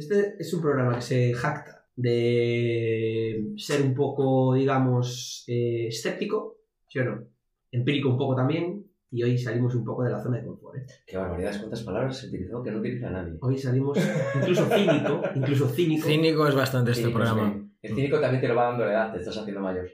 Este 0.00 0.34
es 0.38 0.52
un 0.54 0.62
programa 0.62 0.94
que 0.94 1.02
se 1.02 1.34
jacta 1.34 1.84
de 1.94 3.52
ser 3.58 3.82
un 3.82 3.94
poco, 3.94 4.54
digamos, 4.54 5.44
eh, 5.46 5.88
escéptico, 5.88 6.56
¿sí 6.88 7.00
o 7.00 7.04
no? 7.04 7.24
Empírico 7.70 8.08
un 8.08 8.16
poco 8.16 8.34
también, 8.34 8.86
y 9.10 9.22
hoy 9.22 9.36
salimos 9.36 9.74
un 9.74 9.84
poco 9.84 10.04
de 10.04 10.12
la 10.12 10.22
zona 10.22 10.38
de 10.38 10.46
confort. 10.46 10.78
¿eh? 10.78 10.86
Qué 11.06 11.18
barbaridad, 11.18 11.54
cuántas 11.58 11.82
palabras 11.82 12.16
se 12.16 12.28
utilizó 12.28 12.62
que 12.62 12.70
no 12.70 12.78
utiliza 12.78 13.10
nadie. 13.10 13.36
Hoy 13.42 13.58
salimos 13.58 13.98
incluso 14.36 14.64
cínico, 14.74 15.20
incluso 15.34 15.68
cínico. 15.68 16.08
Cínico 16.08 16.48
es 16.48 16.54
bastante 16.54 16.92
este 16.92 17.10
pues 17.10 17.14
programa. 17.14 17.62
El 17.82 17.94
cínico 17.94 18.18
también 18.18 18.40
te 18.40 18.48
lo 18.48 18.54
va 18.54 18.68
dando 18.68 18.86
la 18.86 18.92
edad, 18.92 19.12
te 19.12 19.18
estás 19.18 19.36
haciendo 19.36 19.60
mayor. 19.60 19.86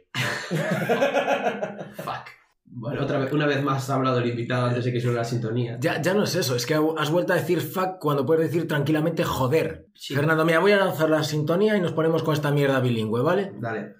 Fuck. 1.96 2.29
Bueno, 2.69 3.03
otra 3.03 3.19
vez, 3.19 3.33
una 3.33 3.46
vez 3.46 3.62
más 3.62 3.89
ha 3.89 3.95
hablado 3.95 4.19
el 4.19 4.29
invitado 4.29 4.67
antes 4.67 4.85
de 4.85 4.93
que 4.93 5.01
suene 5.01 5.17
la 5.17 5.25
sintonía. 5.25 5.79
Ya, 5.80 6.03
ya 6.03 6.12
no 6.12 6.25
es 6.25 6.35
eso, 6.35 6.57
es 6.57 6.67
que 6.67 6.75
has 6.75 7.11
vuelto 7.11 7.32
a 7.32 7.37
decir 7.37 7.61
fuck 7.61 7.99
cuando 7.99 8.27
puedes 8.27 8.50
decir 8.50 8.69
tranquilamente 8.69 9.25
joder. 9.25 9.87
Sí. 9.95 10.14
Fernando, 10.14 10.45
mira, 10.45 10.59
voy 10.59 10.73
a 10.73 10.77
lanzar 10.77 11.09
la 11.09 11.23
sintonía 11.23 11.77
y 11.77 11.81
nos 11.81 11.93
ponemos 11.93 12.23
con 12.23 12.35
esta 12.35 12.50
mierda 12.50 12.81
bilingüe, 12.81 13.23
¿vale? 13.23 13.53
Dale. 13.59 13.95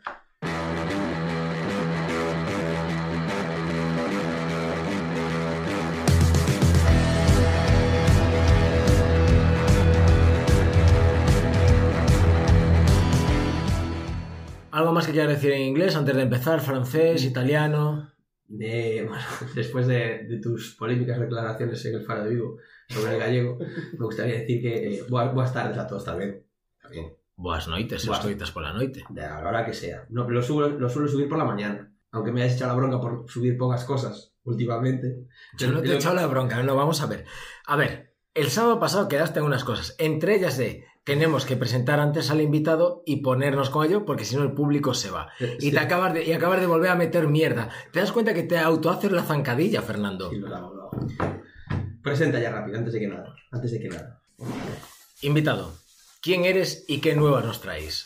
¿Algo 14.71 14.93
más 14.93 15.07
que 15.07 15.13
quieras 15.13 15.31
decir 15.31 15.53
en 15.53 15.63
inglés 15.63 15.97
antes 15.97 16.15
de 16.15 16.21
empezar? 16.21 16.61
¿Francés, 16.61 17.25
italiano? 17.25 18.16
De, 18.49 19.05
bueno, 19.09 19.25
después 19.55 19.87
de, 19.87 20.25
de 20.25 20.39
tus 20.39 20.75
polémicas 20.77 21.19
declaraciones 21.19 21.85
en 21.85 21.95
el 21.97 22.05
Faro 22.05 22.25
de 22.25 22.31
Vigo 22.31 22.59
sobre 22.89 23.15
el 23.15 23.21
gallego, 23.21 23.59
me 23.59 24.05
gustaría 24.05 24.41
decir 24.41 24.63
que 24.63 24.95
eh, 24.95 25.05
buenas, 25.09 25.35
buenas 25.35 25.53
tardes 25.53 25.79
a 25.79 25.87
todos 25.87 26.05
también. 26.05 26.45
También. 26.81 27.13
Boas 27.37 27.69
noites, 27.69 28.07
Boas. 28.07 28.21
escoitas 28.21 28.51
por 28.51 28.63
la 28.63 28.73
noite. 28.73 29.05
De 29.11 29.23
a 29.23 29.41
la 29.41 29.49
hora 29.49 29.67
que 29.67 29.75
sea. 29.75 30.07
No, 30.09 30.29
lo, 30.29 30.43
subo, 30.43 30.69
lo 30.69 30.89
suelo 30.89 31.09
subir 31.09 31.29
por 31.29 31.39
la 31.39 31.45
mañana. 31.45 31.93
Aunque 32.13 32.33
me 32.33 32.43
hayas 32.43 32.57
echado 32.57 32.73
la 32.73 32.79
bronca 32.79 33.01
por 33.01 33.31
subir 33.31 33.59
pocas 33.59 33.85
cosas 33.85 34.33
últimamente. 34.45 35.27
Yo 35.59 35.71
no 35.71 35.83
te 35.83 35.93
he 35.93 35.97
echado 35.97 36.15
la 36.15 36.27
bronca, 36.27 36.63
no, 36.63 36.75
vamos 36.75 37.03
a 37.03 37.07
ver. 37.07 37.27
A 37.67 37.77
ver, 37.77 38.15
el 38.33 38.49
sábado 38.49 38.81
pasado 38.81 39.09
quedaste 39.09 39.41
en 39.41 39.45
unas 39.45 39.65
cosas, 39.65 39.95
entre 39.99 40.37
ellas 40.37 40.57
de 40.57 40.87
tenemos 41.07 41.47
que 41.47 41.57
presentar 41.57 42.01
antes 42.01 42.33
al 42.33 42.41
invitado 42.41 43.05
y 43.07 43.19
ponernos 43.19 43.71
con 43.71 43.87
ello 43.87 44.05
porque 44.05 44.25
si 44.25 44.35
no 44.35 44.43
el 44.43 44.51
público 44.55 44.93
se 44.93 45.09
va. 45.09 45.31
Y, 45.61 45.71
te 45.71 45.79
acabas 45.79 46.13
de, 46.13 46.25
y 46.25 46.33
acabas 46.33 46.61
de 46.61 46.67
volver 46.67 46.91
a 46.91 46.97
meter 46.97 47.29
mierda. 47.29 47.71
¿Te 47.93 48.01
das 48.01 48.11
cuenta 48.11 48.35
que 48.35 48.43
te 48.43 48.59
autohaces 48.59 49.13
la 49.13 49.23
zancadilla, 49.23 49.83
Fernando? 49.83 50.31
Sí, 50.31 50.37
lo 50.39 50.53
hago, 50.53 50.75
lo 50.75 50.83
hago. 50.83 51.43
Presenta 52.03 52.41
ya 52.41 52.51
rápido, 52.51 52.79
antes 52.79 52.93
de 52.93 52.99
que 52.99 53.07
nada. 53.07 53.37
Antes 53.53 53.71
de 53.71 53.81
que 53.81 53.89
nada. 53.89 54.21
Invitado, 55.23 55.77
¿quién 56.21 56.45
eres 56.45 56.85
y 56.89 57.01
qué 57.01 57.15
nuevas 57.15 57.45
nos 57.45 57.61
traéis? 57.61 58.05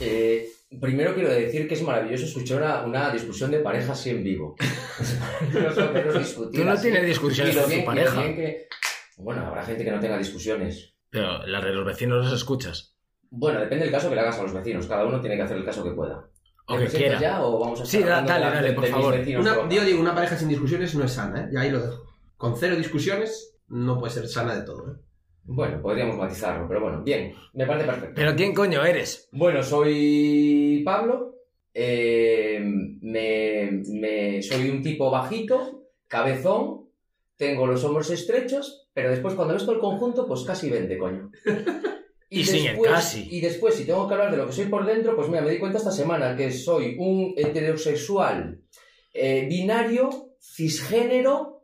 Eh, 0.00 0.48
primero 0.80 1.14
quiero 1.14 1.28
decir 1.28 1.68
que 1.68 1.74
es 1.74 1.82
maravilloso 1.82 2.24
escuchar 2.24 2.62
una, 2.62 2.86
una 2.86 3.10
discusión 3.10 3.50
de 3.50 3.58
pareja 3.58 3.92
así 3.92 4.08
en 4.08 4.24
vivo. 4.24 4.56
Tú 5.52 6.64
no 6.64 6.72
así. 6.72 6.82
tienes 6.84 7.04
discusiones 7.06 7.54
con 7.54 7.70
tu 7.70 7.84
pareja. 7.84 8.22
que- 8.22 8.66
Bueno, 9.18 9.46
habrá 9.46 9.62
gente 9.62 9.84
que 9.84 9.90
no 9.90 10.00
tenga 10.00 10.16
discusiones. 10.16 10.95
Pero 11.10 11.46
las 11.46 11.64
de 11.64 11.72
los 11.72 11.84
vecinos 11.86 12.24
los 12.24 12.32
escuchas. 12.32 12.94
Bueno, 13.30 13.60
depende 13.60 13.84
del 13.84 13.92
caso 13.92 14.08
que 14.08 14.14
le 14.14 14.20
hagas 14.20 14.38
a 14.38 14.42
los 14.42 14.52
vecinos. 14.54 14.86
Cada 14.86 15.04
uno 15.04 15.20
tiene 15.20 15.36
que 15.36 15.42
hacer 15.42 15.56
el 15.56 15.64
caso 15.64 15.82
que 15.84 15.90
pueda. 15.90 16.28
O 16.68 16.76
¿Me 16.76 16.86
que 16.86 16.96
quiera. 16.96 17.20
ya 17.20 17.44
o 17.44 17.58
vamos 17.60 17.80
a 17.80 17.86
Sí, 17.86 18.00
dale, 18.02 18.26
dale, 18.28 18.68
de- 18.68 18.74
por 18.74 18.86
favor. 18.86 19.16
vecinos 19.16 19.46
Una, 19.46 19.68
yo 19.68 19.84
digo, 19.84 20.00
una 20.00 20.14
pareja 20.14 20.36
sin 20.36 20.48
discusiones 20.48 20.94
no 20.96 21.04
es 21.04 21.12
sana, 21.12 21.42
¿eh? 21.44 21.48
Y 21.52 21.56
ahí 21.56 21.70
lo 21.70 21.80
dejo. 21.80 22.02
Con 22.36 22.56
cero 22.56 22.74
discusiones 22.76 23.56
no 23.68 23.98
puede 23.98 24.12
ser 24.12 24.26
sana 24.28 24.54
de 24.56 24.62
todo, 24.62 24.90
¿eh? 24.92 24.96
Bueno, 25.44 25.80
podríamos 25.80 26.16
matizarlo, 26.16 26.66
pero 26.66 26.80
bueno, 26.80 27.02
bien, 27.04 27.32
me 27.54 27.66
parece 27.66 27.86
perfecto. 27.86 28.14
¿Pero 28.16 28.34
quién 28.34 28.52
coño 28.52 28.84
eres? 28.84 29.28
Bueno, 29.30 29.62
soy 29.62 30.82
Pablo. 30.84 31.34
eh, 31.78 32.58
me, 32.62 33.82
me- 33.92 34.42
soy 34.42 34.70
un 34.70 34.82
tipo 34.82 35.10
bajito, 35.10 35.84
cabezón, 36.08 36.88
tengo 37.36 37.66
los 37.66 37.84
hombros 37.84 38.10
estrechos, 38.10 38.85
pero 38.96 39.10
después 39.10 39.34
cuando 39.34 39.52
ves 39.52 39.64
todo 39.64 39.74
el 39.74 39.80
conjunto, 39.80 40.26
pues 40.26 40.40
casi 40.40 40.70
20, 40.70 40.96
coño. 40.96 41.30
Y 42.28 42.44
sin 42.44 42.66
el 42.66 42.80
casi. 42.80 43.28
Y 43.30 43.40
después, 43.40 43.76
si 43.76 43.84
tengo 43.84 44.08
que 44.08 44.14
hablar 44.14 44.32
de 44.32 44.36
lo 44.36 44.46
que 44.46 44.52
soy 44.52 44.64
por 44.64 44.84
dentro, 44.84 45.14
pues 45.14 45.28
mira, 45.28 45.42
me 45.42 45.50
di 45.52 45.60
cuenta 45.60 45.78
esta 45.78 45.92
semana 45.92 46.36
que 46.36 46.50
soy 46.50 46.96
un 46.98 47.32
heterosexual 47.36 48.62
eh, 49.12 49.46
binario, 49.48 50.32
cisgénero, 50.40 51.62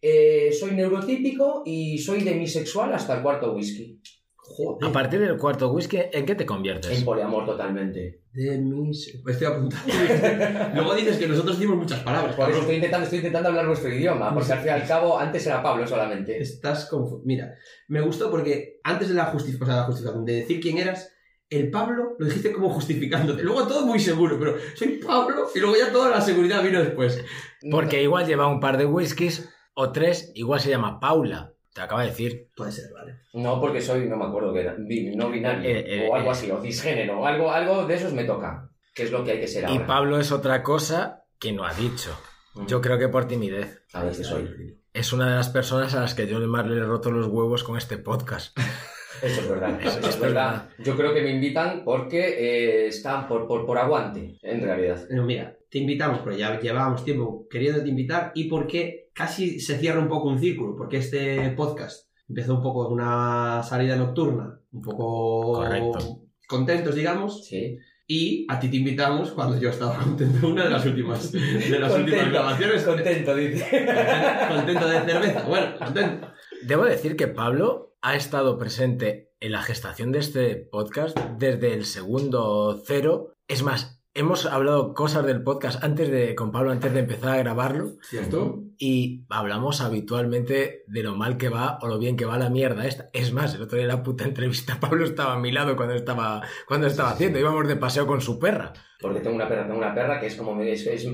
eh, 0.00 0.52
soy 0.52 0.70
neurotípico 0.70 1.64
y 1.66 1.98
soy 1.98 2.22
demisexual 2.22 2.92
hasta 2.92 3.16
el 3.16 3.22
cuarto 3.22 3.54
whisky. 3.54 4.00
Joder. 4.46 4.88
A 4.88 4.92
partir 4.92 5.20
del 5.20 5.38
cuarto 5.38 5.72
whisky, 5.72 5.98
¿en 6.12 6.26
qué 6.26 6.34
te 6.34 6.44
conviertes? 6.44 6.98
En 6.98 7.04
poliamor 7.04 7.46
totalmente. 7.46 8.20
De 8.32 8.58
mis... 8.58 9.22
Me 9.24 9.32
estoy 9.32 9.46
apuntando. 9.46 9.92
Luego 10.74 10.94
dices 10.94 11.16
que 11.16 11.26
nosotros 11.26 11.56
decimos 11.58 11.78
muchas 11.78 12.00
palabras. 12.00 12.36
Por 12.36 12.50
eso 12.50 12.60
estoy 12.60 12.74
intentando, 12.76 13.04
estoy 13.04 13.18
intentando 13.20 13.48
hablar 13.48 13.66
vuestro 13.66 13.88
idioma, 13.92 14.34
porque 14.34 14.52
al 14.52 14.58
fin 14.58 14.66
y 14.68 14.70
al 14.70 14.86
cabo 14.86 15.18
antes 15.18 15.46
era 15.46 15.62
Pablo 15.62 15.86
solamente. 15.86 16.40
Estás 16.40 16.90
confu- 16.90 17.22
Mira, 17.24 17.54
me 17.88 18.02
gustó 18.02 18.30
porque 18.30 18.80
antes 18.84 19.08
de 19.08 19.14
la 19.14 19.26
justificación, 19.26 19.70
o 19.70 19.72
sea, 19.72 19.80
la 19.82 19.86
justificación, 19.86 20.24
de 20.26 20.32
decir 20.34 20.60
quién 20.60 20.78
eras, 20.78 21.10
el 21.48 21.70
Pablo 21.70 22.16
lo 22.18 22.26
dijiste 22.26 22.52
como 22.52 22.68
justificándote. 22.70 23.42
Luego 23.42 23.66
todo 23.66 23.86
muy 23.86 23.98
seguro, 23.98 24.38
pero 24.38 24.56
soy 24.74 24.98
Pablo 25.04 25.46
y 25.54 25.58
luego 25.58 25.76
ya 25.76 25.90
toda 25.90 26.10
la 26.10 26.20
seguridad 26.20 26.62
vino 26.62 26.80
después. 26.80 27.24
Porque 27.70 28.02
igual 28.02 28.26
lleva 28.26 28.46
un 28.48 28.60
par 28.60 28.76
de 28.76 28.84
whiskies 28.84 29.48
o 29.74 29.90
tres, 29.90 30.32
igual 30.34 30.60
se 30.60 30.68
llama 30.70 31.00
Paula. 31.00 31.53
Te 31.74 31.80
acaba 31.80 32.02
de 32.02 32.10
decir. 32.10 32.50
Puede 32.56 32.70
ser, 32.70 32.92
vale. 32.94 33.16
No, 33.32 33.60
porque 33.60 33.80
soy, 33.80 34.08
no 34.08 34.16
me 34.16 34.26
acuerdo 34.26 34.54
que 34.54 34.60
era, 34.60 34.76
no 34.78 35.30
binario, 35.30 35.68
Eh, 35.68 36.04
eh, 36.04 36.08
o 36.08 36.14
algo 36.14 36.28
eh. 36.28 36.32
así, 36.32 36.50
o 36.50 36.62
cisgénero, 36.62 37.26
algo, 37.26 37.50
algo 37.50 37.84
de 37.84 37.96
esos 37.96 38.12
me 38.12 38.24
toca, 38.24 38.70
que 38.94 39.02
es 39.02 39.10
lo 39.10 39.24
que 39.24 39.32
hay 39.32 39.40
que 39.40 39.48
ser 39.48 39.64
Y 39.64 39.72
ahora. 39.72 39.86
Pablo 39.86 40.20
es 40.20 40.30
otra 40.30 40.62
cosa 40.62 41.24
que 41.38 41.52
no 41.52 41.64
ha 41.64 41.74
dicho. 41.74 42.16
Mm. 42.54 42.66
Yo 42.66 42.80
creo 42.80 42.96
que 42.96 43.08
por 43.08 43.26
timidez. 43.26 43.82
A 43.92 44.04
ver 44.04 44.16
qué 44.16 44.22
soy. 44.22 44.78
Es 44.92 45.12
una 45.12 45.28
de 45.28 45.34
las 45.34 45.48
personas 45.48 45.92
a 45.96 46.00
las 46.00 46.14
que 46.14 46.28
yo 46.28 46.38
más 46.38 46.64
le 46.64 46.76
he 46.76 46.84
roto 46.84 47.10
los 47.10 47.26
huevos 47.26 47.64
con 47.64 47.76
este 47.76 47.98
podcast. 47.98 48.56
Eso 49.22 49.40
es 49.40 49.48
verdad, 49.48 49.80
eso 49.80 50.00
es 50.00 50.08
es 50.08 50.20
verdad. 50.20 50.68
Yo 50.78 50.96
creo 50.96 51.14
que 51.14 51.22
me 51.22 51.30
invitan 51.30 51.82
porque 51.82 52.18
eh, 52.18 52.86
están 52.88 53.26
por, 53.26 53.46
por, 53.46 53.64
por 53.64 53.78
aguante, 53.78 54.36
en 54.42 54.60
realidad. 54.60 55.02
Pero 55.08 55.22
mira, 55.22 55.56
te 55.70 55.78
invitamos, 55.78 56.20
pero 56.22 56.36
ya 56.36 56.60
llevábamos 56.60 57.04
tiempo 57.04 57.46
queriéndote 57.48 57.88
invitar 57.88 58.32
y 58.34 58.44
porque 58.44 59.03
casi 59.14 59.60
se 59.60 59.78
cierra 59.78 60.00
un 60.00 60.08
poco 60.08 60.28
un 60.28 60.38
círculo, 60.38 60.76
porque 60.76 60.98
este 60.98 61.50
podcast 61.50 62.08
empezó 62.28 62.54
un 62.56 62.62
poco 62.62 62.84
con 62.84 62.94
una 62.94 63.62
salida 63.62 63.96
nocturna, 63.96 64.58
un 64.72 64.82
poco 64.82 65.52
Correcto. 65.54 66.20
contentos, 66.48 66.94
digamos, 66.94 67.46
Sí. 67.46 67.78
y 68.06 68.46
a 68.50 68.58
ti 68.60 68.68
te 68.68 68.76
invitamos 68.78 69.30
cuando 69.32 69.58
yo 69.58 69.70
estaba 69.70 69.96
contento, 70.04 70.48
una 70.48 70.64
de 70.64 70.70
las 70.70 70.84
últimas, 70.84 71.32
de 71.32 71.78
las 71.78 71.94
últimas 71.94 72.30
grabaciones, 72.30 72.82
contento, 72.82 73.34
dice. 73.36 73.86
contento 74.48 74.88
de 74.88 75.00
cerveza, 75.00 75.42
bueno, 75.48 75.78
contento. 75.78 76.28
Debo 76.66 76.84
decir 76.84 77.16
que 77.16 77.28
Pablo 77.28 77.94
ha 78.02 78.16
estado 78.16 78.58
presente 78.58 79.32
en 79.40 79.52
la 79.52 79.62
gestación 79.62 80.12
de 80.12 80.18
este 80.20 80.56
podcast 80.56 81.18
desde 81.38 81.72
el 81.74 81.84
segundo 81.84 82.82
cero. 82.86 83.34
Es 83.48 83.62
más, 83.62 84.02
hemos 84.14 84.46
hablado 84.46 84.94
cosas 84.94 85.26
del 85.26 85.42
podcast 85.42 85.82
antes 85.82 86.08
de 86.10 86.34
con 86.34 86.52
Pablo 86.52 86.70
antes 86.70 86.92
de 86.92 87.00
empezar 87.00 87.30
a 87.32 87.38
grabarlo 87.38 87.94
¿Cierto? 88.02 88.62
y 88.78 89.24
hablamos 89.28 89.80
habitualmente 89.80 90.84
de 90.86 91.02
lo 91.02 91.16
mal 91.16 91.36
que 91.36 91.48
va 91.48 91.78
o 91.82 91.88
lo 91.88 91.98
bien 91.98 92.16
que 92.16 92.24
va 92.24 92.38
la 92.38 92.48
mierda 92.50 92.86
esta. 92.86 93.10
Es 93.12 93.32
más, 93.32 93.54
el 93.54 93.62
otro 93.62 93.76
día 93.76 93.84
en 93.86 93.88
la 93.96 94.02
puta 94.02 94.24
entrevista 94.24 94.78
Pablo 94.80 95.04
estaba 95.04 95.34
a 95.34 95.38
mi 95.38 95.50
lado 95.52 95.76
cuando 95.76 95.94
estaba 95.94 96.42
cuando 96.66 96.86
estaba 96.86 97.10
haciendo, 97.10 97.38
íbamos 97.38 97.66
de 97.66 97.76
paseo 97.76 98.06
con 98.06 98.20
su 98.20 98.38
perra. 98.38 98.72
Porque 99.00 99.20
tengo 99.20 99.36
una 99.36 99.48
perra, 99.48 99.66
tengo 99.66 99.78
una 99.78 99.94
perra 99.94 100.20
que 100.20 100.26
es 100.26 100.36
como 100.36 100.54
mi- 100.54 100.68
es, 100.70 100.86
es, 100.86 101.04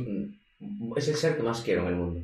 es 0.96 1.08
el 1.08 1.14
ser 1.16 1.36
que 1.36 1.42
más 1.42 1.62
quiero 1.62 1.82
en 1.82 1.88
el 1.88 1.96
mundo. 1.96 2.20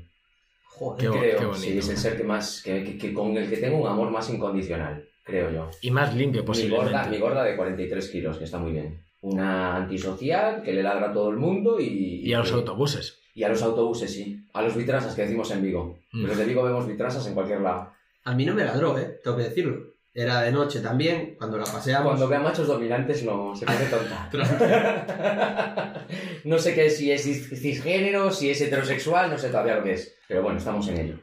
Joder. 0.79 1.01
Qué 1.11 1.19
creo, 1.19 1.39
qué 1.41 1.45
bonito. 1.47 1.63
sí, 1.65 1.79
es 1.79 1.89
el 1.89 1.97
ser 1.97 2.17
que 2.19 2.25
más, 2.25 2.63
que, 2.63 2.85
que- 2.85 2.99
que 2.99 3.15
con 3.15 3.35
el 3.37 3.49
que 3.49 3.57
tengo 3.57 3.79
un 3.79 3.89
amor 3.89 4.11
más 4.11 4.29
incondicional, 4.29 5.05
creo 5.25 5.51
yo. 5.51 5.71
Y 5.81 5.91
más 5.91 6.15
limpio 6.15 6.43
Mi 6.43 6.47
posiblemente. 6.47 6.93
gorda, 6.93 7.09
mi 7.09 7.19
gorda 7.19 7.43
de 7.45 7.57
43 7.57 8.09
kilos, 8.11 8.37
que 8.37 8.45
está 8.45 8.59
muy 8.59 8.73
bien. 8.73 9.01
Una 9.23 9.77
antisocial 9.77 10.63
que 10.63 10.73
le 10.73 10.83
ladra 10.83 11.11
a 11.11 11.13
todo 11.13 11.31
el 11.31 11.37
mundo 11.37 11.81
y... 11.81 12.21
Y 12.25 12.33
a 12.35 12.39
los 12.41 12.53
autobuses. 12.53 13.19
Y 13.35 13.43
a 13.45 13.49
los 13.49 13.63
autobuses, 13.63 14.13
sí. 14.13 14.41
A 14.53 14.63
los 14.63 14.77
vitrasas 14.77 15.15
que 15.15 15.23
decimos 15.23 15.51
en 15.51 15.63
Vigo. 15.63 15.99
Mm. 16.13 16.27
Los 16.27 16.37
de 16.39 16.45
Vigo 16.45 16.63
vemos 16.63 16.87
vitrasas 16.87 17.27
en 17.27 17.35
cualquier 17.35 17.61
lado. 17.61 17.93
A 18.25 18.35
mí 18.35 18.45
no 18.45 18.55
me 18.55 18.65
ladró, 18.65 18.99
¿eh? 18.99 19.21
Tengo 19.23 19.37
que 19.37 19.45
decirlo. 19.45 19.95
Era 20.15 20.41
de 20.41 20.51
noche 20.53 20.81
también, 20.81 21.35
cuando 21.37 21.59
la 21.59 21.65
paseamos. 21.65 22.07
Cuando 22.09 22.29
vea 22.29 22.41
machos 22.41 22.67
dominantes 22.67 23.23
no, 23.23 23.55
se 23.55 23.67
pone 23.67 23.85
tonta. 23.85 24.31
no 26.45 26.59
sé 26.59 26.75
qué, 26.75 26.89
si 26.89 27.13
es 27.13 27.27
cis- 27.27 27.55
cisgénero, 27.59 28.31
si 28.33 28.51
es 28.51 28.61
heterosexual, 28.63 29.31
no 29.31 29.37
sé 29.39 29.49
todavía 29.49 29.77
lo 29.77 29.85
que 29.85 29.93
es. 29.93 30.15
Pero 30.27 30.43
bueno, 30.43 30.59
estamos 30.59 30.89
en 30.89 30.99
ello. 30.99 31.15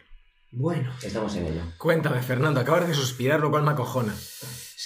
Bueno, 0.51 0.91
Estamos 1.01 1.35
en 1.35 1.47
ello. 1.47 1.61
Cuéntame, 1.79 2.21
Fernando, 2.21 2.59
acabas 2.59 2.87
de 2.87 2.93
suspirar, 2.93 3.39
lo 3.39 3.49
cual 3.49 3.63
me 3.63 3.71
acojona. 3.71 4.13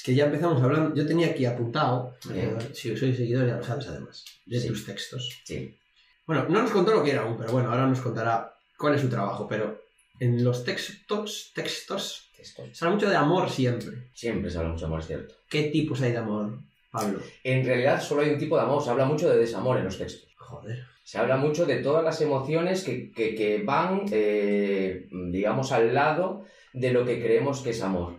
Que 0.07 0.15
ya 0.15 0.25
empezamos 0.25 0.62
hablando. 0.63 0.95
Yo 0.95 1.06
tenía 1.06 1.27
aquí 1.27 1.45
apuntado. 1.45 2.15
Eh, 2.33 2.56
si 2.74 2.95
soy 2.95 3.13
seguidor, 3.13 3.45
ya 3.45 3.57
lo 3.57 3.63
sabes 3.63 3.88
además. 3.89 4.24
De 4.45 4.57
Sí. 4.59 4.68
tus 4.69 4.86
textos. 4.86 5.42
Sí. 5.44 5.77
Bueno, 6.25 6.45
no 6.48 6.62
nos 6.62 6.71
contó 6.71 6.94
lo 6.94 7.04
que 7.04 7.12
era 7.12 7.24
aún, 7.24 7.38
pero 7.38 7.51
bueno, 7.51 7.69
ahora 7.69 7.86
nos 7.88 8.00
contará 8.00 8.54
cuál 8.77 8.95
es 8.95 9.01
su 9.01 9.09
trabajo. 9.09 9.48
Pero 9.50 9.81
en 10.21 10.42
los 10.44 10.63
textos, 10.63 11.51
textos. 11.54 12.31
Se 12.71 12.86
habla 12.86 12.95
mucho 12.95 13.09
de 13.09 13.15
amor 13.18 13.50
siempre. 13.50 14.09
Siempre 14.13 14.50
se 14.50 14.57
habla 14.57 14.69
mucho 14.71 14.81
de 14.81 14.86
amor, 14.88 15.00
es 15.01 15.07
cierto. 15.07 15.36
¿Qué 15.50 15.63
tipos 15.63 16.01
hay 16.01 16.13
de 16.13 16.19
amor, 16.19 16.57
Pablo? 16.92 17.19
En 17.44 17.65
realidad 17.65 18.01
solo 18.01 18.21
hay 18.21 18.30
un 18.30 18.39
tipo 18.39 18.56
de 18.56 18.63
amor, 18.63 18.81
se 18.81 18.89
habla 18.89 19.06
mucho 19.06 19.30
de 19.30 19.38
desamor 19.38 19.77
en 19.77 19.83
los 19.86 19.98
textos. 19.98 20.30
Joder. 20.38 20.86
Se 21.04 21.18
habla 21.18 21.36
mucho 21.38 21.65
de 21.65 21.77
todas 21.77 22.04
las 22.04 22.21
emociones 22.21 22.83
que, 22.83 23.12
que- 23.12 23.36
que 23.36 23.63
van, 23.63 24.04
eh, 24.12 25.07
digamos, 25.31 25.71
al 25.74 25.94
lado 25.94 26.45
de 26.74 26.92
lo 26.92 27.06
que 27.06 27.19
creemos 27.21 27.62
que 27.62 27.71
es 27.71 27.81
amor. 27.81 28.16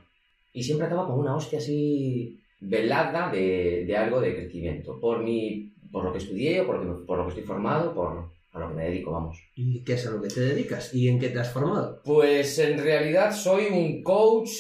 Y 0.58 0.62
siempre 0.64 0.87
acaba 0.88 1.06
con 1.06 1.19
una 1.20 1.37
hostia 1.37 1.58
así 1.60 2.40
velada 2.60 3.31
de, 3.31 3.84
de 3.87 3.96
algo 3.96 4.20
de 4.20 4.34
crecimiento. 4.34 4.99
Por, 5.00 5.22
mi, 5.22 5.72
por 5.93 6.05
lo 6.05 6.12
que 6.12 6.19
estudié, 6.19 6.60
o 6.62 6.66
por 6.66 6.76
lo 6.76 6.82
que, 6.82 6.88
me- 7.00 7.06
por 7.06 7.19
lo 7.19 7.25
que 7.25 7.28
estoy 7.31 7.44
formado, 7.44 7.94
por 7.94 8.31
a 8.52 8.58
lo 8.58 8.69
que 8.70 8.75
me 8.75 8.84
dedico, 8.87 9.12
vamos. 9.12 9.38
¿Y 9.55 9.84
qué 9.84 9.93
es 9.93 10.06
a 10.06 10.10
lo 10.10 10.20
que 10.20 10.28
te 10.28 10.40
dedicas? 10.40 10.93
¿Y 10.94 11.08
en 11.08 11.20
qué 11.20 11.28
te 11.28 11.38
has 11.38 11.52
formado? 11.52 12.00
Pues 12.05 12.58
en 12.58 12.78
realidad 12.82 13.32
soy 13.32 13.66
un 13.70 14.02
coach 14.02 14.50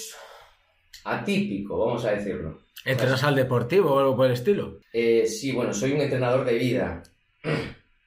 atípico, 1.04 1.78
vamos 1.78 2.04
a 2.04 2.12
decirlo. 2.12 2.58
¿Entrenas 2.84 3.24
al 3.24 3.34
deportivo 3.34 3.94
o 3.94 3.98
algo 3.98 4.16
por 4.16 4.26
el 4.26 4.32
estilo? 4.32 4.78
Eh, 4.92 5.26
sí, 5.26 5.52
bueno, 5.52 5.72
soy 5.74 5.92
un 5.92 6.00
entrenador 6.00 6.44
de 6.46 6.54
vida. 6.58 7.02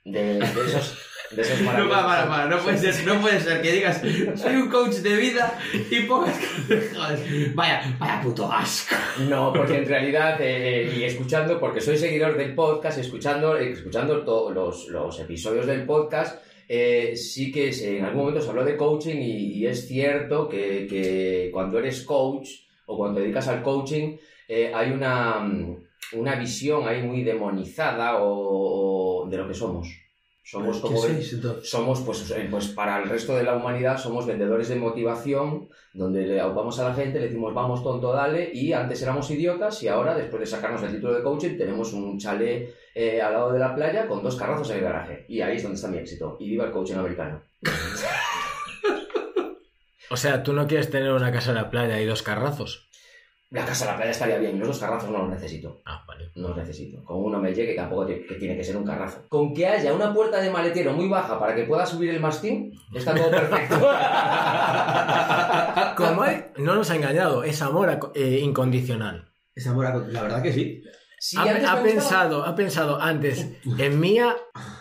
De, 0.04 0.20
de 0.20 0.40
esos, 0.40 0.98
de 1.36 1.42
esos 1.42 1.62
No, 1.62 1.68
para, 1.90 1.90
para, 2.06 2.28
para, 2.28 2.46
no 2.48 2.58
puede 2.60 2.78
ser, 2.78 3.06
no 3.06 3.22
puede 3.22 3.40
ser 3.40 3.62
que 3.62 3.72
digas, 3.72 4.02
soy 4.36 4.56
un 4.56 4.70
coach 4.70 4.96
de 4.96 5.16
vida 5.16 5.58
y 5.90 6.02
pongas... 6.02 6.40
Vaya, 7.56 7.96
vaya 8.00 8.22
puto 8.22 8.52
asco. 8.52 8.96
No, 9.30 9.52
porque 9.54 9.78
en 9.78 9.86
realidad, 9.88 10.38
eh, 10.40 10.94
y 10.98 11.04
escuchando, 11.04 11.60
porque 11.60 11.82
soy 11.82 11.98
seguidor 11.98 12.38
del 12.38 12.54
podcast, 12.56 12.98
escuchando, 13.00 13.58
escuchando 13.58 14.24
todos 14.24 14.54
los, 14.54 14.88
los 14.90 15.20
episodios 15.20 15.66
del 15.66 15.86
podcast, 15.86 16.42
eh, 16.68 17.16
sí 17.18 17.52
que 17.52 17.74
se- 17.74 17.98
en 17.98 18.06
algún 18.06 18.22
momento 18.22 18.42
se 18.42 18.50
habló 18.50 18.64
de 18.64 18.78
coaching 18.78 19.18
y, 19.18 19.54
y 19.60 19.68
es 19.68 19.88
cierto 19.88 20.48
que, 20.48 20.88
que 20.88 21.50
cuando 21.52 21.80
eres 21.80 22.04
coach 22.04 22.50
o 22.86 22.98
cuando 22.98 23.16
te 23.18 23.22
dedicas 23.24 23.48
al 23.50 23.62
coaching, 23.62 24.16
eh, 24.48 24.72
hay 24.74 24.92
una, 24.92 25.40
mm, 25.40 25.84
una 26.14 26.36
visión 26.36 26.88
ahí 26.88 27.02
muy 27.04 27.24
demonizada 27.24 28.18
o, 28.22 29.24
o 29.26 29.30
de 29.30 29.38
lo 29.38 29.48
que 29.48 29.54
somos. 29.54 29.88
Somos 30.44 30.78
¿Qué 30.78 30.82
como... 30.82 30.98
sois, 30.98 31.38
somos, 31.64 32.02
pues, 32.02 32.32
eh, 32.32 32.48
pues 32.50 32.68
para 32.70 33.02
el 33.02 33.10
resto 33.10 33.36
de 33.36 33.44
la 33.44 33.56
humanidad, 33.56 33.98
somos 33.98 34.26
vendedores 34.26 34.70
de 34.70 34.76
motivación, 34.76 35.70
donde 35.94 36.26
le 36.26 36.42
vamos 36.42 36.80
a 36.80 36.90
la 36.90 36.94
gente, 36.96 37.20
le 37.20 37.28
decimos 37.28 37.54
vamos 37.54 37.84
tonto, 37.84 38.12
dale, 38.12 38.50
y 38.54 38.74
antes 38.74 39.02
éramos 39.02 39.30
idiotas 39.30 39.82
y 39.84 39.88
ahora, 39.88 40.16
después 40.16 40.40
de 40.40 40.46
sacarnos 40.48 40.84
el 40.84 40.94
título 40.94 41.14
de 41.14 41.24
coaching, 41.24 41.58
tenemos 41.58 41.94
un 41.94 42.18
chalet 42.18 42.74
eh, 42.96 43.22
al 43.22 43.34
lado 43.34 43.54
de 43.54 43.60
la 43.60 43.74
playa 43.76 44.08
con 44.08 44.24
dos 44.24 44.36
carrazos 44.36 44.70
en 44.72 44.78
el 44.78 44.84
garaje. 44.84 45.26
Y 45.28 45.42
ahí 45.42 45.58
es 45.58 45.64
donde 45.64 45.76
está 45.76 45.88
mi 45.88 45.98
éxito. 45.98 46.38
Y 46.40 46.50
viva 46.50 46.66
el 46.66 46.72
coaching 46.72 46.96
americano. 46.96 47.44
O 50.12 50.18
sea, 50.18 50.44
tú 50.44 50.52
no 50.52 50.68
quieres 50.68 50.90
tener 50.90 51.14
una 51.14 51.32
casa 51.32 51.52
en 51.52 51.56
la 51.56 51.70
playa 51.70 52.02
y 52.02 52.06
dos 52.06 52.22
carrazos. 52.22 52.91
La 53.52 53.66
casa 53.66 53.84
a 53.84 53.92
la 53.92 53.98
playa 53.98 54.12
estaría 54.12 54.38
bien, 54.38 54.58
los 54.58 54.70
dos 54.70 54.80
carrazos 54.80 55.10
no 55.10 55.18
los 55.20 55.30
necesito. 55.30 55.82
Ah, 55.86 56.02
vale. 56.08 56.32
No 56.36 56.48
los 56.48 56.58
necesito. 56.58 57.04
Con 57.04 57.18
uno 57.18 57.38
me 57.38 57.54
llegue, 57.54 57.72
que 57.72 57.76
tampoco 57.76 58.06
tiene, 58.06 58.26
que 58.26 58.36
tiene 58.36 58.56
que 58.56 58.64
ser 58.64 58.78
un 58.78 58.86
carrazo. 58.86 59.26
Con 59.28 59.54
que 59.54 59.68
haya 59.68 59.94
una 59.94 60.14
puerta 60.14 60.40
de 60.40 60.50
maletero 60.50 60.94
muy 60.94 61.10
baja 61.10 61.38
para 61.38 61.54
que 61.54 61.66
pueda 61.66 61.86
subir 61.86 62.12
el 62.12 62.22
mastín, 62.22 62.72
está 62.96 63.14
todo 63.14 63.30
perfecto. 63.30 63.76
Como 65.98 66.24
hay, 66.24 66.46
no 66.60 66.76
nos 66.76 66.90
ha 66.92 66.96
engañado, 66.96 67.44
es 67.44 67.62
amor 67.62 68.12
eh, 68.16 68.40
incondicional. 68.42 69.34
Es 69.54 69.68
amor 69.68 69.86
a... 69.86 69.98
La 69.98 70.22
verdad 70.22 70.42
que 70.42 70.54
sí. 70.54 70.82
Sí, 71.20 71.36
ha, 71.38 71.74
ha 71.74 71.84
pensado, 71.84 72.46
ha 72.46 72.56
pensado 72.56 73.02
antes 73.02 73.50
en 73.78 74.00
Mía, 74.00 74.38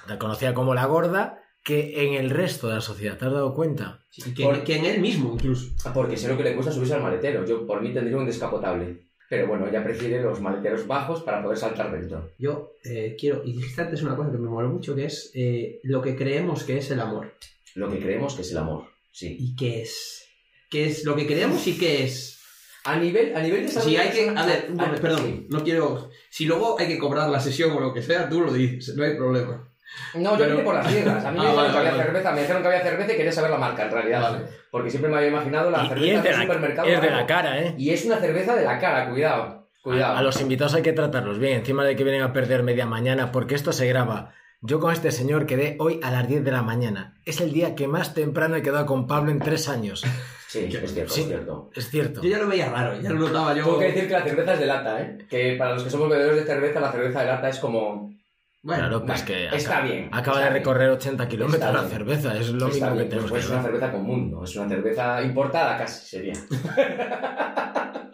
la 0.06 0.16
conocía 0.16 0.54
como 0.54 0.74
la 0.74 0.86
gorda, 0.86 1.39
que 1.70 2.06
en 2.06 2.14
el 2.14 2.30
resto 2.30 2.68
de 2.68 2.74
la 2.74 2.80
sociedad. 2.80 3.16
¿Te 3.16 3.26
has 3.26 3.32
dado 3.32 3.54
cuenta? 3.54 4.04
Y 4.16 4.34
que, 4.34 4.42
Por- 4.42 4.64
que 4.64 4.76
en 4.76 4.84
él 4.86 5.00
mismo, 5.00 5.34
incluso. 5.34 5.70
Porque 5.94 6.16
sé 6.16 6.28
lo 6.28 6.36
que 6.36 6.42
le 6.42 6.54
cuesta 6.54 6.72
subirse 6.72 6.94
al 6.94 7.02
maletero. 7.02 7.44
Yo 7.46 7.66
por 7.66 7.80
mí 7.80 7.92
tendría 7.94 8.16
un 8.16 8.26
descapotable. 8.26 9.06
Pero 9.28 9.46
bueno, 9.46 9.68
ella 9.68 9.84
prefiere 9.84 10.20
los 10.20 10.40
maleteros 10.40 10.88
bajos 10.88 11.22
para 11.22 11.40
poder 11.40 11.56
saltar 11.56 11.92
dentro. 11.92 12.32
Yo 12.36 12.72
eh, 12.82 13.16
quiero... 13.18 13.42
Y 13.44 13.52
dijiste 13.52 13.82
antes 13.82 14.02
una 14.02 14.16
cosa 14.16 14.32
que 14.32 14.38
me 14.38 14.48
moló 14.48 14.68
mucho, 14.68 14.96
que 14.96 15.04
es 15.04 15.30
eh, 15.34 15.78
lo 15.84 16.02
que 16.02 16.16
creemos 16.16 16.64
que 16.64 16.78
es 16.78 16.90
el 16.90 16.98
amor. 16.98 17.34
Lo 17.76 17.88
que 17.88 18.00
creemos 18.00 18.34
que 18.34 18.42
es 18.42 18.50
el 18.50 18.58
amor. 18.58 18.86
Sí. 19.12 19.36
¿Y 19.38 19.54
qué 19.54 19.82
es? 19.82 20.24
¿Qué 20.68 20.86
es 20.86 21.04
lo 21.04 21.14
que 21.14 21.28
creemos 21.28 21.64
y 21.68 21.78
qué 21.78 22.02
es? 22.02 22.40
A 22.82 22.96
nivel, 22.96 23.36
a 23.36 23.40
nivel 23.42 23.62
de 23.66 23.68
Si 23.68 23.96
hay 23.96 24.10
que... 24.10 24.30
A 24.30 24.44
ver, 24.46 25.00
perdón, 25.00 25.22
sí. 25.24 25.46
no 25.48 25.62
quiero... 25.62 26.10
Si 26.30 26.46
luego 26.46 26.76
hay 26.80 26.88
que 26.88 26.98
cobrar 26.98 27.30
la 27.30 27.38
sesión 27.38 27.70
o 27.70 27.78
lo 27.78 27.94
que 27.94 28.02
sea, 28.02 28.28
tú 28.28 28.40
lo 28.40 28.52
dices, 28.52 28.96
no 28.96 29.04
hay 29.04 29.16
problema. 29.16 29.69
No, 30.14 30.32
yo 30.32 30.38
Pero- 30.38 30.50
vine 30.52 30.62
por 30.64 30.74
las 30.74 30.86
piedras. 30.86 31.24
A 31.24 31.30
mí 31.30 31.38
me 31.40 31.44
Ah, 31.46 31.50
dijeron 31.50 31.56
vale, 31.56 31.72
que 31.72 31.78
había 31.78 31.90
vale. 31.92 32.02
cerveza, 32.04 32.32
me 32.32 32.40
dijeron 32.40 32.62
que 32.62 32.68
había 32.68 32.82
cerveza 32.82 33.12
y 33.12 33.16
quería 33.16 33.32
saber 33.32 33.50
la 33.50 33.58
marca 33.58 33.82
en 33.84 33.90
realidad. 33.90 34.22
Vale. 34.22 34.44
Porque 34.70 34.90
siempre 34.90 35.10
me 35.10 35.16
había 35.18 35.28
imaginado 35.28 35.70
la 35.70 35.82
Y, 35.82 35.86
y 35.86 35.88
cerveza 35.88 36.06
es 36.16 36.22
de 36.22 36.28
del 36.28 36.36
la, 36.38 36.42
supermercado. 36.44 36.88
es 36.88 37.02
de 37.02 37.10
la 37.10 37.26
cara, 37.26 37.58
¿eh? 37.60 37.74
Y 37.78 37.90
es 37.90 38.04
una 38.04 38.16
cerveza 38.18 38.54
de 38.56 38.64
la 38.64 38.78
cara, 38.78 39.08
cuidado. 39.10 39.66
Cuidado. 39.82 40.14
A, 40.14 40.18
a 40.18 40.22
los 40.22 40.40
invitados 40.40 40.74
hay 40.74 40.82
que 40.82 40.92
tratarlos 40.92 41.38
bien, 41.38 41.58
encima 41.60 41.84
de 41.84 41.96
que 41.96 42.04
vienen 42.04 42.22
a 42.22 42.32
perder 42.32 42.62
media 42.62 42.86
mañana, 42.86 43.32
porque 43.32 43.54
esto 43.54 43.72
se 43.72 43.86
graba. 43.86 44.32
Yo 44.62 44.78
con 44.78 44.92
este 44.92 45.10
señor 45.10 45.46
quedé 45.46 45.76
hoy 45.80 46.00
a 46.02 46.10
las 46.10 46.28
10 46.28 46.44
de 46.44 46.50
la 46.52 46.60
mañana. 46.62 47.14
Es 47.24 47.40
el 47.40 47.50
día 47.52 47.74
que 47.74 47.88
más 47.88 48.12
temprano 48.12 48.56
he 48.56 48.62
quedado 48.62 48.84
con 48.84 49.06
Pablo 49.06 49.30
en 49.30 49.38
tres 49.38 49.70
años. 49.70 50.04
Sí, 50.48 50.64
es 50.66 50.70
cierto, 50.92 51.14
Sí. 51.14 51.20
es 51.22 51.26
cierto. 51.28 51.70
Es 51.74 51.88
cierto. 51.88 52.20
Yo 52.22 52.28
ya 52.28 52.38
lo 52.38 52.46
veía 52.48 52.68
raro, 52.68 53.00
ya 53.00 53.08
lo 53.08 53.20
notaba 53.20 53.54
yo... 53.54 53.64
Tengo 53.64 53.78
que 53.78 53.84
decir 53.86 54.06
que 54.08 54.12
la 54.12 54.22
cerveza 54.22 54.52
es 54.54 54.60
de 54.60 54.66
lata, 54.66 55.00
¿eh? 55.00 55.18
Que 55.30 55.54
para 55.56 55.72
los 55.72 55.82
que 55.84 55.88
somos 55.90 56.10
bebedores 56.10 56.40
de 56.40 56.44
cerveza, 56.46 56.78
la 56.80 56.92
cerveza 56.92 57.20
de 57.20 57.26
lata 57.26 57.48
es 57.48 57.58
como... 57.58 58.12
Bueno, 58.62 58.82
claro, 58.82 59.06
pues 59.06 59.22
que 59.22 59.46
está 59.46 59.78
acaba, 59.78 59.86
bien, 59.86 60.08
acaba 60.12 60.20
está 60.20 60.32
de 60.36 60.40
bien. 60.40 60.52
recorrer 60.52 60.90
80 60.90 61.28
kilómetros 61.28 61.72
la 61.72 61.80
bien. 61.80 61.92
cerveza, 61.92 62.36
es 62.38 62.50
lo 62.50 62.66
Está 62.68 62.74
mismo 62.74 62.88
que 62.88 62.94
bien, 62.94 63.08
tenemos 63.08 63.30
pues 63.30 63.40
que 63.42 63.46
es 63.46 63.52
una 63.52 63.62
cerveza 63.62 63.92
común, 63.92 64.30
¿no? 64.30 64.44
Es 64.44 64.56
una 64.56 64.68
cerveza 64.68 65.22
importada 65.22 65.78
casi, 65.78 66.06
sería. 66.06 66.34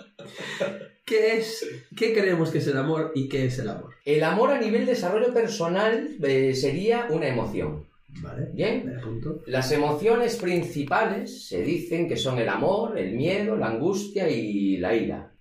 ¿qué 1.04 1.36
es... 1.38 1.66
¿Qué 1.96 2.12
creemos 2.12 2.50
que 2.50 2.58
es 2.58 2.66
el 2.68 2.76
amor 2.76 3.12
y 3.14 3.28
qué 3.28 3.46
es 3.46 3.58
el 3.58 3.68
amor? 3.70 3.94
El 4.04 4.22
amor 4.22 4.52
a 4.52 4.58
nivel 4.60 4.86
desarrollo 4.86 5.32
personal 5.32 6.10
eh, 6.22 6.54
sería 6.54 7.06
una 7.10 7.26
emoción. 7.28 7.84
Vale, 8.20 8.48
Bien. 8.52 8.86
me 8.86 8.96
apunto. 8.96 9.42
Las 9.46 9.70
emociones 9.72 10.36
principales 10.36 11.48
se 11.48 11.62
dicen 11.62 12.08
que 12.08 12.16
son 12.16 12.38
el 12.38 12.48
amor, 12.48 12.98
el 12.98 13.12
miedo, 13.14 13.56
la 13.56 13.66
angustia 13.68 14.28
y 14.30 14.78
la 14.78 14.94
ira. 14.94 15.32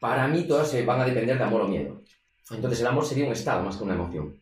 Para 0.00 0.26
mí 0.26 0.44
todas 0.44 0.70
se 0.70 0.84
van 0.84 1.00
a 1.00 1.04
depender 1.04 1.38
de 1.38 1.44
amor 1.44 1.62
o 1.62 1.68
miedo. 1.68 2.02
Entonces 2.50 2.80
el 2.80 2.86
amor 2.86 3.04
sería 3.04 3.26
un 3.26 3.32
estado 3.32 3.62
más 3.62 3.76
que 3.76 3.84
una 3.84 3.94
emoción. 3.94 4.34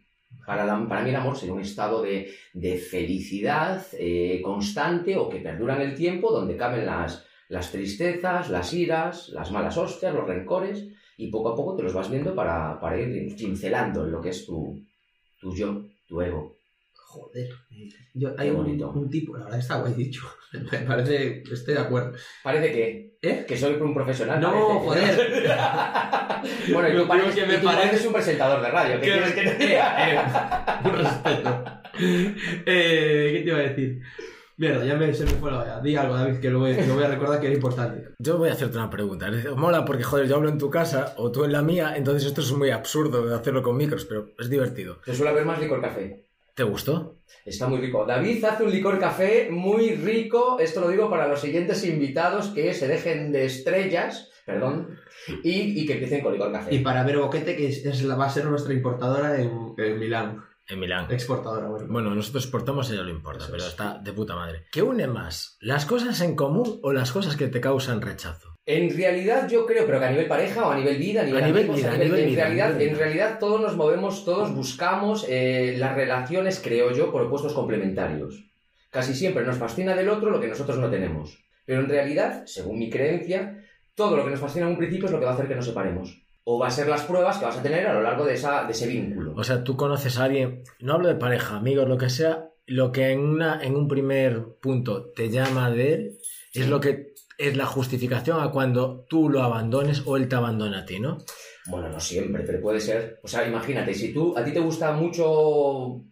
Para, 0.47 0.65
la- 0.65 0.89
para 0.89 1.03
mí 1.03 1.11
el 1.11 1.17
amor 1.17 1.37
sería 1.37 1.55
un 1.55 1.61
estado 1.61 2.03
de, 2.03 2.33
de 2.55 2.79
felicidad 2.79 3.85
eh, 3.99 4.41
constante 4.43 5.17
o 5.17 5.29
que 5.29 5.41
perdura 5.41 5.77
en 5.77 5.83
el 5.91 5.97
tiempo, 5.97 6.31
donde 6.31 6.57
caben 6.57 6.87
las, 6.87 7.25
las 7.49 7.73
tristezas, 7.73 8.49
las 8.51 8.73
iras, 8.73 9.29
las 9.31 9.51
malas 9.51 9.77
hostias, 9.77 10.15
los 10.15 10.27
rencores, 10.27 10.87
y 11.17 11.31
poco 11.31 11.51
a 11.51 11.57
poco 11.57 11.75
te 11.75 11.83
los 11.83 11.95
vas 11.95 12.11
viendo 12.11 12.35
para, 12.35 12.79
para 12.81 13.01
ir 13.01 13.35
cincelando 13.37 14.05
en 14.05 14.13
lo 14.13 14.21
que 14.21 14.29
es 14.31 14.47
tu, 14.47 14.81
tu 15.41 15.55
yo, 15.55 15.87
tu 16.07 16.21
ego. 16.21 16.57
Joder. 16.95 17.49
Yo, 18.15 18.35
hay 18.39 18.51
un, 18.51 18.83
un 18.83 19.11
tipo, 19.11 19.37
la 19.37 19.45
verdad 19.45 19.61
está 19.61 19.81
guay 19.81 19.95
dicho. 19.95 20.23
Me 20.73 20.79
parece, 20.81 21.43
estoy 21.51 21.75
de 21.75 21.81
acuerdo. 21.81 22.13
Parece 22.43 22.73
que, 22.73 23.17
¿Eh? 23.23 23.45
que 23.47 23.57
soy 23.57 23.75
un 23.75 23.95
profesional. 23.95 24.41
No, 24.41 24.85
parece. 24.87 25.47
Lo 26.69 26.75
bueno, 26.75 26.89
y 26.89 26.97
tú, 27.03 27.09
pareces, 27.09 27.35
que 27.35 27.47
me 27.47 27.55
y 27.55 27.57
tú 27.59 27.65
parece- 27.67 27.83
pareces 27.87 28.07
un 28.07 28.13
presentador 28.13 28.63
de 28.63 28.71
radio. 28.71 29.01
¿Qué 29.01 29.07
quieres 29.07 29.33
que 29.33 29.43
te 29.43 29.67
diga? 29.67 30.81
Un 30.85 30.93
respeto. 30.93 31.65
Eh, 31.99 33.31
¿Qué 33.33 33.41
te 33.43 33.49
iba 33.49 33.59
a 33.59 33.63
decir? 33.63 34.01
Mierda, 34.59 34.85
ya 34.85 34.97
me, 34.97 35.13
se 35.15 35.25
me 35.25 35.31
fue 35.33 35.51
la 35.51 35.61
olla. 35.63 35.81
Di 35.81 35.97
algo, 35.97 36.15
David, 36.15 36.41
que 36.41 36.51
lo 36.51 36.59
voy, 36.61 36.75
lo 36.87 36.95
voy 36.95 37.05
a 37.05 37.09
recordar 37.09 37.41
que 37.41 37.47
era 37.47 37.55
importante. 37.57 38.09
Yo 38.19 38.39
voy 38.39 38.49
a 38.51 38.53
hacerte 38.53 38.77
una 38.77 38.91
pregunta. 38.91 39.29
Es 39.29 39.51
Mola 39.57 39.85
porque, 39.85 40.03
joder, 40.03 40.27
yo 40.29 40.37
hablo 40.37 40.49
en 40.51 40.59
tu 40.59 40.71
casa 40.71 41.15
o 41.17 41.31
tú 41.33 41.45
en 41.45 41.53
la 41.53 41.63
mía, 41.63 41.95
entonces 41.97 42.27
esto 42.27 42.41
es 42.43 42.53
muy 42.53 42.71
absurdo 42.71 43.27
de 43.27 43.35
hacerlo 43.35 43.63
con 43.63 43.77
micros, 43.77 44.05
pero 44.07 44.29
es 44.39 44.49
divertido. 44.51 44.99
Se 45.05 45.15
suele 45.15 45.31
haber 45.31 45.45
más 45.47 45.59
licor 45.61 45.81
café. 45.81 46.26
¿Te 46.57 46.63
gustó? 46.65 47.19
Está 47.45 47.69
muy 47.69 47.79
rico. 47.81 48.07
David 48.07 48.43
hace 48.45 48.65
un 48.65 48.71
licor 48.71 48.99
café 48.99 49.51
muy 49.51 49.91
rico. 49.95 50.59
Esto 50.59 50.81
lo 50.81 50.89
digo 50.89 51.11
para 51.11 51.29
los 51.29 51.39
siguientes 51.41 51.85
invitados 51.85 52.49
que 52.49 52.73
se 52.73 52.89
dejen 52.89 53.31
de 53.31 53.45
estrellas, 53.45 54.31
perdón, 54.47 54.99
y, 55.45 55.79
y 55.83 55.85
que 55.87 55.93
empiecen 55.93 56.23
con 56.23 56.33
licor 56.33 56.51
café. 56.51 56.75
Y 56.75 56.79
para 56.79 57.05
ver 57.05 57.19
Boquete, 57.19 57.55
que 57.57 57.69
es, 57.69 57.85
es 57.85 58.03
la, 58.05 58.17
va 58.17 58.25
a 58.25 58.31
ser 58.31 58.47
nuestra 58.47 58.73
importadora 58.73 59.39
en, 59.39 59.75
en 59.77 59.99
Milán. 59.99 60.45
En 60.67 60.81
Milán. 60.81 61.13
Exportadora, 61.13 61.69
bueno. 61.69 61.87
Bueno, 61.91 62.15
nosotros 62.15 62.45
exportamos, 62.45 62.91
ella 62.91 63.03
lo 63.03 63.11
importa, 63.11 63.45
Eso 63.45 63.53
pero 63.53 63.63
es. 63.63 63.69
está 63.69 63.99
de 63.99 64.13
puta 64.15 64.35
madre. 64.35 64.65
¿Qué 64.73 64.83
une 64.83 65.07
más? 65.07 65.59
¿Las 65.61 65.85
cosas 65.85 66.23
en 66.23 66.35
común 66.37 66.81
o 66.83 66.93
las 66.95 67.13
cosas 67.13 67.37
que 67.37 67.49
te 67.49 67.61
causan 67.61 68.01
rechazo? 68.01 68.56
En 68.69 68.95
realidad 68.97 69.49
yo 69.49 69.65
creo, 69.65 69.87
pero 69.87 70.01
que 70.01 70.07
a 70.07 70.11
nivel 70.11 70.27
pareja 70.27 70.67
o 70.67 70.73
a 70.73 70.77
nivel 70.77 70.97
vida, 70.99 71.21
a 71.23 71.25
nivel, 71.25 71.43
A 71.45 71.47
nivel 71.47 71.63
amigos, 71.63 71.77
vida, 71.77 71.91
a 71.91 71.95
a 71.95 71.97
nivel- 71.99 72.09
nivel 72.09 72.25
en, 72.25 72.31
vida, 72.31 72.43
realidad, 72.45 72.75
vida. 72.79 72.91
en 72.91 72.99
realidad 72.99 73.39
todos 73.39 73.61
nos 73.61 73.77
movemos, 73.77 74.25
todos 74.25 74.53
buscamos 74.55 75.25
eh, 75.29 75.77
las 75.79 75.95
relaciones, 75.95 76.61
creo 76.63 76.91
yo, 76.93 77.13
por 77.13 77.23
opuestos 77.23 77.53
complementarios. 77.53 78.45
Casi 78.91 79.15
siempre 79.15 79.45
nos 79.45 79.57
fascina 79.59 79.95
del 79.95 80.09
otro 80.09 80.31
lo 80.31 80.41
que 80.41 80.49
nosotros 80.49 80.79
no 80.79 80.91
tenemos. 80.91 81.39
Pero 81.65 81.81
en 81.81 81.89
realidad, 81.89 82.45
según 82.47 82.79
mi 82.79 82.91
creencia, 82.91 83.63
todo 83.95 84.17
lo 84.17 84.25
que 84.25 84.31
nos 84.31 84.41
fascina 84.41 84.67
en 84.67 84.73
un 84.73 84.79
principio 84.79 85.07
es 85.07 85.13
lo 85.13 85.19
que 85.21 85.25
va 85.27 85.31
a 85.33 85.35
hacer 85.35 85.49
que 85.49 85.55
nos 85.55 85.65
separemos. 85.67 86.23
O 86.45 86.59
va 86.59 86.69
a 86.69 86.71
ser 86.71 86.89
las 86.89 87.03
pruebas 87.03 87.39
que 87.39 87.45
vas 87.45 87.59
a 87.59 87.63
tener 87.63 87.87
a 87.87 87.95
lo 87.95 88.03
largo 88.03 88.25
de, 88.25 88.35
esa, 88.35 88.65
de 88.65 88.73
ese 88.73 88.87
vínculo. 88.87 89.33
O 89.37 89.45
sea, 89.45 89.63
tú 89.65 89.77
conoces 89.77 90.19
a 90.19 90.25
alguien, 90.25 90.63
no 90.81 90.95
hablo 90.95 91.09
de 91.09 91.17
pareja, 91.17 91.57
amigos, 91.57 91.89
lo 91.89 91.99
que 91.99 92.09
sea, 92.09 92.49
lo 92.67 92.91
que 92.93 93.11
en, 93.11 93.21
una, 93.21 93.61
en 93.63 93.75
un 93.77 93.87
primer 93.89 94.43
punto 94.61 95.11
te 95.11 95.29
llama 95.31 95.71
de 95.71 95.93
él 95.95 96.19
es 96.55 96.69
lo 96.69 96.81
que 96.81 97.15
es 97.39 97.57
la 97.57 97.67
justificación 97.67 98.41
a 98.41 98.51
cuando 98.51 99.05
tú 99.09 99.29
lo 99.29 99.43
abandones 99.43 100.03
o 100.07 100.17
él 100.17 100.29
te 100.29 100.37
abandona 100.37 100.81
a 100.81 100.85
ti, 100.85 101.01
¿no? 101.01 101.19
Bueno, 101.67 101.89
no 101.89 102.01
siempre, 102.01 102.45
pero 102.45 102.61
puede 102.61 102.81
ser. 102.81 103.19
O 103.23 103.29
sea, 103.29 103.47
imagínate, 103.47 103.93
si 103.95 104.13
tú, 104.13 104.37
a 104.37 104.45
ti 104.45 104.53
te 104.53 104.61
gusta 104.61 104.93
mucho 104.93 106.03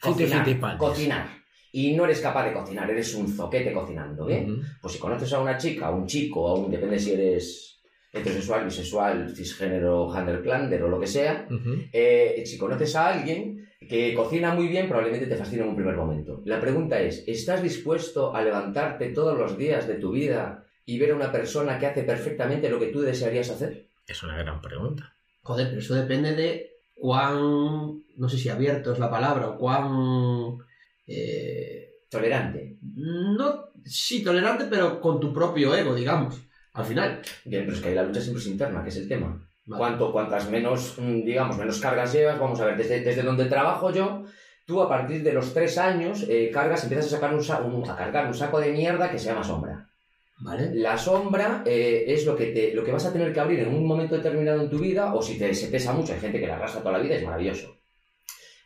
cocinar, 0.00 0.78
cocinar 0.78 1.40
y 1.72 1.92
no 1.94 2.04
eres 2.04 2.20
capaz 2.20 2.46
de 2.46 2.52
cocinar, 2.52 2.90
eres 2.90 3.14
un 3.14 3.28
zoquete 3.28 3.72
cocinando, 3.72 4.28
¿eh? 4.28 4.44
Ujú. 4.48 4.62
Pues 4.80 4.94
si 4.94 4.98
conoces 4.98 5.32
a 5.32 5.40
una 5.40 5.56
chica, 5.56 5.86
a 5.86 5.90
un 5.90 6.06
chico, 6.06 6.48
a 6.48 6.54
un, 6.54 6.70
depende 6.70 6.98
si 6.98 7.12
eres 7.12 7.82
heterosexual, 8.12 8.64
bisexual, 8.64 9.36
cisgénero, 9.36 10.10
handelplander 10.12 10.82
o 10.82 10.88
lo 10.88 10.98
que 10.98 11.06
sea, 11.06 11.46
eh, 11.92 12.42
si 12.44 12.58
conoces 12.58 12.96
a 12.96 13.08
alguien 13.08 13.68
que 13.88 14.14
cocina 14.14 14.52
muy 14.52 14.66
bien, 14.66 14.88
probablemente 14.88 15.26
te 15.26 15.36
fascina 15.36 15.62
en 15.62 15.70
un 15.70 15.76
primer 15.76 15.96
momento. 15.96 16.42
La 16.44 16.60
pregunta 16.60 17.00
es, 17.00 17.22
¿estás 17.26 17.62
dispuesto 17.62 18.34
a 18.34 18.42
levantarte 18.42 19.10
todos 19.10 19.38
los 19.38 19.56
días 19.56 19.86
de 19.86 19.94
tu 19.94 20.10
vida 20.10 20.66
y 20.94 20.98
ver 20.98 21.12
a 21.12 21.16
una 21.16 21.30
persona 21.32 21.78
que 21.78 21.86
hace 21.86 22.02
perfectamente 22.02 22.68
lo 22.68 22.78
que 22.80 22.86
tú 22.88 23.00
desearías 23.00 23.50
hacer? 23.50 23.86
Es 24.06 24.22
una 24.22 24.36
gran 24.36 24.60
pregunta. 24.60 25.12
Joder, 25.42 25.68
pero 25.68 25.80
eso 25.80 25.94
depende 25.94 26.34
de 26.34 26.70
cuán, 26.94 28.02
no 28.16 28.28
sé 28.28 28.36
si 28.38 28.48
abierto 28.48 28.92
es 28.92 28.98
la 28.98 29.10
palabra, 29.10 29.48
o 29.50 29.56
cuán... 29.58 30.58
eh, 31.06 31.86
Tolerante. 32.10 32.76
no, 32.82 33.66
sí, 33.84 34.24
tolerante, 34.24 34.64
pero 34.68 35.00
con 35.00 35.20
tu 35.20 35.32
propio 35.32 35.74
ego, 35.76 35.94
digamos, 35.94 36.40
al 36.72 36.84
final. 36.84 37.22
Bien, 37.44 37.64
pero 37.64 37.76
es 37.76 37.82
que 37.82 37.88
ahí 37.90 37.94
la 37.94 38.02
lucha 38.02 38.20
siempre 38.20 38.40
es 38.42 38.48
interna, 38.48 38.82
que 38.82 38.88
es 38.88 38.96
el 38.96 39.06
tema. 39.08 39.40
Vale. 39.66 39.78
Cuanto, 39.78 40.10
cuantas 40.10 40.50
menos, 40.50 40.96
mm, 40.98 41.22
digamos, 41.24 41.56
menos 41.56 41.78
cargas 41.78 42.12
llevas, 42.12 42.40
vamos 42.40 42.58
a 42.60 42.64
ver, 42.66 42.76
desde, 42.76 43.00
desde 43.02 43.22
donde 43.22 43.44
trabajo 43.44 43.92
yo, 43.92 44.24
tú 44.66 44.82
a 44.82 44.88
partir 44.88 45.22
de 45.22 45.32
los 45.32 45.54
tres 45.54 45.78
años 45.78 46.24
eh, 46.28 46.50
cargas, 46.52 46.82
empiezas 46.82 47.06
a, 47.12 47.16
sacar 47.16 47.32
un, 47.32 47.74
un- 47.74 47.88
a 47.88 47.94
cargar 47.96 48.26
un 48.26 48.34
saco 48.34 48.58
de 48.58 48.72
mierda 48.72 49.08
que 49.10 49.18
se 49.18 49.26
llama 49.26 49.44
sombra. 49.44 49.88
¿Vale? 50.42 50.74
La 50.74 50.96
sombra 50.96 51.62
eh, 51.66 52.04
es 52.06 52.24
lo 52.24 52.34
que, 52.34 52.46
te, 52.46 52.72
lo 52.72 52.82
que 52.82 52.92
vas 52.92 53.04
a 53.04 53.12
tener 53.12 53.32
que 53.32 53.40
abrir 53.40 53.60
en 53.60 53.74
un 53.74 53.86
momento 53.86 54.16
determinado 54.16 54.62
en 54.62 54.70
tu 54.70 54.78
vida, 54.78 55.14
o 55.14 55.20
si 55.20 55.38
te, 55.38 55.52
se 55.54 55.68
pesa 55.68 55.92
mucho, 55.92 56.14
hay 56.14 56.20
gente 56.20 56.40
que 56.40 56.46
la 56.46 56.56
arrastra 56.56 56.80
toda 56.80 56.96
la 56.96 57.02
vida, 57.04 57.16
es 57.16 57.24
maravilloso. 57.24 57.76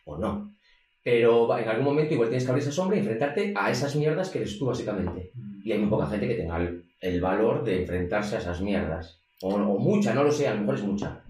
O 0.04 0.16
no. 0.16 0.54
Pero 1.02 1.58
en 1.58 1.68
algún 1.68 1.84
momento 1.84 2.14
igual 2.14 2.28
tienes 2.28 2.44
que 2.44 2.50
abrir 2.50 2.62
esa 2.62 2.72
sombra 2.72 2.96
y 2.96 3.00
enfrentarte 3.00 3.52
a 3.56 3.70
esas 3.70 3.96
mierdas 3.96 4.30
que 4.30 4.38
eres 4.38 4.58
tú, 4.58 4.66
básicamente. 4.66 5.32
Y 5.64 5.72
hay 5.72 5.78
muy 5.78 5.90
poca 5.90 6.06
gente 6.06 6.28
que 6.28 6.34
tenga 6.36 6.58
el, 6.58 6.84
el 7.00 7.20
valor 7.20 7.64
de 7.64 7.82
enfrentarse 7.82 8.36
a 8.36 8.38
esas 8.38 8.60
mierdas. 8.60 9.20
O, 9.42 9.54
o 9.54 9.78
mucha, 9.78 10.14
no 10.14 10.22
lo 10.24 10.30
sé, 10.30 10.46
a 10.46 10.54
lo 10.54 10.60
mejor 10.60 10.76
es 10.76 10.82
mucha. 10.82 11.22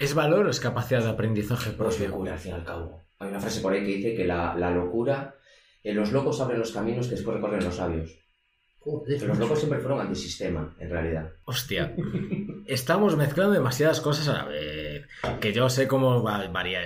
¿Es 0.00 0.14
valor 0.14 0.46
o 0.46 0.50
es 0.50 0.58
capacidad 0.58 1.04
de 1.04 1.10
aprendizaje 1.10 1.70
propio? 1.70 2.08
locura, 2.08 2.32
al 2.32 2.38
fin 2.38 2.52
y 2.52 2.54
al 2.54 2.64
cabo. 2.64 3.02
Hay 3.18 3.28
una 3.28 3.40
frase 3.40 3.60
por 3.60 3.72
ahí 3.72 3.80
que 3.80 3.96
dice 3.96 4.14
que 4.16 4.24
la, 4.24 4.54
la 4.56 4.70
locura... 4.70 5.34
eh, 5.84 5.92
los 5.92 6.10
locos 6.10 6.40
abren 6.40 6.58
los 6.58 6.72
caminos 6.72 7.06
que 7.06 7.14
después 7.14 7.36
recorren 7.36 7.62
los 7.62 7.76
sabios. 7.76 8.18
Los 8.84 9.38
locos 9.38 9.58
siempre 9.58 9.78
fueron 9.80 10.00
antisistema, 10.00 10.74
en 10.78 10.90
realidad. 10.90 11.30
Hostia, 11.44 11.94
estamos 12.66 13.16
mezclando 13.16 13.52
demasiadas 13.52 14.00
cosas 14.00 14.28
a 14.28 14.32
la 14.38 14.44
vez. 14.46 15.06
Que 15.40 15.52
yo 15.52 15.68
sé 15.68 15.86
cómo 15.86 16.22
va 16.22 16.46
variar. 16.48 16.84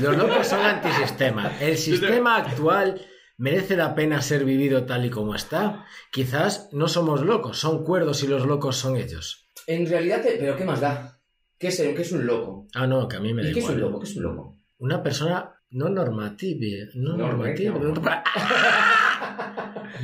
Los 0.00 0.16
locos 0.16 0.46
son 0.46 0.60
antisistema. 0.60 1.52
El 1.60 1.76
sistema 1.76 2.36
actual 2.36 3.00
merece 3.36 3.76
la 3.76 3.94
pena 3.96 4.22
ser 4.22 4.44
vivido 4.44 4.84
tal 4.86 5.04
y 5.06 5.10
como 5.10 5.34
está. 5.34 5.84
Quizás 6.12 6.68
no 6.72 6.86
somos 6.88 7.22
locos, 7.22 7.58
son 7.58 7.84
cuerdos 7.84 8.22
y 8.22 8.28
los 8.28 8.46
locos 8.46 8.76
son 8.76 8.96
ellos. 8.96 9.48
En 9.66 9.88
realidad, 9.88 10.22
te- 10.22 10.36
¿pero 10.38 10.56
qué 10.56 10.64
más 10.64 10.80
da? 10.80 11.20
¿Qué 11.58 11.68
es, 11.68 11.76
qué 11.80 12.02
es 12.02 12.12
un 12.12 12.26
loco? 12.26 12.68
Ah, 12.74 12.86
no, 12.86 13.08
que 13.08 13.16
a 13.16 13.20
mí 13.20 13.32
me 13.34 13.42
da 13.42 13.48
¿Y 13.50 13.52
qué 13.54 13.58
es 13.60 13.64
un 13.66 13.72
igual. 13.78 13.90
loco? 13.92 14.00
¿Qué 14.04 14.10
es 14.10 14.16
un 14.16 14.22
loco? 14.22 14.56
Una 14.78 15.02
persona 15.02 15.54
no 15.70 15.88
normativa. 15.88 16.86
No 16.94 17.16
No, 17.16 17.26
normativa. 17.26 17.76
no. 17.78 17.94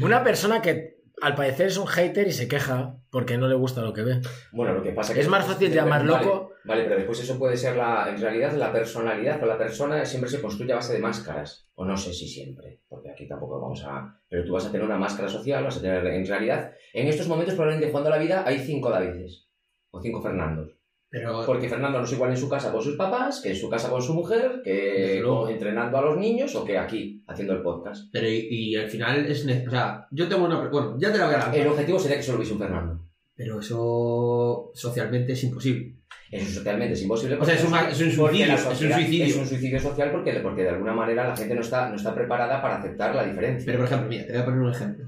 Una 0.03 0.23
persona 0.25 0.63
que 0.63 1.00
al 1.21 1.35
parecer 1.35 1.67
es 1.69 1.77
un 1.77 1.87
hater 1.87 2.27
y 2.27 2.33
se 2.33 2.49
queja 2.49 2.97
porque 3.11 3.37
no 3.39 3.49
le 3.49 3.55
gusta 3.55 3.83
lo 3.83 3.93
que 3.93 4.03
ve. 4.03 4.21
Bueno, 4.53 4.75
lo 4.75 4.83
que 4.83 4.93
pasa 4.93 5.15
que... 5.15 5.21
Es 5.21 5.29
más 5.29 5.45
fácil 5.47 5.73
llamar 5.73 6.07
Vale, 6.07 6.25
loco. 6.25 6.53
Vale, 6.65 6.85
pero 6.85 6.97
después 6.97 7.21
eso 7.21 7.39
puede 7.39 7.57
ser 7.57 7.77
la... 7.77 8.09
En 8.09 8.21
realidad, 8.21 8.53
la 8.53 8.73
personalidad 8.73 9.43
o 9.43 9.47
la 9.47 9.59
persona 9.59 10.05
siempre 10.05 10.31
se 10.31 10.41
construye 10.41 10.73
a 10.73 10.77
base 10.77 10.93
de 10.93 10.99
máscaras. 10.99 11.69
O 11.75 11.85
no 11.85 11.97
sé 11.97 12.13
si 12.13 12.29
siempre, 12.29 12.81
porque 12.89 13.11
aquí 13.11 13.27
tampoco 13.27 13.61
vamos 13.61 13.83
a... 13.85 14.21
Pero 14.29 14.45
tú 14.45 14.53
vas 14.53 14.67
a 14.67 14.73
tener 14.73 14.87
una 14.87 14.99
máscara 14.99 15.29
social, 15.29 15.65
vas 15.65 15.79
a 15.79 15.81
tener... 15.81 16.07
En 16.07 16.27
realidad, 16.27 16.73
en 16.93 17.09
estos 17.09 17.29
momentos 17.29 17.55
probablemente 17.55 17.91
jugando 17.91 18.13
a 18.13 18.17
la 18.17 18.23
vida 18.23 18.45
hay 18.47 18.59
cinco 18.59 18.91
Davides. 18.91 19.49
O 19.91 20.01
cinco 20.01 20.23
Fernandos. 20.23 20.80
Pero, 21.13 21.43
Porque 21.45 21.69
Fernando 21.69 21.99
no 21.99 22.05
es 22.05 22.13
igual 22.13 22.31
en 22.31 22.37
su 22.37 22.49
casa 22.49 22.71
con 22.71 22.81
sus 22.81 22.97
papás, 22.97 23.41
que 23.43 23.51
en 23.51 23.57
su 23.57 23.69
casa 23.69 23.91
con 23.91 24.01
su 24.01 24.15
mujer, 24.15 24.61
que 24.63 25.19
luego. 25.21 25.49
entrenando 25.49 25.99
a 25.99 26.03
los 26.03 26.17
niños 26.17 26.55
o 26.55 26.65
que 26.65 26.79
aquí, 26.79 27.25
haciendo 27.27 27.53
el 27.55 27.63
podcast. 27.63 28.09
pero 28.13 28.29
y, 28.29 28.47
y 28.49 28.77
al 28.77 28.89
final 28.89 29.27
es... 29.27 29.45
O 29.67 29.71
sea, 29.71 30.07
yo 30.13 30.29
tengo 30.29 30.45
una... 30.45 30.69
Bueno, 30.69 30.97
ya 31.01 31.11
te 31.11 31.19
la 31.19 31.27
voy 31.27 31.35
a 31.35 31.39
lanzar. 31.39 31.57
El 31.59 31.67
objetivo 31.67 31.99
sería 31.99 32.17
que 32.17 32.23
solo 32.23 32.39
hubiese 32.39 32.53
un 32.53 32.61
Fernando. 32.61 33.05
Pero 33.35 33.59
eso 33.59 34.71
socialmente 34.75 35.33
es 35.33 35.43
imposible. 35.43 35.97
Eso 36.31 36.53
socialmente 36.59 36.95
es 36.95 37.03
imposible. 37.03 37.37
O 37.41 37.45
sea, 37.45 37.55
es 37.55 37.65
un- 37.65 37.71
porque- 37.71 37.91
es 37.91 38.01
un 38.03 38.11
suicidio, 38.13 38.55
es 38.55 38.67
un 38.67 38.77
suicidio. 38.77 39.25
Es 39.27 39.37
un 39.37 39.47
suicidio 39.49 39.81
social 39.81 40.13
porque, 40.13 40.33
porque 40.41 40.63
de 40.63 40.69
alguna 40.69 40.93
manera 40.93 41.27
la 41.27 41.37
gente 41.37 41.55
no 41.57 41.63
está, 41.63 41.89
no 41.89 41.97
está 41.97 42.15
preparada 42.15 42.63
para 42.63 42.77
aceptar 42.77 43.15
la 43.17 43.25
diferencia. 43.25 43.67
Pero, 43.67 43.79
por 43.79 43.87
ejemplo, 43.87 44.09
mira, 44.09 44.27
te 44.27 44.33
voy 44.33 44.43
a 44.43 44.45
poner 44.45 44.61
un 44.61 44.71
ejemplo. 44.71 45.07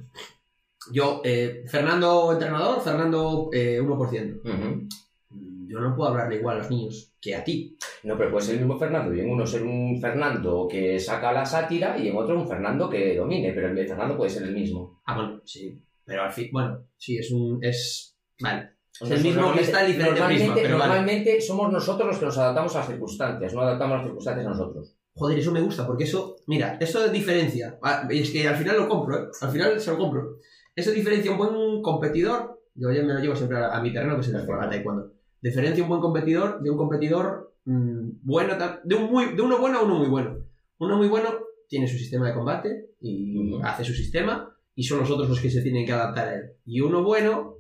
Yo, 0.93 1.21
eh, 1.25 1.63
Fernando 1.69 2.33
entrenador, 2.33 2.81
Fernando 2.81 3.51
eh, 3.53 3.81
1%. 3.81 4.41
Ujú. 4.43 4.89
Yo 5.73 5.81
no 5.81 5.97
puedo 5.97 6.11
hablarle 6.11 6.37
igual 6.37 6.57
a 6.57 6.59
los 6.59 6.71
niños 6.71 7.15
que 7.21 7.35
a 7.35 7.43
ti. 7.43 7.77
No, 8.05 8.17
pero 8.19 8.31
puede 8.31 8.45
ser 8.45 8.55
el 8.57 8.61
mismo 8.61 8.79
Fernando 8.79 9.15
y 9.15 9.21
en 9.21 9.31
uno 9.31 9.47
ser 9.47 9.63
un 9.63 9.99
Fernando 10.01 10.69
que 10.71 10.99
saca 10.99 11.33
la 11.33 11.47
sátira 11.47 11.97
y 11.99 12.09
en 12.09 12.17
otro 12.17 12.39
un 12.39 12.47
Fernando 12.47 12.91
que 12.91 13.17
domine, 13.17 13.53
pero 13.53 13.69
el 13.69 13.75
de 13.77 13.87
Fernando 13.87 14.17
puede 14.17 14.31
ser 14.31 14.43
el 14.43 14.53
mismo. 14.55 15.01
Ah, 15.07 15.15
bueno, 15.17 15.41
sí. 15.45 15.81
Pero 16.05 16.23
al 16.25 16.33
fin, 16.33 16.49
bueno, 16.53 16.85
sí, 16.97 17.17
es 17.17 17.31
un. 17.33 17.59
Es. 17.63 18.17
Vale. 18.41 18.71
O 19.01 19.05
Es 19.05 19.09
sea, 19.09 19.17
el 19.17 19.23
mismo 19.23 19.41
normalmente- 19.41 19.63
cristal, 19.73 19.87
diferente 19.87 20.21
normalmente, 20.21 20.63
pero 20.63 20.79
vale. 20.79 20.89
normalmente 20.89 21.41
somos 21.41 21.73
nosotros 21.73 22.09
los 22.09 22.19
que 22.19 22.25
nos 22.27 22.39
adaptamos 22.39 22.75
a 22.75 22.79
las 22.81 22.89
circunstancias, 22.89 23.55
no 23.55 23.61
adaptamos 23.63 23.97
las 23.97 24.05
circunstancias 24.07 24.47
a 24.47 24.51
nosotros. 24.51 24.97
Joder, 25.15 25.39
eso 25.39 25.53
me 25.53 25.61
gusta, 25.61 25.87
porque 25.87 26.05
eso. 26.05 26.37
Mira, 26.49 26.77
eso 26.81 27.09
diferencia. 27.09 27.79
ah, 27.83 28.07
Es 28.11 28.31
que 28.31 28.47
al 28.49 28.57
final 28.57 28.77
lo 28.79 28.89
compro, 28.89 29.17
¿eh? 29.19 29.29
Al 29.41 29.51
final 29.51 29.81
se 29.81 29.91
lo 29.93 29.99
compro. 29.99 30.37
Eso 30.75 30.91
diferencia 30.91 31.31
un 31.31 31.39
buen 31.39 31.83
competidor. 31.83 32.61
Yo 32.75 32.91
ya 32.91 33.03
me 33.03 33.13
lo 33.15 33.21
llevo 33.21 33.37
siempre 33.37 33.59
a, 33.59 33.77
a 33.77 33.83
mi 33.83 33.93
terreno, 33.93 34.15
que 34.17 34.23
es 34.23 34.29
el 34.29 34.37
a 34.37 34.69
taekwondo. 34.71 35.13
Diferencia 35.43 35.83
un 35.83 35.89
buen 35.91 36.01
competidor 36.01 36.63
de 36.63 36.71
un 36.71 36.77
competidor 36.79 37.53
mm, 37.65 38.09
bueno, 38.23 38.55
de, 38.85 38.95
un 38.95 39.11
muy, 39.11 39.35
de 39.35 39.43
uno 39.43 39.59
bueno 39.59 39.79
a 39.79 39.83
uno 39.83 39.97
muy 39.99 40.09
bueno. 40.09 40.39
Uno 40.79 40.97
muy 40.97 41.09
bueno 41.09 41.31
tiene 41.69 41.89
su 41.89 41.99
sistema 41.99 42.29
de 42.29 42.35
combate 42.35 42.91
y 43.01 43.37
hace 43.63 43.85
su 43.85 43.93
sistema, 43.93 44.57
y 44.75 44.85
son 44.85 45.01
los 45.01 45.11
otros 45.11 45.29
los 45.29 45.41
que 45.41 45.51
se 45.51 45.63
tienen 45.63 45.85
que 45.85 45.93
adaptar 45.93 46.29
a 46.29 46.35
él. 46.37 46.43
Y 46.65 46.81
uno 46.81 47.03
bueno 47.03 47.57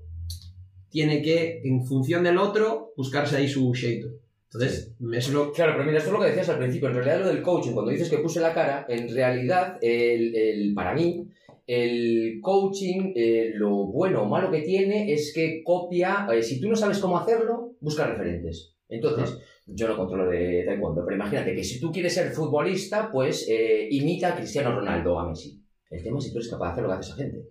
tiene 0.88 1.22
que, 1.22 1.60
en 1.64 1.84
función 1.86 2.22
del 2.22 2.38
otro, 2.38 2.92
buscarse 2.96 3.36
ahí 3.36 3.48
su 3.48 3.72
shape. 3.74 4.04
Entonces, 4.52 4.92
es 5.14 5.32
lo. 5.32 5.50
Claro, 5.52 5.72
pero 5.72 5.84
mira, 5.86 5.98
esto 5.98 6.10
es 6.10 6.12
lo 6.14 6.20
que 6.20 6.28
decías 6.28 6.48
al 6.50 6.58
principio. 6.58 6.88
En 6.88 6.94
realidad, 6.94 7.20
lo 7.20 7.28
del 7.28 7.42
coaching, 7.42 7.72
cuando 7.72 7.90
dices 7.90 8.10
que 8.10 8.18
puse 8.18 8.38
la 8.40 8.52
cara, 8.52 8.84
en 8.88 9.12
realidad, 9.12 9.78
el, 9.80 10.34
el- 10.36 10.74
para 10.74 10.94
mí, 10.94 11.26
el 11.66 12.38
coaching, 12.40 13.12
eh, 13.14 13.50
lo 13.54 13.86
bueno 13.86 14.22
o 14.22 14.28
malo 14.28 14.50
que 14.50 14.62
tiene 14.62 15.12
es 15.12 15.32
que 15.34 15.62
copia. 15.64 16.26
eh, 16.32 16.42
si 16.42 16.60
tú 16.60 16.68
no 16.68 16.76
sabes 16.76 16.98
cómo 16.98 17.18
hacerlo, 17.18 17.76
busca 17.80 18.06
referentes. 18.06 18.76
Entonces, 18.88 19.38
yo 19.66 19.88
no 19.88 19.96
controlo 19.96 20.30
de 20.30 20.64
taekwondo, 20.66 21.02
pero 21.04 21.16
imagínate 21.16 21.54
que 21.54 21.64
si 21.64 21.80
tú 21.80 21.90
quieres 21.90 22.12
ser 22.12 22.30
futbolista, 22.32 23.10
pues 23.10 23.48
eh, 23.48 23.88
imita 23.90 24.28
a 24.28 24.36
Cristiano 24.36 24.74
Ronaldo 24.74 25.14
o 25.14 25.18
a 25.18 25.28
Messi. 25.28 25.62
El 25.88 26.02
tema 26.02 26.18
es 26.18 26.24
si 26.24 26.32
tú 26.32 26.38
eres 26.38 26.50
capaz 26.50 26.66
de 26.66 26.72
hacer 26.72 26.82
lo 26.84 26.88
que 26.90 26.94
hace 26.96 27.10
esa 27.10 27.22
gente. 27.22 27.48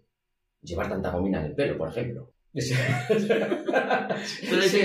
Llevar 0.62 0.90
tanta 0.90 1.12
gomina 1.12 1.40
en 1.40 1.48
el 1.48 1.56
pelo, 1.56 1.78
por 1.78 1.90
ejemplo. 1.90 2.32
Sin 2.60 2.76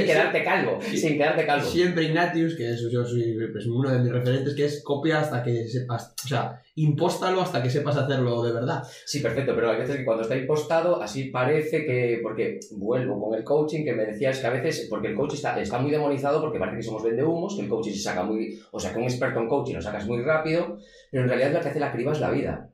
quedarte 0.05 0.45
calvo, 0.45 0.79
sin 0.81 1.15
quedarte 1.15 1.45
calvo. 1.45 1.67
Siempre 1.67 2.05
Ignatius, 2.05 2.55
que 2.55 2.71
es, 2.71 2.89
yo 2.91 3.05
soy 3.05 3.37
pues, 3.51 3.67
uno 3.67 3.91
de 3.91 3.99
mis 3.99 4.13
referentes, 4.13 4.55
que 4.55 4.67
es 4.67 4.85
copia 4.85 5.19
hasta 5.21 5.43
que 5.43 5.67
sepas, 5.67 6.15
o 6.25 6.29
sea, 6.29 6.63
impóstalo 6.77 7.41
hasta 7.41 7.61
que 7.61 7.71
sepas 7.71 7.97
hacerlo 7.97 8.45
de 8.45 8.53
verdad. 8.53 8.85
Sí, 9.05 9.19
perfecto, 9.19 9.53
pero 9.57 9.71
hay 9.71 9.79
veces 9.79 9.97
que 9.97 10.05
cuando 10.05 10.23
está 10.23 10.37
impostado, 10.37 11.03
así 11.03 11.25
parece 11.31 11.85
que, 11.85 12.21
porque 12.23 12.61
vuelvo 12.71 13.21
con 13.21 13.37
el 13.37 13.43
coaching, 13.43 13.85
que 13.85 13.95
me 13.95 14.07
decías 14.07 14.39
que 14.39 14.47
a 14.47 14.51
veces, 14.51 14.87
porque 14.89 15.09
el 15.09 15.17
coach 15.17 15.35
está, 15.35 15.61
está 15.61 15.81
muy 15.81 15.91
demonizado, 15.91 16.41
porque 16.41 16.61
parece 16.61 16.77
que 16.77 16.85
somos 16.85 17.03
vendehumos, 17.03 17.57
que 17.57 17.63
el 17.63 17.69
coaching 17.69 17.93
se 17.93 18.03
saca 18.03 18.23
muy, 18.23 18.61
o 18.71 18.79
sea, 18.79 18.93
que 18.93 18.99
un 18.99 19.05
experto 19.05 19.41
en 19.41 19.49
coaching 19.49 19.75
lo 19.75 19.83
sacas 19.83 20.07
muy 20.07 20.23
rápido, 20.23 20.79
pero 21.11 21.25
en 21.25 21.29
realidad 21.29 21.53
lo 21.53 21.61
que 21.61 21.69
hace 21.69 21.81
la 21.81 21.91
criba 21.91 22.13
es 22.13 22.21
la 22.21 22.31
vida. 22.31 22.71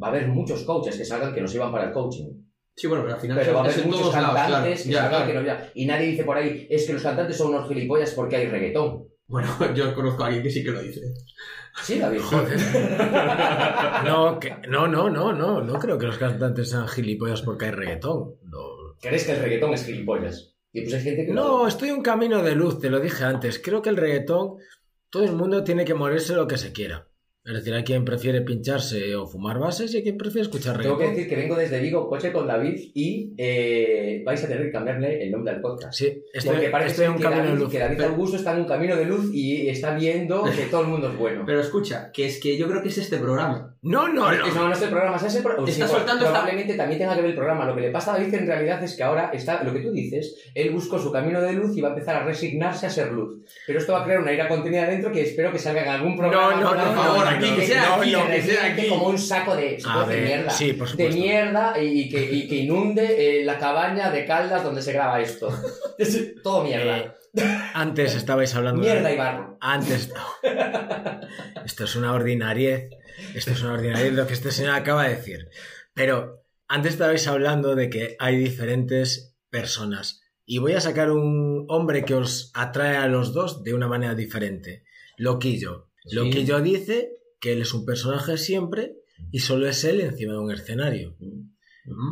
Va 0.00 0.08
a 0.08 0.10
haber 0.10 0.28
muchos 0.28 0.62
coaches 0.62 0.96
que 0.96 1.04
salgan 1.04 1.34
que 1.34 1.40
no 1.40 1.48
sirvan 1.48 1.72
para 1.72 1.86
el 1.86 1.92
coaching, 1.92 2.45
Sí, 2.76 2.86
bueno, 2.86 3.04
pero 3.04 3.14
al 3.14 3.20
final 3.22 3.38
pero 3.40 3.54
va 3.54 3.60
a 3.60 3.64
haber 3.64 3.84
muchos 3.86 4.00
todos 4.02 4.14
lados, 4.14 4.30
claro. 4.32 4.52
cantantes 4.52 4.82
que 4.82 4.90
Ya, 4.90 5.02
salgan 5.02 5.10
claro. 5.24 5.26
que 5.26 5.34
no 5.38 5.42
ya- 5.46 5.70
Y 5.74 5.86
nadie 5.86 6.06
dice 6.08 6.24
por 6.24 6.36
ahí, 6.36 6.66
es 6.70 6.86
que 6.86 6.92
los 6.92 7.02
cantantes 7.02 7.36
son 7.36 7.48
unos 7.54 7.66
gilipollas 7.68 8.10
porque 8.12 8.36
hay 8.36 8.46
reggaetón. 8.48 9.04
Bueno, 9.28 9.48
yo 9.74 9.94
conozco 9.94 10.22
a 10.22 10.26
alguien 10.26 10.42
que 10.42 10.50
sí 10.50 10.62
que 10.62 10.70
lo 10.70 10.82
dice. 10.82 11.00
Sí, 11.82 11.98
David. 11.98 12.20
No, 14.04 14.38
que- 14.38 14.56
no, 14.68 14.86
no, 14.88 15.10
no, 15.10 15.32
no, 15.32 15.62
no 15.62 15.78
creo 15.78 15.98
que 15.98 16.06
los 16.06 16.18
cantantes 16.18 16.70
sean 16.70 16.86
gilipollas 16.88 17.42
porque 17.42 17.66
hay 17.66 17.70
reggaetón. 17.72 18.34
No, 18.44 18.58
¿Crees 19.00 19.24
que 19.24 19.32
el 19.32 19.40
reggaetón 19.40 19.74
es 19.74 19.84
gilipollas? 19.84 20.54
Y 20.72 20.82
pues 20.82 20.94
hay 20.94 21.00
gente 21.02 21.26
que 21.26 21.32
No, 21.32 21.66
estoy 21.66 21.88
en 21.90 21.96
un 21.96 22.02
camino 22.02 22.42
de 22.42 22.54
luz, 22.54 22.78
te 22.80 22.90
lo 22.90 23.00
dije 23.00 23.24
antes. 23.24 23.58
Creo 23.58 23.80
que 23.82 23.88
el 23.88 23.96
reggaetón, 23.96 24.56
todo 25.10 25.24
el 25.24 25.32
mundo 25.32 25.64
tiene 25.64 25.84
que 25.84 25.94
morirse 25.94 26.34
lo 26.34 26.46
que 26.46 26.58
se 26.58 26.72
quiera. 26.72 27.05
Es 27.46 27.54
decir, 27.54 27.72
hay 27.74 27.84
quien 27.84 28.04
prefiere 28.04 28.40
pincharse 28.40 29.14
o 29.14 29.24
fumar 29.26 29.58
bases 29.60 29.94
y 29.94 29.98
hay 29.98 30.02
quien 30.02 30.18
prefiere 30.18 30.42
escuchar 30.42 30.76
Tengo 30.82 30.98
que 30.98 31.04
reggaetón. 31.04 31.14
decir 31.16 31.28
que 31.28 31.36
vengo 31.40 31.54
desde 31.56 31.80
Vigo, 31.80 32.08
coche 32.08 32.32
con 32.32 32.46
David, 32.48 32.90
y 32.92 33.34
eh, 33.38 34.22
vais 34.26 34.42
a 34.42 34.48
tener 34.48 34.64
que 34.64 34.72
cambiarle 34.72 35.22
el 35.22 35.30
nombre 35.30 35.54
al 35.54 35.60
podcast. 35.60 35.96
Sí, 35.96 36.22
estoy, 36.32 36.54
Porque 36.54 36.70
parece 36.70 36.90
estoy 36.90 37.04
en 37.06 37.10
un 37.12 37.16
que, 37.18 37.22
camino 37.22 37.42
de 37.42 37.48
David, 37.48 37.60
luz. 37.62 37.70
que 37.72 37.78
David 37.78 37.96
Pero- 37.98 38.08
Augusto 38.10 38.36
está 38.36 38.52
en 38.54 38.60
un 38.62 38.66
camino 38.66 38.96
de 38.96 39.04
luz 39.04 39.30
y 39.32 39.68
está 39.68 39.94
viendo 39.96 40.42
que 40.44 40.64
todo 40.70 40.80
el 40.82 40.88
mundo 40.88 41.08
es 41.12 41.16
bueno. 41.16 41.44
Pero 41.46 41.60
escucha, 41.60 42.10
que 42.12 42.26
es 42.26 42.40
que 42.40 42.56
yo 42.58 42.66
creo 42.66 42.82
que 42.82 42.88
es 42.88 42.98
este 42.98 43.16
programa. 43.18 43.75
No, 43.86 44.08
no, 44.08 44.30
no. 44.32 44.46
no, 44.48 44.68
no 44.68 44.72
es 44.72 44.82
el 44.82 44.90
programa, 44.90 45.16
es 45.16 45.22
ese 45.22 45.42
pro- 45.42 45.64
Está 45.66 45.86
sí, 45.86 45.92
soltando 45.92 46.24
esta- 46.24 46.30
Probablemente 46.32 46.74
también 46.74 46.98
tenga 46.98 47.14
que 47.14 47.20
ver 47.22 47.30
el 47.30 47.36
programa. 47.36 47.64
Lo 47.64 47.74
que 47.74 47.80
le 47.82 47.90
pasa 47.90 48.12
a 48.14 48.18
David 48.18 48.34
en 48.34 48.46
realidad 48.46 48.82
es 48.82 48.94
que 48.96 49.02
ahora 49.02 49.30
está, 49.32 49.62
lo 49.62 49.72
que 49.72 49.80
tú 49.80 49.92
dices, 49.92 50.36
él 50.54 50.70
buscó 50.70 50.98
su 50.98 51.12
camino 51.12 51.40
de 51.40 51.52
luz 51.52 51.76
y 51.76 51.80
va 51.80 51.88
a 51.88 51.92
empezar 51.92 52.16
a 52.16 52.24
resignarse 52.24 52.86
a 52.86 52.90
ser 52.90 53.12
luz. 53.12 53.38
Pero 53.66 53.78
esto 53.78 53.92
va 53.92 54.00
a 54.00 54.04
crear 54.04 54.20
una 54.20 54.32
ira 54.32 54.48
contenida 54.48 54.86
dentro 54.86 55.12
que 55.12 55.22
espero 55.22 55.52
que 55.52 55.58
salga 55.58 55.82
en 55.82 55.88
algún 55.88 56.16
programa. 56.16 56.56
No, 56.56 56.60
no, 56.62 56.68
por 56.68 56.76
no, 56.78 56.92
favor, 57.02 57.28
aquí, 57.28 57.50
que 57.54 57.60
de- 57.60 57.66
sea 57.66 57.94
aquí, 57.96 58.12
no, 58.12 58.26
que 58.26 58.32
de 58.32 58.42
sea 58.42 58.66
aquí. 58.66 58.88
como 58.88 59.06
un 59.08 59.18
saco 59.18 59.54
de, 59.56 59.78
ver, 60.08 60.22
mierda. 60.26 60.50
sí, 60.50 60.72
por 60.72 60.86
de 60.86 60.90
supuesto. 60.92 61.16
mierda 61.16 61.80
y 61.80 62.08
que, 62.08 62.22
y 62.32 62.48
que 62.48 62.54
inunde 62.64 63.40
eh, 63.40 63.44
la 63.44 63.58
cabaña 63.58 64.10
de 64.10 64.24
Caldas 64.26 64.64
donde 64.64 64.82
se 64.82 64.92
graba 64.92 65.20
esto. 65.20 65.48
Es 65.98 66.34
Todo 66.42 66.62
mierda. 66.64 66.98
Eh, 66.98 67.10
Antes 67.74 68.14
estabais 68.16 68.54
hablando 68.54 68.82
de- 68.82 68.92
mierda 68.92 69.12
y 69.12 69.16
barro. 69.16 69.58
Antes. 69.60 70.12
Esto 71.64 71.84
es 71.84 71.96
una 71.96 72.12
ordinariez. 72.12 72.90
Esto 73.34 73.52
es 73.52 73.62
una 73.62 73.74
ordinariez 73.74 74.12
lo 74.12 74.26
que 74.26 74.34
este 74.34 74.50
señor 74.50 74.74
acaba 74.74 75.04
de 75.04 75.16
decir. 75.16 75.48
Pero 75.94 76.44
antes 76.68 76.92
estabais 76.92 77.26
hablando 77.26 77.74
de 77.74 77.88
que 77.90 78.16
hay 78.18 78.36
diferentes 78.36 79.34
personas. 79.50 80.20
Y 80.44 80.58
voy 80.58 80.72
a 80.74 80.80
sacar 80.80 81.10
un 81.10 81.64
hombre 81.68 82.04
que 82.04 82.14
os 82.14 82.50
atrae 82.54 82.96
a 82.96 83.08
los 83.08 83.32
dos 83.32 83.64
de 83.64 83.74
una 83.74 83.88
manera 83.88 84.14
diferente. 84.14 84.84
Loquillo. 85.16 85.90
Sí. 86.04 86.14
Loquillo 86.16 86.60
dice 86.60 87.12
que 87.40 87.52
él 87.52 87.62
es 87.62 87.72
un 87.74 87.84
personaje 87.84 88.36
siempre 88.38 88.96
y 89.32 89.40
solo 89.40 89.66
es 89.68 89.82
él 89.84 90.00
encima 90.00 90.34
de 90.34 90.38
un 90.38 90.52
escenario. 90.52 91.16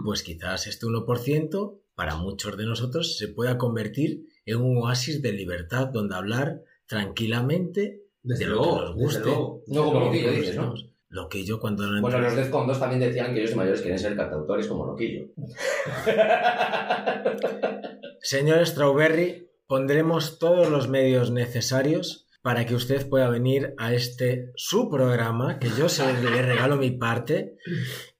Pues 0.05 0.23
quizás 0.23 0.67
este 0.67 0.87
1% 0.87 1.81
para 1.95 2.17
muchos 2.17 2.57
de 2.57 2.65
nosotros 2.65 3.19
se 3.19 3.29
pueda 3.29 3.59
convertir 3.59 4.25
en 4.47 4.61
un 4.61 4.79
oasis 4.79 5.23
de 5.23 5.33
libertad 5.33 5.89
donde 5.89 6.17
hablar 6.17 6.63
tranquilamente 6.87 8.03
Desde 8.23 8.45
de 8.45 8.51
lo 8.51 8.57
que 8.57 8.63
luego, 8.69 8.81
nos 8.81 8.95
desde 8.97 9.05
guste. 9.05 9.21
luego. 9.25 9.63
No 9.67 9.85
como 9.85 10.01
Loquillo, 10.01 10.31
dices, 10.33 10.57
¿no? 10.57 10.67
no, 10.67 10.75
Lo 11.09 11.29
que 11.29 11.45
yo 11.45 11.61
cuando 11.61 11.87
no 11.91 12.01
Bueno, 12.01 12.19
los 12.21 12.37
Defcon 12.37 12.67
2 12.67 12.81
también 12.81 13.01
decían 13.01 13.33
que 13.33 13.41
ellos 13.41 13.51
de 13.51 13.57
mayores 13.57 13.81
quieren 13.83 13.99
ser 13.99 14.17
cantautores 14.17 14.67
como 14.67 14.87
Loquillo. 14.87 15.29
Señor 18.21 18.67
Strawberry, 18.67 19.49
pondremos 19.67 20.39
todos 20.39 20.71
los 20.71 20.89
medios 20.89 21.31
necesarios 21.31 22.27
para 22.43 22.67
que 22.67 22.75
usted 22.75 23.09
pueda 23.09 23.29
venir 23.31 23.75
a 23.79 23.95
este 23.95 24.51
su 24.55 24.91
programa, 24.91 25.59
que 25.59 25.69
yo 25.79 25.89
se 25.89 26.05
le 26.23 26.43
regalo 26.43 26.77
mi 26.77 26.91
parte, 26.91 27.57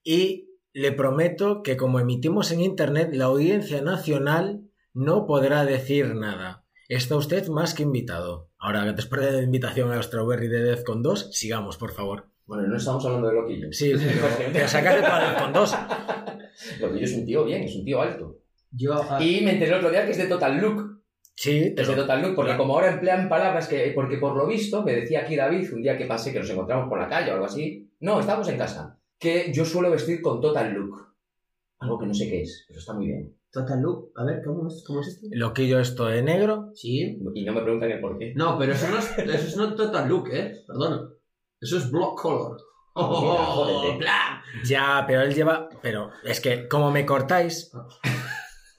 y 0.03 0.49
le 0.73 0.91
prometo 0.91 1.61
que 1.61 1.77
como 1.77 1.99
emitimos 1.99 2.51
en 2.51 2.61
internet, 2.61 3.09
la 3.13 3.25
audiencia 3.25 3.81
nacional 3.81 4.61
no 4.95 5.27
podrá 5.27 5.65
decir 5.65 6.15
nada. 6.15 6.63
Está 6.87 7.17
usted 7.17 7.47
más 7.49 7.73
que 7.73 7.83
invitado. 7.83 8.49
Ahora, 8.57 8.91
después 8.93 9.21
de 9.21 9.31
la 9.33 9.41
invitación 9.43 9.91
a 9.91 10.01
Strawberry 10.01 10.47
de 10.47 10.63
Defcon 10.63 11.03
2, 11.03 11.35
sigamos, 11.35 11.77
por 11.77 11.91
favor. 11.91 12.29
Bueno, 12.45 12.67
no 12.67 12.77
estamos 12.77 13.05
hablando 13.05 13.27
de 13.27 13.33
Loquillo. 13.35 13.67
Sí, 13.71 13.93
pero, 13.97 14.27
pero 14.53 14.67
sacaste 14.67 15.01
para 15.01 15.31
Defcon 15.31 15.53
2. 15.53 15.75
Loquillo 16.79 17.03
es 17.05 17.13
un 17.13 17.25
tío 17.25 17.43
bien, 17.43 17.63
es 17.63 17.75
un 17.75 17.83
tío 17.83 18.01
alto. 18.01 18.39
Yo, 18.71 18.93
ah, 18.93 19.21
Y 19.21 19.41
me 19.41 19.53
enteré 19.53 19.71
el 19.71 19.77
otro 19.77 19.91
día 19.91 20.05
que 20.05 20.11
es 20.11 20.17
de 20.17 20.27
Total 20.27 20.57
Look. 20.57 21.03
Sí, 21.35 21.73
Es 21.75 21.87
de 21.87 21.95
Total 21.95 22.21
Look, 22.21 22.35
porque 22.35 22.55
como 22.55 22.75
ahora 22.75 22.93
emplean 22.93 23.27
palabras 23.27 23.67
que. 23.67 23.91
Porque 23.93 24.17
por 24.17 24.37
lo 24.37 24.47
visto, 24.47 24.83
me 24.83 24.93
decía 24.93 25.21
aquí 25.21 25.35
David, 25.35 25.73
un 25.73 25.81
día 25.81 25.97
que 25.97 26.05
pasé 26.05 26.31
que 26.31 26.39
nos 26.39 26.49
encontramos 26.49 26.87
por 26.87 26.99
la 26.99 27.09
calle 27.09 27.31
o 27.31 27.33
algo 27.33 27.45
así. 27.45 27.91
No, 27.99 28.21
estábamos 28.21 28.47
en 28.47 28.57
casa. 28.57 28.97
Que 29.19 29.51
yo 29.51 29.65
suelo 29.65 29.91
vestir 29.91 30.21
con 30.21 30.39
Total 30.39 30.73
Look. 30.73 31.13
Algo 31.79 31.99
que 31.99 32.05
no 32.05 32.13
sé 32.13 32.29
qué 32.29 32.43
es, 32.43 32.63
pero 32.67 32.79
está 32.79 32.93
muy 32.93 33.07
bien. 33.07 33.35
Total 33.55 33.81
Look, 33.81 34.11
a 34.17 34.25
ver, 34.25 34.41
¿cómo 34.43 34.67
es, 34.67 34.83
cómo 34.85 34.99
es 34.99 35.07
esto? 35.07 35.27
Loquillo 35.31 35.79
esto 35.79 36.07
de 36.07 36.21
negro. 36.21 36.71
Sí. 36.73 37.17
Y 37.33 37.45
no 37.45 37.53
me 37.53 37.61
preguntan 37.61 37.89
el 37.89 38.01
por 38.01 38.17
qué. 38.17 38.33
No, 38.35 38.57
pero 38.59 38.73
eso 38.73 38.89
no 38.89 38.97
es, 38.97 39.17
eso 39.17 39.47
es 39.47 39.55
no 39.55 39.73
Total 39.75 40.09
Look, 40.09 40.27
¿eh? 40.33 40.65
Perdona. 40.67 41.09
Eso 41.61 41.77
es 41.77 41.89
Block 41.89 42.21
Color. 42.21 42.57
Mira, 42.95 43.45
jódete. 43.45 43.97
bla. 43.99 44.43
Ya, 44.65 45.05
pero 45.07 45.21
él 45.21 45.33
lleva. 45.33 45.69
Pero 45.81 46.09
es 46.25 46.41
que, 46.41 46.67
como 46.67 46.91
me 46.91 47.05
cortáis, 47.05 47.71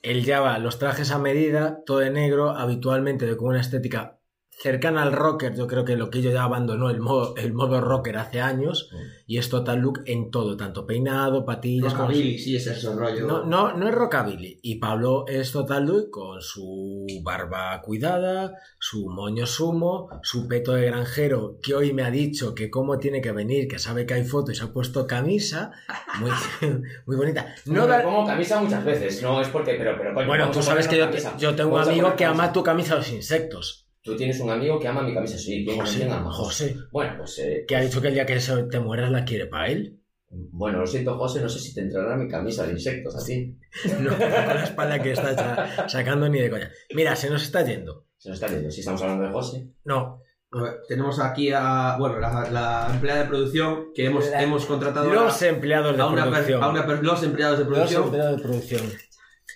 él 0.03 0.23
lleva 0.23 0.59
los 0.59 0.79
trajes 0.79 1.11
a 1.11 1.19
medida, 1.19 1.83
todo 1.87 2.01
de 2.01 2.11
negro, 2.11 2.51
habitualmente 2.51 3.25
de 3.25 3.39
con 3.39 3.49
una 3.49 3.63
estética 3.63 4.16
cercana 4.59 5.03
al 5.03 5.13
rocker. 5.13 5.55
Yo 5.55 5.67
creo 5.67 5.85
que 5.85 5.97
lo 5.97 6.11
que 6.11 6.23
yo 6.23 6.31
ya 6.31 6.43
abandonó 6.45 6.89
el 6.91 7.01
modo, 7.01 7.35
el 7.37 7.53
modo 7.53 7.81
rocker 7.81 8.17
hace 8.17 8.41
años. 8.41 8.91
Y 9.27 9.39
es 9.39 9.49
total 9.49 9.81
look 9.81 10.03
en 10.07 10.31
todo, 10.31 10.57
tanto 10.57 10.87
peinado, 10.87 11.45
patillas. 11.45 11.93
Rockabilly, 11.93 12.39
sí, 12.39 12.57
es 12.57 12.67
ese 12.67 12.95
rollo. 12.95 13.27
No, 13.27 13.45
no, 13.45 13.77
no 13.77 13.89
es 13.89 13.95
rockabilly. 13.95 14.61
Y 14.63 14.77
Pablo 14.77 15.25
es 15.29 15.53
total 15.53 15.85
look 15.87 16.11
con 16.11 16.41
su 16.41 17.07
barba 17.23 17.81
cuidada, 17.83 18.55
su 18.79 19.09
moño 19.09 19.47
sumo, 19.47 20.09
su 20.23 20.47
peto 20.49 20.73
de 20.73 20.87
granjero, 20.87 21.59
que 21.63 21.75
hoy 21.75 21.93
me 21.93 22.03
ha 22.05 22.11
dicho 22.11 22.55
que 22.55 22.71
cómo 22.71 22.99
tiene 22.99 23.21
que 23.21 23.33
venir, 23.33 23.69
que 23.69 23.79
sabe 23.79 24.07
que 24.07 24.15
hay 24.15 24.25
foto 24.25 24.53
y 24.53 24.55
se 24.55 24.65
ha 24.65 24.73
puesto 24.73 25.07
camisa. 25.07 25.73
Muy, 26.21 26.31
muy 27.07 27.17
bonita. 27.17 27.55
No 27.67 27.83
me 27.83 27.89
da- 27.89 28.03
pongo 28.03 28.25
camisa 28.27 28.61
muchas 28.61 28.85
veces, 28.85 29.23
no 29.23 29.41
es 29.41 29.49
porque. 29.49 29.75
Pero, 29.75 29.97
pero 29.99 30.15
Bueno, 30.15 30.51
tú 30.51 30.63
sabes 30.63 30.89
que 30.89 30.97
yo, 30.99 31.11
yo 31.39 31.55
tengo 31.55 31.75
un 31.77 31.83
amigo 31.83 32.15
que 32.17 32.25
ama 32.25 32.53
tu 32.53 32.63
camisa 32.63 32.95
a 32.95 32.99
los 32.99 33.13
insectos. 33.13 33.86
Tú 34.07 34.17
tienes 34.17 34.39
un 34.41 34.49
amigo 34.51 34.79
que 34.79 34.89
ama 34.89 35.03
mi 35.03 35.13
camisa, 35.13 35.37
sí. 35.37 35.65
¿Quién, 35.67 35.79
José, 35.81 35.99
quién 35.99 36.13
ama? 36.13 36.33
José, 36.33 36.77
Bueno, 36.93 37.15
pues. 37.19 37.39
eh, 37.41 37.65
que 37.67 37.77
ha 37.77 37.81
dicho 37.81 38.01
que 38.01 38.09
el 38.09 38.15
día 38.15 38.25
que 38.25 38.39
te 38.71 38.81
mueras 38.81 39.11
la 39.11 39.25
quiere 39.25 39.47
para 39.47 39.67
él. 39.67 39.99
bueno, 40.31 40.79
lo 40.79 40.87
siento, 40.87 41.17
José, 41.19 41.41
no 41.41 41.49
sé 41.49 41.59
si 41.59 41.75
te 41.75 41.81
entrará 41.83 42.17
mi 42.17 42.29
camisa 42.29 42.65
de 42.67 42.73
insectos 42.73 43.17
así. 43.17 43.59
No, 44.01 44.11
con 44.17 44.21
la 44.31 44.65
espalda 44.65 45.03
que 45.03 45.13
está 45.13 45.35
sa- 45.35 45.89
sacando 45.89 46.29
ni 46.29 46.41
de 46.41 46.49
coña. 46.51 46.71
Mira, 46.95 47.15
se 47.17 47.29
nos 47.29 47.43
está 47.43 47.63
yendo. 47.65 48.07
Se 48.17 48.29
nos 48.31 48.37
está 48.41 48.47
viendo. 48.51 48.71
Si 48.71 48.81
estamos 48.81 49.03
hablando 49.03 49.25
de 49.25 49.33
José. 49.33 49.69
No, 49.85 50.23
A 50.53 50.63
ver, 50.63 50.75
tenemos 50.89 51.19
aquí 51.21 51.51
a, 51.53 51.97
bueno, 51.99 52.19
la, 52.21 52.49
la 52.51 52.89
empleada 52.95 53.23
de 53.25 53.29
producción 53.29 53.89
que 53.95 54.07
hemos, 54.07 54.31
La- 54.31 54.43
hemos 54.43 54.65
contratado 54.67 55.13
los 55.13 55.43
a, 55.43 55.49
empleados 55.49 55.97
de 55.97 56.03
a 56.03 56.07
una, 56.07 56.23
per- 56.25 56.33
producción. 56.33 56.63
a 56.63 56.69
una 56.71 56.87
per- 56.87 57.05
los 57.05 57.23
empleados 57.23 57.59
de 57.59 57.65
Los 57.65 57.73
producción 57.75 58.05
empleados 58.05 58.37
de 58.37 58.43
producción. 58.43 58.83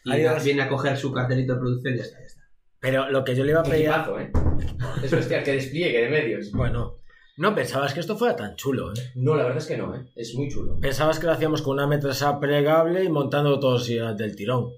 y 0.05 0.11
Adiós. 0.13 0.45
viene 0.45 0.63
a 0.63 0.69
coger 0.69 0.97
su 0.97 1.13
cartelito 1.13 1.55
de 1.55 1.59
producción 1.61 1.95
y 1.95 1.97
ya 1.99 2.03
está, 2.03 2.19
ya 2.19 2.25
está. 2.27 2.30
Pero 2.81 3.11
lo 3.11 3.25
que 3.25 3.35
yo 3.35 3.45
le 3.45 3.51
iba 3.53 3.61
a 3.61 3.64
pedir. 3.64 3.87
equipazo, 3.87 4.19
¿eh? 4.19 4.31
Es 5.03 5.11
bestial, 5.11 5.43
que 5.45 5.53
despliegue 5.53 6.01
de 6.03 6.09
medios. 6.09 6.51
Bueno, 6.53 6.97
no 7.37 7.55
pensabas 7.55 7.93
que 7.95 8.01
esto 8.01 8.16
fuera 8.16 8.37
tan 8.37 8.57
chulo, 8.57 8.93
¿eh? 8.93 8.97
No, 9.16 9.35
la 9.35 9.43
verdad 9.45 9.59
es 9.59 9.66
que 9.66 9.77
no, 9.77 9.95
¿eh? 9.95 10.01
Es 10.16 10.35
muy 10.35 10.49
chulo. 10.49 10.79
Pensabas 10.81 11.19
que 11.19 11.27
lo 11.27 11.33
hacíamos 11.33 11.62
con 11.62 11.75
una 11.75 11.87
mesa 11.87 12.38
plegable 12.40 13.05
y 13.05 13.09
montando 13.09 13.59
todos 13.61 13.87
ya 13.87 14.12
del 14.14 14.35
tirón. 14.35 14.71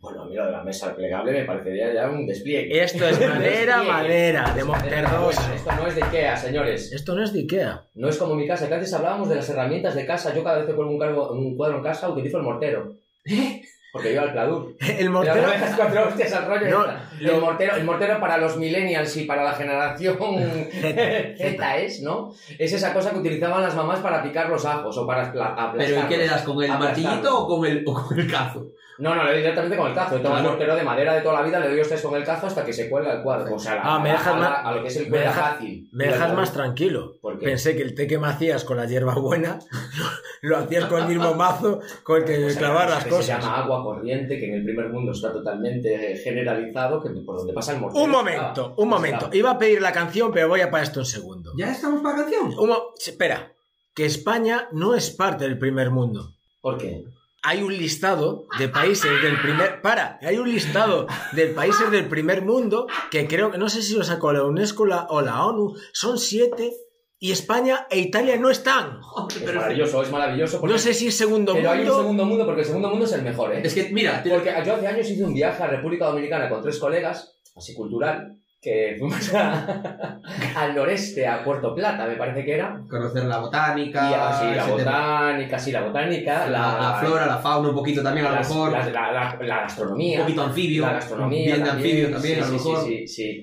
Bueno, 0.00 0.22
a 0.22 0.26
mí 0.26 0.34
lo 0.34 0.46
de 0.46 0.52
la 0.52 0.64
mesa 0.64 0.96
plegable 0.96 1.30
me 1.32 1.44
parecería 1.44 1.92
ya 1.92 2.08
un 2.08 2.26
despliegue. 2.26 2.82
Esto 2.82 3.06
es 3.06 3.20
madera, 3.28 3.82
madera, 3.82 4.54
de 4.54 4.64
monterroso. 4.64 5.42
Esto 5.54 5.70
no 5.72 5.86
es 5.86 5.94
de 5.94 6.02
Ikea, 6.04 6.36
señores. 6.38 6.90
Esto 6.92 7.14
no 7.14 7.22
es 7.22 7.34
de 7.34 7.40
Ikea. 7.40 7.84
No 7.96 8.08
es 8.08 8.16
como 8.16 8.34
mi 8.34 8.46
casa, 8.48 8.66
que 8.68 8.74
antes 8.74 8.94
hablábamos 8.94 9.28
de 9.28 9.34
las 9.34 9.50
herramientas 9.50 9.94
de 9.94 10.06
casa. 10.06 10.34
Yo 10.34 10.42
cada 10.42 10.56
vez 10.60 10.66
que 10.66 10.74
cuelgo 10.74 10.90
un, 10.92 10.98
cargo- 10.98 11.32
un 11.32 11.54
cuadro 11.54 11.76
en 11.76 11.82
casa 11.82 12.08
utilizo 12.08 12.38
el 12.38 12.44
mortero. 12.44 12.94
Porque 13.92 14.14
yo 14.14 14.22
al 14.22 14.32
pladur. 14.32 14.76
El 14.98 15.10
mortero. 15.10 15.48
cuatro 15.76 16.08
hostias 16.08 16.32
al 16.32 16.46
rollo. 16.46 16.68
No, 16.70 16.86
lo- 16.86 17.34
el, 17.34 17.40
mortero, 17.40 17.76
el 17.76 17.84
mortero 17.84 18.20
para 18.20 18.38
los 18.38 18.56
millennials 18.56 19.16
y 19.16 19.24
para 19.24 19.42
la 19.42 19.52
generación 19.54 20.16
Z. 20.70 21.76
Es, 21.80 22.00
¿no? 22.02 22.32
Es 22.58 22.72
esa 22.72 22.92
cosa 22.94 23.10
que 23.10 23.18
utilizaban 23.18 23.62
las 23.62 23.74
mamás 23.74 23.98
para 24.00 24.22
picar 24.22 24.48
los 24.48 24.64
ajos 24.64 24.96
o 24.96 25.06
para 25.06 25.22
apla- 25.32 25.46
aplastarlos. 25.56 25.86
Pero 25.86 26.00
¿y 26.00 26.08
qué 26.08 26.16
le 26.18 26.26
das? 26.28 26.42
¿Con 26.42 26.62
el 26.62 26.70
martillito 26.70 27.38
o 27.38 27.46
con 27.48 27.66
el, 27.66 27.82
o 27.86 27.94
con 27.94 28.18
el 28.18 28.30
cazo? 28.30 28.66
No, 29.00 29.14
no, 29.14 29.24
le 29.24 29.30
doy 29.30 29.38
directamente 29.40 29.76
con 29.76 29.88
el 29.88 29.94
cazo. 29.94 30.16
Yo 30.16 30.22
tengo 30.22 30.28
un 30.34 30.40
Claro. 30.40 30.50
mortero 30.50 30.76
de 30.76 30.82
madera 30.82 31.14
de 31.14 31.20
toda 31.22 31.34
la 31.40 31.42
vida, 31.42 31.58
le 31.58 31.68
doy 31.70 31.80
hostias 31.80 32.02
con 32.02 32.14
el 32.14 32.24
cazo 32.24 32.46
hasta 32.46 32.64
que 32.64 32.72
se 32.72 32.88
cuelga 32.90 33.14
el 33.14 33.22
cuadro. 33.22 33.54
O 33.54 33.58
sea, 33.58 33.74
a, 33.80 33.96
Ah, 33.96 33.98
me 33.98 34.10
dejas 34.10 34.36
más- 34.36 34.64
a 34.66 34.72
lo 34.72 34.82
que 34.82 34.88
es 34.88 34.96
el 34.96 35.10
me 35.10 35.18
fácil. 35.20 35.88
Me 35.92 36.04
dejas 36.06 36.34
más 36.34 36.52
tranquilo. 36.52 37.14
Pensé 37.40 37.74
que 37.76 37.82
el 37.82 37.94
té 37.94 38.06
que 38.06 38.18
me 38.18 38.28
hacías 38.28 38.64
con 38.64 38.76
la 38.76 38.86
hierba 38.86 39.14
buena 39.14 39.58
lo 40.42 40.56
hacías 40.58 40.84
con 40.86 41.02
el 41.02 41.08
mismo 41.08 41.34
mazo 41.34 41.80
con 42.02 42.18
el 42.18 42.24
que 42.24 42.44
O 42.44 42.50
sea, 42.50 42.58
clavar 42.58 42.90
las 42.90 43.04
que 43.04 43.10
cosas. 43.10 43.24
Se 43.26 43.32
llama 43.32 43.58
agua 43.62 43.82
corriente, 43.82 44.38
que 44.38 44.46
en 44.46 44.54
el 44.54 44.64
primer 44.64 44.88
mundo 44.90 45.12
está 45.12 45.32
totalmente 45.32 46.16
generalizado, 46.16 47.02
que 47.02 47.10
por 47.10 47.38
donde 47.38 47.52
pasa 47.52 47.72
el 47.74 47.80
mortero. 47.80 48.04
Un 48.04 48.10
momento, 48.10 48.74
un 48.76 48.88
momento. 48.88 49.28
Iba 49.32 49.52
a 49.52 49.58
pedir 49.58 49.80
la 49.80 49.92
canción, 49.92 50.30
pero 50.32 50.48
voy 50.48 50.60
a 50.60 50.70
para 50.70 50.82
esto 50.82 51.00
un 51.00 51.06
segundo. 51.06 51.52
¿Ya 51.56 51.72
estamos 51.72 52.02
para 52.02 52.16
canción? 52.16 52.54
Un 52.58 52.68
mo- 52.68 52.92
espera, 52.98 53.52
que 53.94 54.04
España 54.04 54.68
no 54.72 54.94
es 54.94 55.10
parte 55.10 55.44
del 55.44 55.58
primer 55.58 55.90
mundo. 55.90 56.32
¿Por 56.60 56.76
qué? 56.78 57.02
Hay 57.42 57.62
un 57.62 57.72
listado 57.76 58.46
de 58.58 58.68
países 58.68 59.10
del 59.22 59.40
primer. 59.40 59.80
Para, 59.80 60.18
hay 60.20 60.36
un 60.36 60.50
listado 60.50 61.06
de 61.32 61.46
países 61.46 61.90
del 61.90 62.06
primer 62.06 62.42
mundo 62.42 62.86
que 63.10 63.26
creo 63.26 63.50
que 63.50 63.56
no 63.58 63.68
sé 63.70 63.80
si 63.82 63.94
lo 63.94 64.04
sacó 64.04 64.32
la 64.32 64.44
UNESCO 64.44 64.84
la- 64.84 65.06
o 65.08 65.22
la 65.22 65.44
ONU. 65.46 65.74
Son 65.94 66.18
siete 66.18 66.70
y 67.18 67.32
España 67.32 67.86
e 67.90 67.98
Italia 67.98 68.36
no 68.36 68.50
están. 68.50 69.00
Joder, 69.00 69.38
Es 69.38 69.42
pero 69.44 69.60
maravilloso, 69.60 70.02
es 70.02 70.10
maravilloso. 70.10 70.60
porque- 70.60 70.72
No 70.74 70.78
sé 70.78 70.92
si 70.92 71.06
es 71.08 71.16
segundo 71.16 71.54
Pero 71.54 71.70
hay 71.70 71.78
un 71.80 71.84
mundo. 71.86 72.00
segundo 72.02 72.24
mundo, 72.26 72.44
porque 72.46 72.60
el 72.60 72.66
segundo 72.66 72.88
mundo 72.90 73.04
es 73.06 73.12
el 73.12 73.22
mejor, 73.22 73.54
¿eh? 73.54 73.62
Es 73.64 73.74
que, 73.74 73.88
mira, 73.90 74.22
Porque 74.28 74.52
yo 74.66 74.74
hace 74.74 74.86
años 74.86 75.08
hice 75.08 75.24
un 75.24 75.32
viaje 75.34 75.62
a 75.62 75.66
República 75.66 76.06
Dominicana 76.06 76.48
con 76.48 76.60
tres 76.62 76.78
colegas, 76.78 77.38
así 77.56 77.74
cultural, 77.74 78.36
que 78.60 78.96
fuimos 78.98 79.32
a- 79.34 80.20
al 80.56 80.74
noreste, 80.74 81.26
a 81.26 81.42
Puerto 81.42 81.74
Plata, 81.74 82.06
me 82.06 82.16
parece 82.16 82.44
que 82.44 82.54
era. 82.54 82.82
Conocer 82.88 83.24
la 83.24 83.38
botánica, 83.38 84.10
Y 84.10 84.14
así, 84.14 84.44
la 84.46 84.52
ese 84.52 84.72
tema. 84.76 84.76
botánica, 84.76 85.58
sí, 85.58 85.72
la 85.72 85.82
botánica, 85.82 86.46
la, 86.50 86.78
la 86.80 86.98
flora, 87.00 87.26
la 87.26 87.38
fauna, 87.38 87.70
un 87.70 87.74
poquito 87.74 88.02
también 88.02 88.26
a 88.26 88.30
lo 88.32 88.36
mejor. 88.36 88.72
la, 88.72 88.84
la- 88.90 89.38
la 89.40 89.56
gastronomía. 89.62 90.18
un 90.20 90.24
poquito 90.26 90.42
anfibio. 90.42 90.86
La 90.86 90.92
gastronomía. 90.94 91.44
Bien 91.54 91.64
de 91.64 91.70
anfibio 91.70 92.10
también, 92.10 92.34
sí, 92.34 92.40
a 92.40 92.44
lo 92.44 92.46
sí, 92.46 92.52
mejor. 92.68 92.84
Sí, 92.86 93.06
sí, 93.08 93.42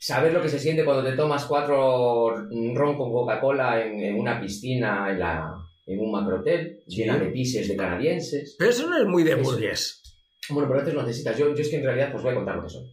Saber 0.00 0.32
lo 0.32 0.40
que 0.42 0.48
se 0.48 0.58
siente 0.60 0.84
cuando 0.84 1.02
te 1.02 1.16
tomas 1.16 1.44
cuatro 1.46 2.34
ron 2.74 2.96
con 2.96 3.10
Coca-Cola 3.12 3.82
en, 3.82 4.00
en 4.00 4.18
una 4.20 4.40
piscina 4.40 5.08
en, 5.10 5.18
la, 5.18 5.54
en 5.86 5.98
un 5.98 6.12
macrohotel, 6.12 6.82
Sí. 6.86 6.98
llena 6.98 7.16
de 7.18 7.26
pises 7.26 7.66
de 7.66 7.74
canadienses. 7.76 8.54
Pero 8.58 8.70
eso 8.70 8.88
no 8.88 8.96
es 8.96 9.06
muy 9.06 9.24
de 9.24 9.34
burgués. 9.34 10.02
Bueno, 10.50 10.68
pero 10.68 10.80
a 10.80 10.82
veces 10.82 10.94
lo 10.94 11.02
necesitas. 11.02 11.36
Yo, 11.36 11.48
yo 11.54 11.60
es 11.62 11.68
que 11.68 11.76
en 11.76 11.84
realidad 11.84 12.10
pues 12.12 12.22
voy 12.22 12.32
a 12.32 12.36
contar 12.36 12.56
lo 12.56 12.62
que 12.62 12.68
soy. 12.68 12.92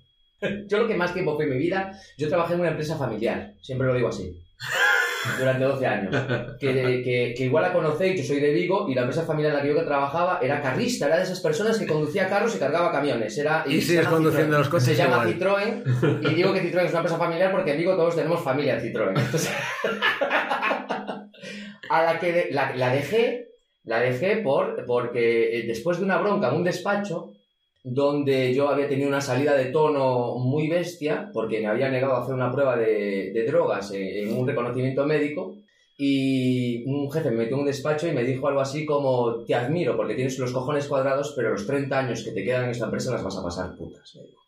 Yo 0.68 0.78
lo 0.80 0.88
que 0.88 0.96
más 0.96 1.14
tiempo 1.14 1.36
fue 1.36 1.46
en 1.46 1.52
mi 1.52 1.58
vida, 1.58 1.92
yo 2.18 2.28
trabajé 2.30 2.54
en 2.54 2.60
una 2.62 2.70
empresa 2.70 2.98
familiar, 2.98 3.54
siempre 3.62 3.88
lo 3.88 3.94
digo 3.96 4.08
así, 4.10 4.32
durante 5.40 5.64
12 5.66 5.86
años. 5.88 6.16
Que, 6.60 7.02
que, 7.04 7.34
que 7.36 7.44
igual 7.46 7.64
la 7.64 7.74
conocéis, 7.74 8.22
yo 8.22 8.28
soy 8.28 8.40
de 8.40 8.52
Vigo 8.54 8.88
y 8.90 8.94
la 8.96 9.02
empresa 9.02 9.24
familiar 9.26 9.52
en 9.54 9.58
la 9.58 9.64
que 9.64 9.70
yo 9.74 9.84
trabajaba 9.86 10.40
era 10.42 10.62
carrista, 10.62 11.08
era 11.08 11.18
de 11.18 11.24
esas 11.24 11.40
personas 11.42 11.78
que 11.80 11.88
conducía 11.88 12.28
carros 12.30 12.56
y 12.56 12.60
cargaba 12.60 12.92
camiones. 12.92 13.36
Era, 13.38 13.64
Y 13.68 13.82
se 13.82 13.88
sigues 13.88 14.08
conduciendo 14.08 14.56
Citroën. 14.56 14.60
los 14.60 14.70
coches 14.70 14.86
Se 14.86 14.96
llama 14.96 15.28
igual. 15.30 15.84
Citroën 15.84 16.32
y 16.32 16.36
digo 16.36 16.54
que 16.54 16.62
Citroën 16.62 16.86
es 16.86 16.92
una 16.92 17.00
empresa 17.00 17.18
familiar 17.18 17.52
porque 17.52 17.72
en 17.72 17.78
Vigo 17.78 17.96
todos 17.96 18.16
tenemos 18.16 18.42
familia 18.44 18.78
en 18.80 18.94
Citroën. 18.94 19.10
Entonces, 19.20 19.50
a 21.90 22.04
la 22.04 22.20
que 22.20 22.32
de- 22.32 22.48
la, 22.52 22.76
la 22.76 22.94
dejé, 22.94 23.48
la 23.84 24.00
dejé 24.00 24.38
por, 24.38 24.86
porque 24.86 25.60
eh, 25.60 25.64
después 25.68 25.98
de 26.00 26.06
una 26.06 26.18
bronca 26.18 26.50
en 26.50 26.56
un 26.56 26.64
despacho, 26.64 27.32
donde 27.88 28.52
yo 28.52 28.68
había 28.68 28.90
tenido 28.90 29.08
una 29.08 29.22
salida 29.22 29.56
de 29.56 29.66
tono 29.66 30.40
muy 30.40 30.68
bestia, 30.68 31.30
porque 31.32 31.60
me 31.60 31.68
había 31.68 31.90
negado 31.90 32.16
a 32.16 32.24
hacer 32.24 32.34
una 32.34 32.52
prueba 32.52 32.76
de, 32.76 33.32
de 33.32 33.46
drogas 33.46 33.92
en, 33.92 34.02
en 34.02 34.36
un 34.36 34.48
reconocimiento 34.48 35.06
médico, 35.06 35.56
y 35.98 36.84
un 36.88 37.10
jefe 37.12 37.30
me 37.30 37.38
metió 37.38 37.56
en 37.56 37.62
un 37.62 37.68
despacho 37.68 38.08
y 38.08 38.12
me 38.12 38.24
dijo 38.24 38.48
algo 38.48 38.60
así 38.60 38.86
como, 38.86 39.44
te 39.46 39.54
admiro 39.54 39.96
porque 39.96 40.16
tienes 40.16 40.38
los 40.40 40.52
cojones 40.52 40.88
cuadrados, 40.88 41.34
pero 41.36 41.52
los 41.52 41.68
30 41.68 41.98
años 41.98 42.24
que 42.24 42.32
te 42.32 42.44
quedan 42.44 42.66
en 42.66 42.72
esta 42.72 42.86
empresa 42.86 43.12
las 43.12 43.24
vas 43.24 43.38
a 43.38 43.44
pasar 43.44 43.76
putas, 43.76 44.16
me 44.16 44.24
dijo. 44.24 44.42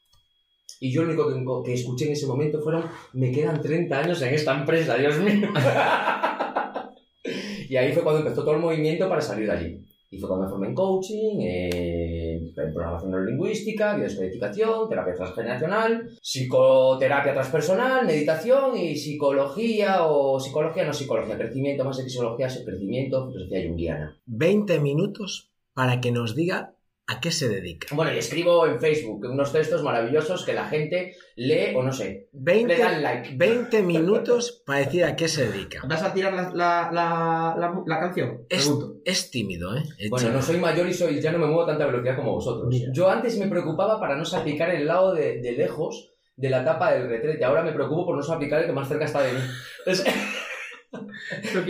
Y 0.80 0.91
yo 0.91 1.04
lo 1.04 1.10
único 1.10 1.63
que, 1.63 1.69
que 1.69 1.76
escuché 1.76 2.08
en 2.08 2.13
ese 2.13 2.26
momento 2.26 2.60
fueron, 2.62 2.86
me 3.13 3.32
quedan 3.32 3.62
30 3.62 4.00
años 4.00 4.21
en 4.23 4.34
esta 4.34 4.58
empresa, 4.58 4.95
Dios 4.95 5.17
mío. 5.19 5.50
y 7.69 7.76
ahí 7.76 7.93
fue 7.93 8.04
cuando 8.04 8.21
empezó 8.21 8.43
todo 8.43 8.56
el 8.56 8.62
movimiento 8.62 9.08
para 9.08 9.21
salir 9.21 9.45
de 9.45 9.54
allí. 9.54 9.87
Y 10.10 10.17
fue 10.20 10.30
cuando 10.30 10.58
me 10.58 10.67
en 10.67 10.74
coaching, 10.74 11.41
eh, 11.41 12.54
en 12.56 12.74
programación 12.74 13.12
neurolingüística, 13.12 13.96
biodescodificación, 13.96 14.88
terapia 14.88 15.13
transgeneracional, 15.13 16.10
psicoterapia 16.22 17.34
transpersonal, 17.34 18.06
meditación 18.06 18.78
y 18.78 18.96
psicología 18.96 20.06
o 20.06 20.39
psicología, 20.39 20.86
no 20.86 20.93
psicología, 20.93 21.38
crecimiento, 21.38 21.84
más 21.84 21.98
que 21.98 22.10
psicología, 22.10 22.48
crecimiento, 22.48 23.28
filosofía 23.28 23.67
junguiana. 23.67 24.17
20 24.28 24.80
minutos 24.80 25.52
para 25.74 26.00
que 26.00 26.12
nos 26.12 26.36
diga 26.36 26.77
a 27.10 27.22
qué 27.22 27.32
se 27.32 27.48
dedica. 27.48 27.88
Bueno, 27.96 28.13
y 28.13 28.17
escribo 28.17 28.67
en 28.67 28.80
Facebook 28.82 29.24
unos 29.26 29.54
textos 29.54 29.82
maravillosos 29.82 30.43
que 30.46 30.54
la 30.54 30.67
gente 30.67 31.15
lee 31.38 31.74
o 31.74 31.82
no 31.82 31.93
sé, 31.93 32.28
20, 32.34 32.67
le 32.76 32.80
dan 32.84 33.02
like. 33.02 33.36
20 33.38 33.82
minutos 33.84 34.62
para 34.65 34.80
decir 34.80 35.06
a 35.06 35.15
qué 35.15 35.28
se 35.30 35.48
dedica. 35.50 35.82
¿Vas 35.88 36.04
a 36.04 36.13
tirar 36.13 36.34
la, 36.34 36.43
la, 36.54 36.89
la, 36.91 37.56
la, 37.58 37.82
la 37.86 38.00
canción? 38.02 38.41
Es, 38.50 38.70
es 39.06 39.32
tímido, 39.32 39.76
¿eh? 39.78 39.84
El 39.98 40.10
Bueno, 40.10 40.28
chico. 40.28 40.38
no 40.38 40.43
soy 40.43 40.58
mayor 40.58 40.88
y 40.89 40.93
soy, 40.93 41.22
ya 41.22 41.32
no 41.32 41.39
me 41.39 41.46
muevo 41.46 41.63
a 41.63 41.67
tanta 41.67 41.86
velocidad 41.86 42.17
como 42.17 42.34
vosotros. 42.34 42.67
Mira. 42.67 42.89
Yo 42.93 43.10
antes 43.10 43.38
me 43.38 43.48
preocupaba 43.48 44.00
para 44.02 44.17
no 44.17 44.26
salpicar 44.26 44.70
el 44.76 44.86
lado 44.86 45.13
de, 45.13 45.39
de 45.41 45.52
lejos 45.54 46.12
de 46.36 46.50
la 46.50 46.65
tapa 46.65 46.91
del 46.93 47.08
retrete. 47.08 47.43
Ahora 47.46 47.63
me 47.63 47.72
preocupo 47.72 48.06
por 48.06 48.17
no 48.17 48.22
salpicar 48.22 48.60
el 48.60 48.65
que 48.67 48.74
más 48.74 48.88
cerca 48.89 49.06
está 49.06 49.22
de 49.22 49.32
mí. 49.32 49.39
Es- 49.86 50.04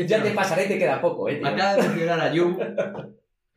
ya 0.08 0.21
te 0.23 0.32
pasaré 0.32 0.65
y 0.65 0.67
te 0.67 0.78
queda 0.80 1.00
poco, 1.02 1.30
¿eh? 1.30 1.36
tío? 1.36 1.47
Acaba 1.47 1.76
de 1.76 1.82
mencionar 1.88 2.19
a 2.21 2.30
Jung. 2.36 2.58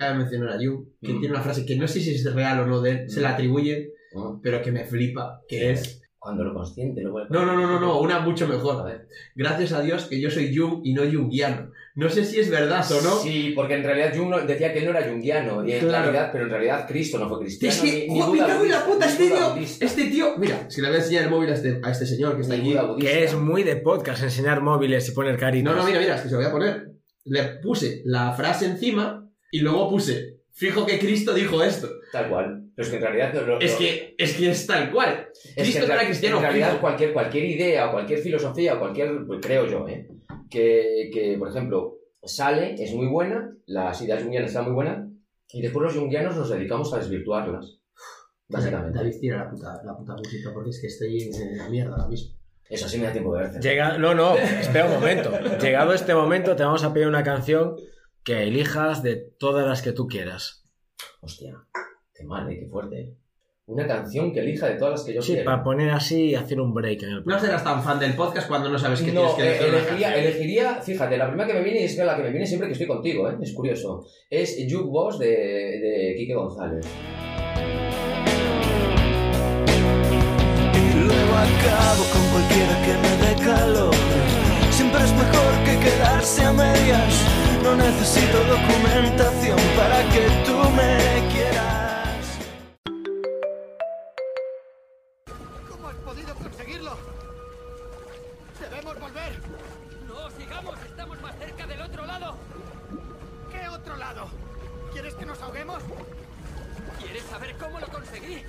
Acaba 0.01 0.13
de 0.17 0.19
mencionar 0.25 0.49
a 0.55 0.57
Jung, 0.57 0.87
que 1.03 1.13
Mm. 1.13 1.21
tiene 1.21 1.35
una 1.35 1.43
frase 1.45 1.67
que 1.67 1.77
no 1.77 1.87
sé 1.87 2.01
si 2.01 2.15
es 2.15 2.35
real 2.35 2.61
o 2.61 2.67
no 2.67 2.81
de 2.81 2.91
él, 2.91 3.11
se 3.11 3.21
la 3.21 3.31
atribuye, 3.31 3.93
Ah, 4.17 4.37
pero 4.43 4.61
que 4.61 4.73
me 4.73 4.85
flipa, 4.85 5.41
que 5.47 5.71
es... 5.71 6.03
Cuando 6.19 6.43
lo 6.43 6.53
consciente, 6.53 7.01
luego... 7.01 7.21
No, 7.31 7.47
no, 7.47 7.55
no, 7.55 7.67
no, 7.67 7.79
no, 7.81 8.01
una 8.01 8.19
mucho 8.21 8.49
mejor. 8.49 8.81
A 8.81 8.85
ver. 8.85 9.07
Gracias 9.37 9.73
a 9.73 9.81
Dios 9.83 10.05
que 10.07 10.21
yo 10.21 10.29
soy 10.31 10.55
Jung 10.55 10.81
y 10.85 10.93
no 10.95 11.03
Jungiano. 11.11 11.71
No 11.95 12.09
sé 12.11 12.25
si 12.25 12.41
es 12.41 12.51
verdad 12.51 12.85
o 12.91 13.01
no. 13.03 13.11
Sí, 13.21 13.53
porque 13.55 13.75
en 13.75 13.85
realidad 13.85 14.13
Jung 14.17 14.29
no- 14.31 14.41
decía 14.45 14.73
que 14.73 14.81
él 14.81 14.87
no 14.87 14.91
era 14.99 15.09
junguiano, 15.09 15.65
y 15.67 15.73
en 15.73 15.81
Claro. 15.87 16.11
realidad, 16.11 16.31
pero 16.33 16.45
en 16.45 16.51
realidad 16.51 16.87
Cristo 16.89 17.19
no 17.19 17.29
fue 17.29 17.39
cristiano. 17.41 17.73
Es 17.75 17.81
que, 17.81 18.07
ni, 18.09 18.15
ni 18.15 18.21
¡jo, 18.21 18.27
Buda 18.31 18.47
me 18.47 18.53
cago 18.53 18.65
en 18.65 18.71
la 18.71 18.85
puta! 18.85 19.07
ni 19.07 19.13
Este 19.13 19.29
tío, 19.29 19.87
este 19.87 20.05
tío, 20.07 20.27
mira, 20.39 20.69
si 20.71 20.81
le 20.81 20.89
voy 20.89 20.97
a 20.97 21.01
enseñar 21.01 21.25
el 21.25 21.31
móvil 21.31 21.51
a 21.51 21.55
este, 21.55 21.81
a 21.83 21.91
este 21.91 22.07
señor 22.07 22.35
que 22.37 22.43
está 22.43 22.57
ni. 22.57 22.75
Que 22.99 23.25
es 23.25 23.35
muy 23.37 23.63
de 23.63 23.77
podcast 23.77 24.23
enseñar 24.25 24.61
móviles 24.61 25.09
y 25.09 25.13
poner 25.13 25.39
caritas. 25.39 25.73
No, 25.73 25.79
no, 25.81 25.87
mira, 25.87 26.01
mira, 26.01 26.17
es 26.17 26.23
que 26.23 26.29
se 26.29 26.35
lo 26.35 26.41
voy 26.41 26.49
a 26.49 26.53
poner. 26.53 26.91
Le 27.25 27.45
puse 27.63 28.03
la 28.05 28.33
frase 28.33 28.67
encima 28.67 29.27
y 29.51 29.61
luego 29.61 29.89
puse, 29.91 30.37
fijo 30.53 30.87
que 30.87 30.99
Cristo 30.99 31.35
dijo 31.35 31.63
esto. 31.63 31.89
Tal 32.13 32.29
cual. 32.29 32.65
Pero 32.75 32.87
es 32.87 32.91
que 32.91 32.97
en 32.97 33.03
realidad... 33.03 33.35
lo- 33.35 33.47
lo- 33.47 33.61
Es 33.61 33.75
que, 33.75 34.15
es 34.17 34.35
que 34.35 34.51
es 34.51 34.67
tal 34.67 34.91
cual. 34.91 35.29
Es 35.33 35.55
que 35.55 35.63
Cristo 35.63 35.87
no 35.87 35.95
era 35.95 36.05
cristiano, 36.07 36.37
en 36.39 36.43
realidad 36.43 36.69
fijo. 36.71 36.81
cualquier, 36.81 37.13
cualquier 37.13 37.45
idea 37.45 37.89
o 37.89 37.93
cualquier 37.93 38.19
filosofía 38.21 38.75
o 38.75 38.79
cualquier, 38.79 39.25
pues 39.27 39.41
creo 39.43 39.67
yo, 39.67 39.87
¿eh? 39.89 40.09
que, 40.49 41.11
que, 41.13 41.37
por 41.39 41.49
ejemplo, 41.49 41.99
sale, 42.23 42.75
es 42.83 42.93
muy 42.95 43.07
buena, 43.07 43.55
las 43.67 44.01
ideas 44.03 44.23
junguianas 44.23 44.51
están 44.51 44.65
muy 44.65 44.73
buenas, 44.75 45.09
y 45.53 45.63
después 45.63 45.83
los 45.85 45.95
junguianos 45.97 46.37
nos 46.37 46.49
dedicamos 46.51 46.93
a 46.95 46.99
desvirtuarlas. 46.99 47.79
Básicamente. 48.49 48.99
David, 48.99 49.15
tira 49.21 49.37
la 49.45 49.51
puta, 49.51 49.81
la 49.85 49.97
puta 49.97 50.15
música 50.17 50.51
porque 50.53 50.71
es 50.71 50.81
que 50.81 50.89
estoy 50.89 51.23
en 51.23 51.57
la 51.59 51.69
mierda 51.69 51.93
ahora 51.95 52.09
mismo. 52.09 52.35
Eso 52.69 52.89
sí 52.89 52.99
me 52.99 53.07
da 53.07 53.13
tiempo 53.13 53.35
de 53.37 53.43
ver. 53.49 53.61
Llega... 53.61 53.99
No, 53.99 54.15
no, 54.15 54.37
espera 54.37 54.87
un 54.87 54.93
momento. 54.95 55.31
Llegado 55.61 55.93
este 55.93 56.15
momento, 56.15 56.55
te 56.57 56.63
vamos 56.65 56.83
a 56.85 56.93
pedir 56.93 57.07
una 57.09 57.23
canción 57.23 57.77
que 58.31 58.45
elijas 58.45 59.03
de 59.03 59.17
todas 59.17 59.67
las 59.67 59.83
que 59.83 59.91
tú 59.91 60.07
quieras. 60.07 60.65
Hostia, 61.21 61.55
qué 62.15 62.23
mal, 62.25 62.49
¿eh? 62.49 62.61
qué 62.61 62.67
fuerte. 62.69 63.17
Una 63.67 63.87
canción 63.89 64.33
que 64.33 64.39
elija 64.41 64.69
de 64.69 64.75
todas 64.77 64.93
las 64.93 65.05
que 65.05 65.15
yo 65.15 65.21
Sí, 65.23 65.33
quiero. 65.33 65.47
para 65.47 65.65
poner 65.65 65.91
así 65.91 66.27
y 66.27 66.35
hacer 66.37 66.61
un 66.61 66.73
break 66.73 67.03
en 67.03 67.09
el 67.09 67.15
No 67.17 67.23
programa. 67.25 67.45
serás 67.45 67.65
tan 67.65 67.83
fan 67.83 67.99
del 67.99 68.15
podcast 68.15 68.47
cuando 68.47 68.69
no 68.69 68.79
sabes 68.79 69.03
qué 69.03 69.11
No, 69.13 69.35
tienes 69.35 69.59
que 69.59 69.65
eh, 69.65 69.69
una 69.69 69.79
elegiría, 69.79 70.15
elegiría, 70.17 70.75
fíjate, 70.81 71.17
la 71.17 71.27
primera 71.29 71.49
que 71.49 71.55
me 71.55 71.65
viene 71.65 71.81
y 71.81 71.85
es 71.85 71.97
que 71.97 72.05
la 72.05 72.17
que 72.17 72.23
me 72.23 72.31
viene 72.31 72.47
siempre 72.47 72.69
que 72.69 72.73
estoy 72.75 72.87
contigo, 72.87 73.29
¿eh? 73.29 73.37
es 73.43 73.53
curioso. 73.53 74.07
Es 74.29 74.57
Jukebox 74.71 75.19
de, 75.19 75.27
de 75.27 76.15
Quique 76.17 76.35
González. 76.35 76.87
Y 80.75 80.95
luego 81.05 81.35
acabo 81.35 82.05
con 82.13 82.25
cualquiera 82.31 82.75
que 82.85 82.95
me 83.03 83.27
dé 83.27 83.45
calor. 83.45 83.95
Siempre 84.71 85.01
es 85.05 85.13
mejor 85.15 85.53
que 85.65 85.79
quedarse 85.85 86.45
a 86.45 86.53
medias. 86.53 87.25
No 87.63 87.77
necesito 87.77 88.39
documentación 88.45 89.59
para 89.77 90.03
que 90.11 90.29
tú 90.47 90.57
me 90.71 91.29
quieras. 91.31 92.39
¿Cómo 95.69 95.89
has 95.89 95.95
podido 95.97 96.35
conseguirlo? 96.35 96.97
¡Debemos 98.61 98.99
volver! 98.99 99.41
¡No, 100.09 100.31
sigamos! 100.31 100.79
¡Estamos 100.87 101.21
más 101.21 101.37
cerca 101.39 101.67
del 101.67 101.83
otro 101.83 102.07
lado! 102.07 102.37
¿Qué 103.53 103.69
otro 103.69 103.97
lado? 103.97 104.29
¿Quieres 104.93 105.15
que 105.15 105.27
nos 105.27 105.41
ahoguemos? 105.43 105.83
¿Quieres 106.99 107.25
saber 107.25 107.57
cómo 107.59 107.79
lo 107.79 107.89
conseguí? 107.89 108.43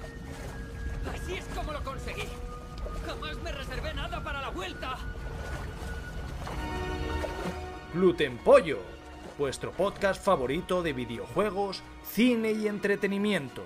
Así 1.13 1.33
es 1.35 1.45
como 1.53 1.73
lo 1.73 1.83
conseguí. 1.83 2.27
Jamás 3.05 3.35
me 3.43 3.51
reservé 3.51 3.93
nada 3.93 4.23
para 4.23 4.41
la 4.41 4.49
vuelta. 4.49 4.97
Gluten 7.93 8.37
Pollo, 8.37 8.79
vuestro 9.41 9.71
podcast 9.71 10.23
favorito 10.23 10.83
de 10.83 10.93
videojuegos, 10.93 11.81
cine 12.03 12.51
y 12.51 12.67
entretenimiento. 12.67 13.63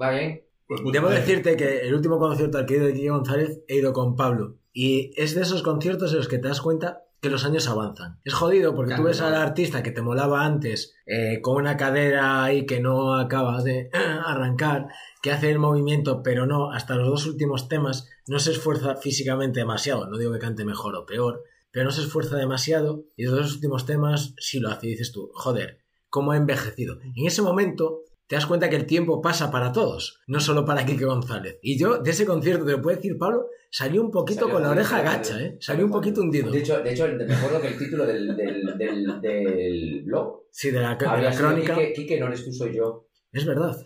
¿Va 0.00 0.10
bien? 0.10 0.44
Pues 0.68 0.80
Debo 0.92 1.08
decirte 1.08 1.56
que 1.56 1.80
el 1.88 1.92
último 1.92 2.20
concierto 2.20 2.58
al 2.58 2.66
que 2.66 2.74
he 2.74 2.76
ido 2.76 2.86
de 2.86 2.94
Quique 2.94 3.10
González 3.10 3.64
he 3.66 3.78
ido 3.78 3.92
con 3.92 4.14
Pablo. 4.14 4.58
Y 4.72 5.10
es 5.20 5.34
de 5.34 5.42
esos 5.42 5.64
conciertos 5.64 6.12
en 6.12 6.18
los 6.18 6.28
que 6.28 6.38
te 6.38 6.46
das 6.46 6.60
cuenta 6.60 7.07
que 7.20 7.30
los 7.30 7.44
años 7.44 7.68
avanzan. 7.68 8.20
Es 8.24 8.34
jodido 8.34 8.74
porque 8.74 8.94
tú 8.94 9.02
ves 9.02 9.20
al 9.20 9.34
artista 9.34 9.82
que 9.82 9.90
te 9.90 10.02
molaba 10.02 10.44
antes 10.44 10.94
eh, 11.06 11.40
con 11.40 11.56
una 11.56 11.76
cadera 11.76 12.44
ahí 12.44 12.64
que 12.64 12.80
no 12.80 13.14
acaba 13.14 13.62
de 13.62 13.90
arrancar, 14.24 14.88
que 15.22 15.32
hace 15.32 15.50
el 15.50 15.58
movimiento, 15.58 16.22
pero 16.22 16.46
no, 16.46 16.72
hasta 16.72 16.94
los 16.94 17.08
dos 17.08 17.26
últimos 17.26 17.68
temas 17.68 18.08
no 18.26 18.38
se 18.38 18.52
esfuerza 18.52 18.96
físicamente 18.96 19.60
demasiado. 19.60 20.08
No 20.08 20.18
digo 20.18 20.32
que 20.32 20.38
cante 20.38 20.64
mejor 20.64 20.94
o 20.94 21.06
peor, 21.06 21.42
pero 21.72 21.84
no 21.84 21.90
se 21.90 22.02
esfuerza 22.02 22.36
demasiado. 22.36 23.04
Y 23.16 23.24
los 23.24 23.34
dos 23.34 23.54
últimos 23.54 23.84
temas 23.84 24.34
sí 24.38 24.60
lo 24.60 24.68
hace. 24.68 24.86
Y 24.86 24.90
dices 24.90 25.12
tú, 25.12 25.30
joder, 25.34 25.78
cómo 26.08 26.32
ha 26.32 26.36
envejecido. 26.36 26.98
En 27.16 27.26
ese 27.26 27.42
momento 27.42 28.02
te 28.28 28.36
das 28.36 28.46
cuenta 28.46 28.68
que 28.70 28.76
el 28.76 28.86
tiempo 28.86 29.20
pasa 29.20 29.50
para 29.50 29.72
todos, 29.72 30.20
no 30.26 30.38
solo 30.38 30.64
para 30.64 30.84
Quique 30.86 31.04
González. 31.06 31.58
Y 31.62 31.78
yo, 31.78 31.98
de 31.98 32.10
ese 32.10 32.26
concierto, 32.26 32.64
te 32.66 32.72
lo 32.72 32.82
puede 32.82 32.96
decir 32.96 33.16
Pablo, 33.18 33.46
salí 33.70 33.98
un 33.98 34.10
poquito 34.10 34.40
Salió 34.42 34.54
con 34.54 34.62
la 34.62 34.70
oreja 34.70 35.00
gacha, 35.02 35.32
salió- 35.34 35.46
¿eh? 35.46 35.56
Salí 35.60 35.82
un 35.82 35.90
poquito 35.90 36.20
hundido. 36.20 36.50
De 36.52 36.58
hecho, 36.58 36.78
de 36.80 36.92
hecho, 36.92 37.06
me 37.08 37.34
acuerdo 37.34 37.60
que 37.60 37.68
el 37.68 37.78
título 37.78 38.06
del, 38.06 38.36
del, 38.36 38.76
del, 38.78 39.20
del 39.20 40.02
blog 40.04 40.42
Sí, 40.50 40.70
de 40.70 40.80
la, 40.80 40.90
de 40.96 41.36
crónica. 41.36 41.74
Quique, 41.74 41.92
Quique, 41.94 42.20
no 42.20 42.26
eres 42.26 42.44
tú, 42.44 42.52
soy 42.52 42.76
yo. 42.76 43.06
Es 43.32 43.44
verdad. 43.46 43.76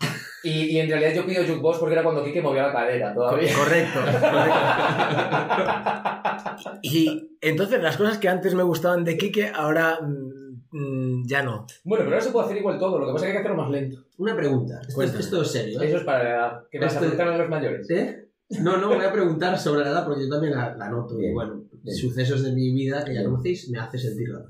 Y, 0.43 0.71
y 0.71 0.79
en 0.79 0.89
realidad 0.89 1.13
yo 1.13 1.25
pido 1.25 1.43
jukebox 1.43 1.77
porque 1.77 1.93
era 1.93 2.03
cuando 2.03 2.23
Quique 2.23 2.41
movía 2.41 2.67
la 2.67 2.73
cadera 2.73 3.13
todavía. 3.13 3.53
Correcto, 3.55 3.99
correcto. 4.01 4.27
Y 6.81 7.37
entonces 7.41 7.81
las 7.81 7.97
cosas 7.97 8.17
que 8.17 8.29
antes 8.29 8.53
me 8.53 8.63
gustaban 8.63 9.03
de 9.03 9.17
Quique, 9.17 9.47
ahora 9.53 9.99
mm, 10.73 11.19
mm, 11.21 11.27
ya 11.27 11.43
no. 11.43 11.65
Bueno, 11.83 12.03
pero 12.05 12.15
ahora 12.15 12.21
se 12.21 12.31
puede 12.31 12.45
hacer 12.45 12.57
igual 12.57 12.77
todo, 12.79 12.99
lo 12.99 13.07
que 13.07 13.13
pasa 13.13 13.25
es 13.27 13.31
que 13.31 13.37
hay 13.37 13.43
que 13.43 13.47
hacerlo 13.47 13.63
más 13.63 13.71
lento. 13.71 14.03
Una 14.17 14.35
pregunta. 14.35 14.79
Esto, 14.81 14.93
Cuéntame. 14.95 15.19
esto 15.21 15.41
es 15.41 15.47
serio. 15.51 15.81
¿eh? 15.81 15.87
Eso 15.87 15.97
es 15.97 16.03
para 16.03 16.23
la 16.23 16.29
edad, 16.29 16.67
que 16.71 16.79
vas 16.79 16.85
a 16.87 16.95
Esto- 16.95 16.99
preguntar 17.01 17.27
a 17.29 17.37
los 17.37 17.49
mayores. 17.49 17.89
¿Eh? 17.89 18.19
No, 18.61 18.77
no, 18.77 18.89
voy 18.93 19.03
a 19.05 19.11
preguntar 19.11 19.57
sobre 19.57 19.83
la 19.83 19.91
edad 19.91 20.05
porque 20.05 20.23
yo 20.23 20.29
también 20.29 20.53
la, 20.55 20.75
la 20.75 20.89
noto. 20.89 21.15
Bien. 21.17 21.31
Y 21.31 21.33
bueno, 21.33 21.63
Bien. 21.81 21.95
sucesos 21.97 22.43
de 22.43 22.51
mi 22.51 22.71
vida 22.71 23.03
que 23.03 23.13
ya 23.13 23.21
Bien. 23.21 23.31
conocéis 23.31 23.69
me 23.69 23.79
hace 23.79 23.97
sentir 23.97 24.31
raro. 24.31 24.47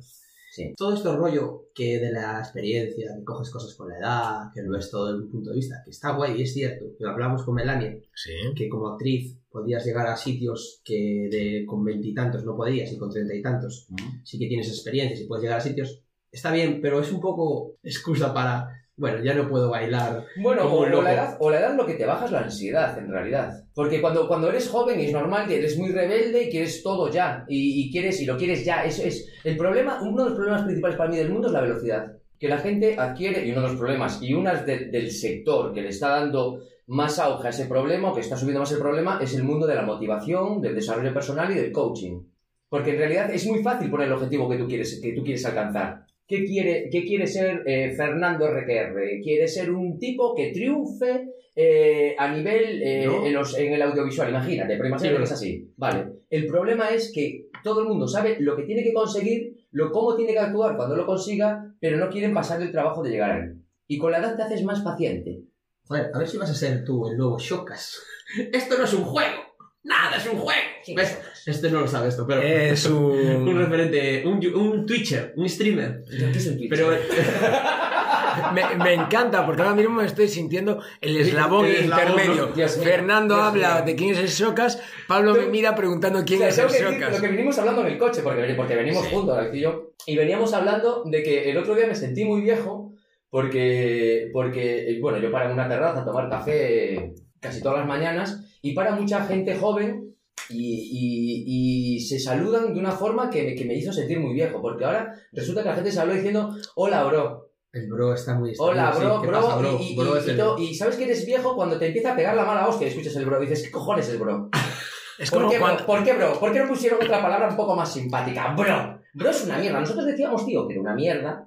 Sí. 0.52 0.72
Todo 0.78 0.94
este 0.94 1.12
rollo 1.16 1.70
que 1.74 2.00
de 2.00 2.12
la 2.12 2.38
experiencia, 2.38 3.12
que 3.18 3.24
coges 3.24 3.50
cosas 3.50 3.74
con 3.74 3.90
la 3.90 3.98
edad, 3.98 4.52
que 4.54 4.62
lo 4.62 4.72
ves 4.74 4.92
todo 4.92 5.08
desde 5.12 5.24
un 5.26 5.32
punto 5.32 5.50
de 5.50 5.56
vista, 5.56 5.82
que 5.84 5.90
está 5.90 6.12
guay 6.12 6.38
y 6.40 6.44
es 6.44 6.54
cierto, 6.54 6.86
que 6.96 7.04
lo 7.04 7.10
hablamos 7.10 7.44
con 7.44 7.56
Melania, 7.56 7.98
Sí. 8.14 8.32
que 8.56 8.70
como 8.70 8.90
actriz 8.90 9.36
podías 9.50 9.84
llegar 9.84 10.06
a 10.06 10.16
sitios 10.16 10.82
que 10.84 11.28
de, 11.32 11.66
con 11.66 11.84
veintitantos 11.84 12.44
no 12.46 12.56
podías 12.56 12.92
y 12.92 12.98
con 13.00 13.10
treinta 13.10 13.34
y 13.34 13.42
tantos 13.42 13.88
sí 14.24 14.38
que 14.38 14.48
tienes 14.48 14.68
experiencias 14.68 15.22
y 15.22 15.26
puedes 15.26 15.42
llegar 15.44 15.58
a 15.58 15.62
sitios, 15.64 16.03
está 16.34 16.52
bien, 16.52 16.80
pero 16.82 17.00
es 17.00 17.12
un 17.12 17.22
poco 17.22 17.76
excusa 17.84 18.34
para, 18.34 18.68
bueno, 18.98 19.24
ya 19.24 19.34
no 19.34 19.48
puedo 19.48 19.70
bailar. 19.70 20.26
Bueno, 20.42 20.64
o, 20.64 20.82
o 20.82 21.02
la 21.02 21.14
edad, 21.14 21.38
o 21.40 21.50
la 21.50 21.60
edad 21.60 21.76
lo 21.76 21.86
que 21.86 21.94
te 21.94 22.06
baja 22.06 22.26
es 22.26 22.32
la 22.32 22.40
ansiedad, 22.42 22.98
en 22.98 23.10
realidad. 23.10 23.64
Porque 23.74 24.02
cuando, 24.02 24.28
cuando 24.28 24.50
eres 24.50 24.68
joven 24.70 25.00
y 25.00 25.06
es 25.06 25.14
normal 25.14 25.48
que 25.48 25.58
eres 25.60 25.78
muy 25.78 25.90
rebelde 25.92 26.44
y 26.44 26.50
quieres 26.50 26.84
todo 26.84 27.10
ya. 27.10 27.46
Y, 27.48 27.84
y 27.84 27.92
quieres, 27.92 28.20
y 28.22 28.26
lo 28.26 28.36
quieres 28.38 28.66
ya. 28.66 28.84
Eso 28.84 29.04
es. 29.04 29.30
El 29.44 29.56
problema, 29.56 30.02
uno 30.02 30.24
de 30.24 30.30
los 30.32 30.38
problemas 30.38 30.64
principales 30.64 30.98
para 30.98 31.10
mí 31.10 31.18
del 31.18 31.30
mundo 31.30 31.48
es 31.48 31.54
la 31.54 31.62
velocidad. 31.62 32.12
Que 32.40 32.50
la 32.50 32.58
gente 32.58 32.98
adquiere, 33.00 33.46
y 33.46 33.52
uno 33.52 33.62
de 33.62 33.68
los 33.70 33.78
problemas, 33.78 34.22
y 34.22 34.34
una 34.34 34.54
de- 34.56 34.88
del 34.88 35.12
sector 35.12 35.74
que 35.74 35.82
le 35.82 35.90
está 35.90 36.10
dando 36.10 36.60
más 36.88 37.18
auge 37.20 37.48
a 37.48 37.52
ese 37.52 37.68
problema, 37.68 38.12
o 38.12 38.14
que 38.14 38.20
está 38.22 38.36
subiendo 38.36 38.60
más 38.60 38.72
el 38.74 38.80
problema, 38.80 39.18
es 39.22 39.34
el 39.34 39.44
mundo 39.44 39.66
de 39.66 39.76
la 39.76 39.84
motivación, 39.84 40.60
del 40.62 40.76
desarrollo 40.76 41.14
personal 41.14 41.50
y 41.52 41.56
del 41.56 41.72
coaching. 41.72 42.20
Porque 42.68 42.92
en 42.92 42.98
realidad 42.98 43.32
es 43.32 43.46
muy 43.48 43.64
fácil 43.64 43.90
poner 43.90 44.08
el 44.08 44.14
objetivo 44.14 44.50
que 44.50 44.58
tú 44.58 44.68
quieres, 44.68 45.00
que 45.02 45.14
tú 45.14 45.24
quieres 45.24 45.46
alcanzar. 45.46 46.03
¿Qué 46.34 46.46
quiere, 46.46 46.90
qué 46.92 47.04
quiere 47.06 47.28
ser 47.28 47.62
eh, 47.68 47.92
Fernando 47.96 48.48
RQR? 48.48 49.22
Quiere 49.22 49.48
ser 49.48 49.70
un 49.72 50.00
tipo 50.00 50.34
que 50.34 50.52
triunfe 50.52 51.28
eh, 51.56 52.16
a 52.18 52.36
nivel 52.36 52.82
eh, 52.82 53.06
No. 53.06 53.24
en, 53.24 53.34
los- 53.34 53.56
en 53.56 53.72
el 53.72 53.82
audiovisual, 53.84 54.30
imagínate, 54.30 54.76
pero 54.76 54.88
imagínate 54.90 55.14
Sí, 55.16 55.18
que 55.20 55.24
es 55.26 55.32
así. 55.32 55.72
Vale. 55.78 56.08
El 56.32 56.48
problema 56.48 56.90
es 56.90 57.12
que 57.14 57.50
todo 57.64 57.82
el 57.82 57.88
mundo 57.88 58.08
sabe 58.08 58.38
lo 58.40 58.56
que 58.56 58.64
tiene 58.64 58.84
que 58.84 58.94
conseguir, 58.94 59.68
lo 59.70 59.92
cómo 59.92 60.16
tiene 60.16 60.34
que 60.34 60.40
actuar 60.40 60.76
cuando 60.76 60.96
lo 60.96 61.06
consiga, 61.06 61.72
pero 61.80 61.98
no 61.98 62.10
quieren 62.10 62.34
pasar 62.34 62.60
el 62.64 62.72
trabajo 62.72 63.04
de 63.04 63.12
llegar 63.12 63.32
a 63.32 63.44
él. 63.44 63.62
Y 63.88 64.00
con 64.00 64.12
la 64.12 64.18
edad 64.18 64.36
te 64.36 64.42
haces 64.42 64.64
más 64.64 64.82
paciente. 64.82 65.44
Joder, 65.86 66.10
a 66.14 66.18
ver 66.18 66.28
si 66.28 66.38
vas 66.38 66.50
a 66.50 66.56
ser 66.56 66.84
tú 66.84 67.08
el 67.10 67.16
nuevo 67.18 67.38
Shokas. 67.38 68.02
Esto 68.54 68.76
no 68.78 68.86
es 68.86 68.94
un 68.96 69.04
juego. 69.04 69.38
Nada, 69.84 70.16
es 70.18 70.26
un 70.28 70.38
juego. 70.40 70.60
¿Ves? 70.96 71.20
Este 71.46 71.70
no 71.70 71.82
lo 71.82 71.88
sabe 71.88 72.08
esto, 72.10 72.26
pero... 72.26 72.42
Es 72.42 72.86
un 72.90 73.48
un... 73.48 73.58
referente, 73.58 74.24
un, 74.26 74.46
un 74.56 74.86
Twitcher, 74.86 75.34
un 75.36 75.48
streamer. 75.50 76.04
Yo 76.10 76.26
empiezo 76.26 76.52
en 76.52 76.58
Twitch. 76.58 76.70
Pero 76.70 76.90
Me, 78.54 78.64
me 78.84 78.94
encanta, 78.94 79.46
porque 79.46 79.62
ahora 79.62 79.76
mismo 79.76 79.96
me 80.02 80.06
estoy 80.06 80.28
sintiendo 80.28 80.82
el 81.02 81.18
eslabón 81.18 81.66
El 81.68 81.76
eslabón, 81.76 82.10
intermedio. 82.12 82.48
¿no? 82.48 82.54
Dios 82.54 82.80
Fernando 82.84 83.36
Dios 83.36 83.48
habla 83.48 83.76
mío. 83.76 83.86
de 83.86 83.96
quién 83.96 84.10
es 84.12 84.20
el 84.20 84.30
Socas, 84.30 84.82
Pablo 85.08 85.36
me 85.36 85.46
mira 85.48 85.76
preguntando 85.76 86.24
quién 86.26 86.42
O 86.42 86.52
sea, 86.52 86.66
es 86.66 86.74
el 86.82 86.88
que 86.88 86.94
Socas. 86.96 87.12
lo 87.16 87.22
que 87.22 87.28
venimos 87.28 87.60
hablando 87.60 87.82
en 87.82 87.88
el 87.88 87.98
coche, 88.00 88.22
porque, 88.24 88.54
porque 88.56 88.76
venimos 88.76 89.06
Sí. 89.06 89.12
juntos, 89.14 89.38
y 89.54 89.60
yo, 89.60 89.92
y 90.08 90.16
veníamos 90.18 90.52
hablando 90.54 91.04
de 91.06 91.22
que 91.22 91.52
el 91.52 91.58
otro 91.58 91.76
día 91.76 91.86
me 91.86 91.94
sentí 91.96 92.26
muy 92.26 92.42
viejo 92.42 92.94
porque, 93.30 94.30
porque 94.34 94.90
eh, 94.92 95.00
bueno, 95.00 95.20
yo 95.20 95.32
paro 95.32 95.46
en 95.48 95.52
una 95.54 95.68
terraza 95.70 96.02
a 96.02 96.06
tomar 96.06 96.28
café 96.30 97.14
casi 97.40 97.62
todas 97.62 97.80
las 97.80 97.88
mañanas 97.88 98.43
y 98.64 98.74
para 98.74 98.96
mucha 98.96 99.26
gente 99.26 99.56
joven 99.58 100.16
y, 100.50 100.56
y- 100.58 101.96
y 101.96 102.00
se 102.00 102.18
saludan 102.20 102.74
de 102.74 102.80
una 102.80 102.92
forma 102.92 103.30
que 103.30 103.44
me, 103.44 103.56
que 103.56 103.66
me 103.66 103.76
hizo 103.76 103.92
sentir 103.94 104.20
muy 104.20 104.34
viejo, 104.34 104.62
porque 104.62 104.86
ahora 104.86 105.14
resulta 105.32 105.62
que 105.62 105.70
la 105.70 105.76
gente 105.76 105.92
se 105.92 106.00
habló 106.00 106.14
diciendo, 106.14 106.56
hola, 106.76 107.04
bro, 107.04 107.52
el 107.74 107.88
bro 107.90 108.14
está 108.14 108.36
muy... 108.36 108.52
está 108.52 108.64
Hola, 108.64 108.94
sí, 108.94 109.00
bro, 109.02 109.22
¿qué 109.22 109.28
bro, 109.28 109.42
pasa, 109.42 109.56
bro? 109.58 109.78
y, 109.80 109.84
y- 109.94 109.96
Bro 109.96 110.16
y- 110.16 110.20
es 110.20 110.28
y 110.28 110.30
el- 110.32 110.38
to- 110.38 110.58
y 110.60 110.76
sabes 110.76 110.96
que 110.96 111.04
eres 111.06 111.26
viejo 111.26 111.56
cuando 111.56 111.78
te 111.78 111.88
empieza 111.88 112.14
a 112.14 112.16
pegar 112.16 112.36
la 112.36 112.46
mala 112.46 112.68
hostia 112.68 112.88
y 112.88 112.90
escuchas 112.92 113.16
el 113.18 113.26
bro, 113.26 113.38
y 113.44 113.48
dices, 113.48 113.64
¿qué 113.66 113.72
cojones 113.72 114.08
es 114.10 114.20
bro? 114.20 114.50
Es 115.20 115.30
¿Por 115.30 115.42
como 115.42 115.52
qué, 115.52 115.60
cuando... 115.60 115.78
bro? 115.78 115.86
¿Por 115.86 116.04
qué, 116.04 116.14
bro? 116.14 116.40
¿Por 116.40 116.52
qué 116.52 116.60
no 116.60 116.68
pusieron 116.68 117.00
otra 117.04 117.22
palabra 117.22 117.48
un 117.50 117.56
poco 117.56 117.76
más 117.76 117.94
simpática? 117.94 118.56
Bro. 118.56 119.00
Bro 119.14 119.30
es 119.30 119.46
una 119.46 119.60
mierda. 119.60 119.80
Nosotros 119.80 120.06
decíamos, 120.08 120.44
tío, 120.44 120.68
que 120.68 120.74
era 120.74 120.82
una 120.82 120.96
mierda. 120.96 121.46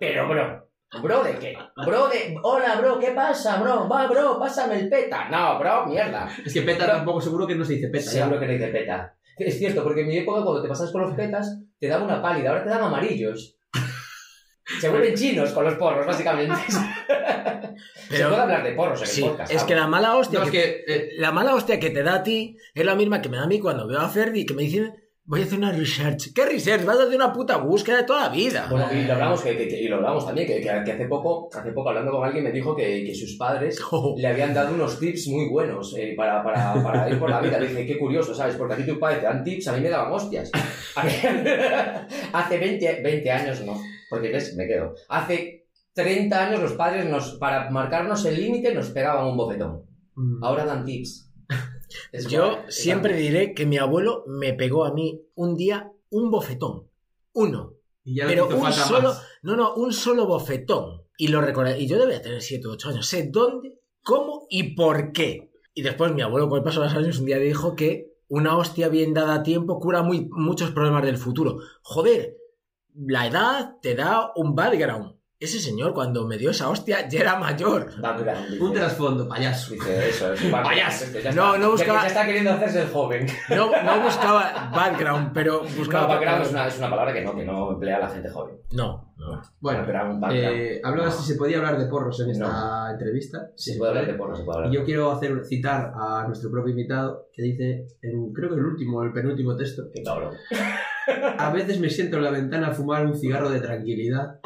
Pero, 0.00 0.28
bro. 0.28 0.65
¿Bro 1.02 1.24
de 1.24 1.34
qué? 1.38 1.56
Bro 1.84 2.08
de... 2.08 2.36
Hola, 2.42 2.76
bro, 2.76 2.98
¿qué 2.98 3.10
pasa, 3.10 3.60
bro? 3.60 3.88
Va, 3.88 4.06
bro, 4.06 4.38
pásame 4.38 4.78
el 4.78 4.88
peta. 4.88 5.28
No, 5.28 5.58
bro, 5.58 5.86
mierda. 5.86 6.28
Es 6.44 6.52
que 6.54 6.62
peta 6.62 6.86
tampoco 6.86 7.20
seguro 7.20 7.46
que 7.46 7.54
no 7.56 7.64
se 7.64 7.74
dice 7.74 7.88
peta. 7.88 8.10
Seguro 8.10 8.38
que 8.38 8.46
no 8.46 8.52
dice 8.52 8.68
peta. 8.68 9.14
Es 9.36 9.58
cierto, 9.58 9.82
porque 9.82 10.02
en 10.02 10.08
mi 10.08 10.18
época, 10.18 10.42
cuando 10.42 10.62
te 10.62 10.68
pasas 10.68 10.90
con 10.92 11.02
los 11.02 11.14
petas, 11.14 11.58
te 11.78 11.88
daba 11.88 12.04
una 12.04 12.22
pálida. 12.22 12.50
Ahora 12.50 12.64
te 12.64 12.70
dan 12.70 12.82
amarillos. 12.82 13.56
Se 14.80 14.88
vuelven 14.88 15.14
chinos 15.14 15.50
con 15.50 15.64
los 15.64 15.74
porros, 15.74 16.06
básicamente. 16.06 16.54
Se 16.68 18.16
Pero- 18.16 18.28
puede 18.30 18.42
hablar 18.42 18.62
de 18.64 18.72
porros 18.72 19.00
en 19.02 19.08
el 19.08 19.12
Sí, 19.12 19.22
podcast. 19.22 19.52
es 19.52 19.64
que 19.64 19.74
la 19.74 19.86
mala 19.88 20.16
hostia 20.16 20.38
No, 20.38 20.44
es 20.46 20.50
que, 20.50 20.84
que... 20.86 20.94
eh, 20.94 21.08
la 21.18 21.30
mala 21.32 21.54
hostia 21.54 21.78
que 21.78 21.90
te 21.90 22.02
da 22.02 22.14
a 22.16 22.22
ti 22.22 22.56
es 22.74 22.84
la 22.86 22.94
misma 22.94 23.20
que 23.20 23.28
me 23.28 23.36
da 23.36 23.42
a 23.44 23.48
mí 23.48 23.60
cuando 23.60 23.86
veo 23.86 24.00
a 24.00 24.08
Ferdi 24.08 24.46
que 24.46 24.54
me 24.54 24.62
dicen 24.62 24.94
voy 25.26 25.40
a 25.40 25.44
hacer 25.44 25.58
una 25.58 25.72
research. 25.72 26.32
¿Qué 26.32 26.44
research? 26.46 26.84
Vas 26.84 26.98
a 26.98 27.02
hacer 27.02 27.16
una 27.16 27.32
puta 27.32 27.56
búsqueda 27.56 27.96
de 27.98 28.04
toda 28.04 28.22
la 28.22 28.28
vida. 28.28 28.66
Bueno, 28.70 28.86
y 28.92 29.04
lo 29.04 29.12
hablamos, 29.14 29.42
que, 29.42 29.56
que- 29.56 29.68
que- 29.68 29.80
y 29.82 29.88
lo 29.88 29.96
hablamos 29.96 30.24
también, 30.24 30.46
que, 30.46 30.60
que- 30.60 30.70
hace 30.70 31.06
poco, 31.06 31.48
hace 31.52 31.72
poco 31.72 31.88
hablando 31.88 32.12
con 32.12 32.24
alguien 32.24 32.44
me 32.44 32.52
dijo 32.52 32.74
que, 32.76 33.12
sus 33.14 33.36
padres 33.36 33.78
Oh. 33.90 34.14
le 34.16 34.26
habían 34.28 34.54
dado 34.54 34.74
unos 34.74 34.98
tips 35.00 35.28
muy 35.28 35.48
buenos 35.48 35.94
eh, 35.96 36.14
para, 36.16 36.42
para, 36.44 36.82
para 36.82 37.10
ir 37.10 37.18
por 37.18 37.28
la 37.30 37.40
vida. 37.40 37.58
Dije, 37.58 37.84
qué 37.86 37.98
curioso, 37.98 38.34
¿sabes? 38.34 38.54
Porque 38.56 38.74
a 38.74 38.76
ti 38.76 38.84
tus 38.84 38.98
padres 38.98 39.20
te 39.20 39.26
dan 39.26 39.42
tips, 39.44 39.68
a 39.68 39.72
mí 39.72 39.80
me 39.80 39.90
daban 39.90 40.12
hostias. 40.12 40.50
Hace 42.32 42.58
20, 42.58 43.00
20 43.02 43.30
años 43.30 43.60
no, 43.64 43.80
porque 44.10 44.30
ves, 44.30 44.54
me 44.56 44.66
quedo. 44.66 44.94
Hace 45.08 45.66
30 45.94 46.46
años 46.46 46.60
los 46.60 46.72
padres 46.74 47.06
nos, 47.06 47.34
para 47.36 47.70
marcarnos 47.70 48.24
el 48.26 48.36
límite 48.40 48.74
nos 48.74 48.90
pegaban 48.90 49.26
un 49.26 49.36
bofetón. 49.36 49.82
mm, 50.14 50.44
Ahora 50.44 50.64
dan 50.64 50.84
tips. 50.84 51.25
Es 52.12 52.26
Yo 52.28 52.50
guay, 52.50 52.64
siempre 52.68 53.12
guay. 53.12 53.22
diré 53.22 53.54
que 53.54 53.66
mi 53.66 53.78
abuelo 53.78 54.24
me 54.26 54.52
pegó 54.54 54.84
a 54.84 54.92
mí 54.92 55.22
un 55.34 55.56
día 55.56 55.92
un 56.10 56.30
bofetón. 56.30 56.88
Uno. 57.32 57.74
y 58.04 58.16
ya 58.16 58.26
Pero 58.26 58.46
un 58.48 58.72
solo, 58.72 59.08
más. 59.08 59.22
no, 59.42 59.56
no, 59.56 59.74
un 59.74 59.92
solo 59.92 60.26
bofetón. 60.26 61.02
Y 61.18 61.28
lo 61.28 61.40
recordé. 61.40 61.78
Y 61.80 61.86
yo 61.86 61.98
debía 61.98 62.20
tener 62.22 62.42
7 62.42 62.66
o 62.68 62.72
8 62.72 62.88
años. 62.90 63.06
Sé 63.06 63.28
dónde, 63.30 63.80
cómo 64.02 64.46
y 64.50 64.74
por 64.74 65.12
qué. 65.12 65.50
Y 65.74 65.82
después 65.82 66.12
mi 66.12 66.22
abuelo, 66.22 66.48
con 66.48 66.58
el 66.58 66.64
paso 66.64 66.80
de 66.80 66.86
los 66.86 66.96
años, 66.96 67.18
un 67.18 67.26
día 67.26 67.38
dijo 67.38 67.74
que 67.74 68.14
una 68.28 68.56
hostia 68.56 68.88
bien 68.88 69.14
dada 69.14 69.34
a 69.36 69.42
tiempo 69.42 69.78
cura 69.78 70.02
muy, 70.02 70.28
muchos 70.30 70.70
problemas 70.72 71.04
del 71.04 71.16
futuro. 71.18 71.58
Joder, 71.82 72.36
la 72.94 73.26
edad 73.26 73.76
te 73.82 73.94
da 73.94 74.32
un 74.36 74.54
background. 74.54 75.16
Ese 75.38 75.60
señor, 75.60 75.92
cuando 75.92 76.26
me 76.26 76.38
dio 76.38 76.50
esa 76.50 76.70
hostia, 76.70 77.06
ya 77.10 77.20
era 77.20 77.36
mayor. 77.38 77.90
Background, 78.00 78.48
dice. 78.48 78.64
Un 78.64 78.72
trasfondo, 78.72 79.28
payaso. 79.28 79.74
Dice 79.74 80.08
eso, 80.08 80.32
es 80.32 80.42
un 80.42 80.50
Payaso. 80.50 81.04
Ya 81.22 81.30
No, 81.32 81.58
no 81.58 81.72
buscaba- 81.72 82.00
Ya, 82.02 82.06
está 82.06 82.24
queriendo 82.24 82.52
hacerse 82.52 82.80
el 82.80 82.88
joven. 82.88 83.26
No, 83.50 83.70
no 83.82 84.00
buscaba 84.00 84.70
background, 84.74 85.32
pero 85.34 85.62
No, 85.68 85.76
buscaba. 85.76 86.06
background 86.06 86.42
es 86.46 86.50
una, 86.52 86.66
es 86.68 86.78
una 86.78 86.88
palabra 86.88 87.12
que 87.12 87.20
no, 87.20 87.36
que 87.36 87.44
no 87.44 87.72
emplea 87.72 87.98
la 87.98 88.08
gente 88.08 88.30
joven. 88.30 88.56
No, 88.72 89.12
no. 89.18 89.42
Bueno, 89.60 89.84
eh, 90.32 90.80
hablabas 90.82 91.16
No. 91.16 91.20
si 91.20 91.32
se 91.32 91.38
podía 91.38 91.58
hablar 91.58 91.78
de 91.78 91.84
porros 91.84 92.18
en 92.20 92.30
esta 92.30 92.90
entrevista. 92.92 93.50
Sí, 93.56 93.72
se 93.72 93.78
puede 93.78 93.90
hablar 93.90 94.06
de 94.06 94.14
porno, 94.14 94.36
se 94.36 94.42
puede 94.42 94.56
hablar. 94.56 94.72
Y 94.72 94.76
yo 94.76 94.84
quiero 94.86 95.12
hacer 95.12 95.44
citar 95.44 95.92
a 95.94 96.24
nuestro 96.26 96.50
propio 96.50 96.70
invitado 96.70 97.28
que 97.34 97.42
dice, 97.42 97.86
en, 98.00 98.32
creo 98.32 98.48
que 98.48 98.54
el 98.56 98.64
último, 98.64 99.02
el 99.02 99.12
penúltimo 99.12 99.54
texto, 99.54 99.82
Qué 99.92 100.02
cabrón. 100.02 100.32
a 101.38 101.50
veces 101.50 101.80
me 101.80 101.90
siento 101.90 102.16
en 102.16 102.24
la 102.24 102.30
ventana 102.30 102.68
a 102.68 102.74
fumar 102.74 103.06
un 103.06 103.14
cigarro 103.14 103.50
de 103.50 103.60
tranquilidad. 103.60 104.40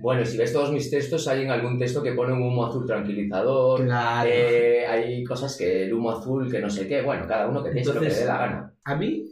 Bueno, 0.00 0.24
si 0.24 0.36
ves 0.36 0.52
todos 0.52 0.72
mis 0.72 0.90
textos, 0.90 1.28
hay 1.28 1.42
en 1.42 1.50
algún 1.50 1.78
texto 1.78 2.02
que 2.02 2.12
pone 2.12 2.32
un 2.32 2.42
humo 2.42 2.66
azul 2.66 2.86
tranquilizador. 2.86 3.84
Claro. 3.84 4.28
eh, 4.30 4.86
hay 4.86 5.24
cosas 5.24 5.56
que 5.56 5.84
el 5.84 5.94
humo 5.94 6.10
azul, 6.10 6.50
que 6.50 6.60
no 6.60 6.70
sé 6.70 6.86
qué. 6.86 7.02
Bueno, 7.02 7.26
cada 7.26 7.48
uno 7.48 7.62
que 7.62 7.70
piense 7.70 7.92
lo 7.92 8.00
que 8.00 8.08
le 8.08 8.14
dé 8.14 8.24
la 8.24 8.38
gana. 8.38 8.74
A 8.84 8.96
mí, 8.96 9.24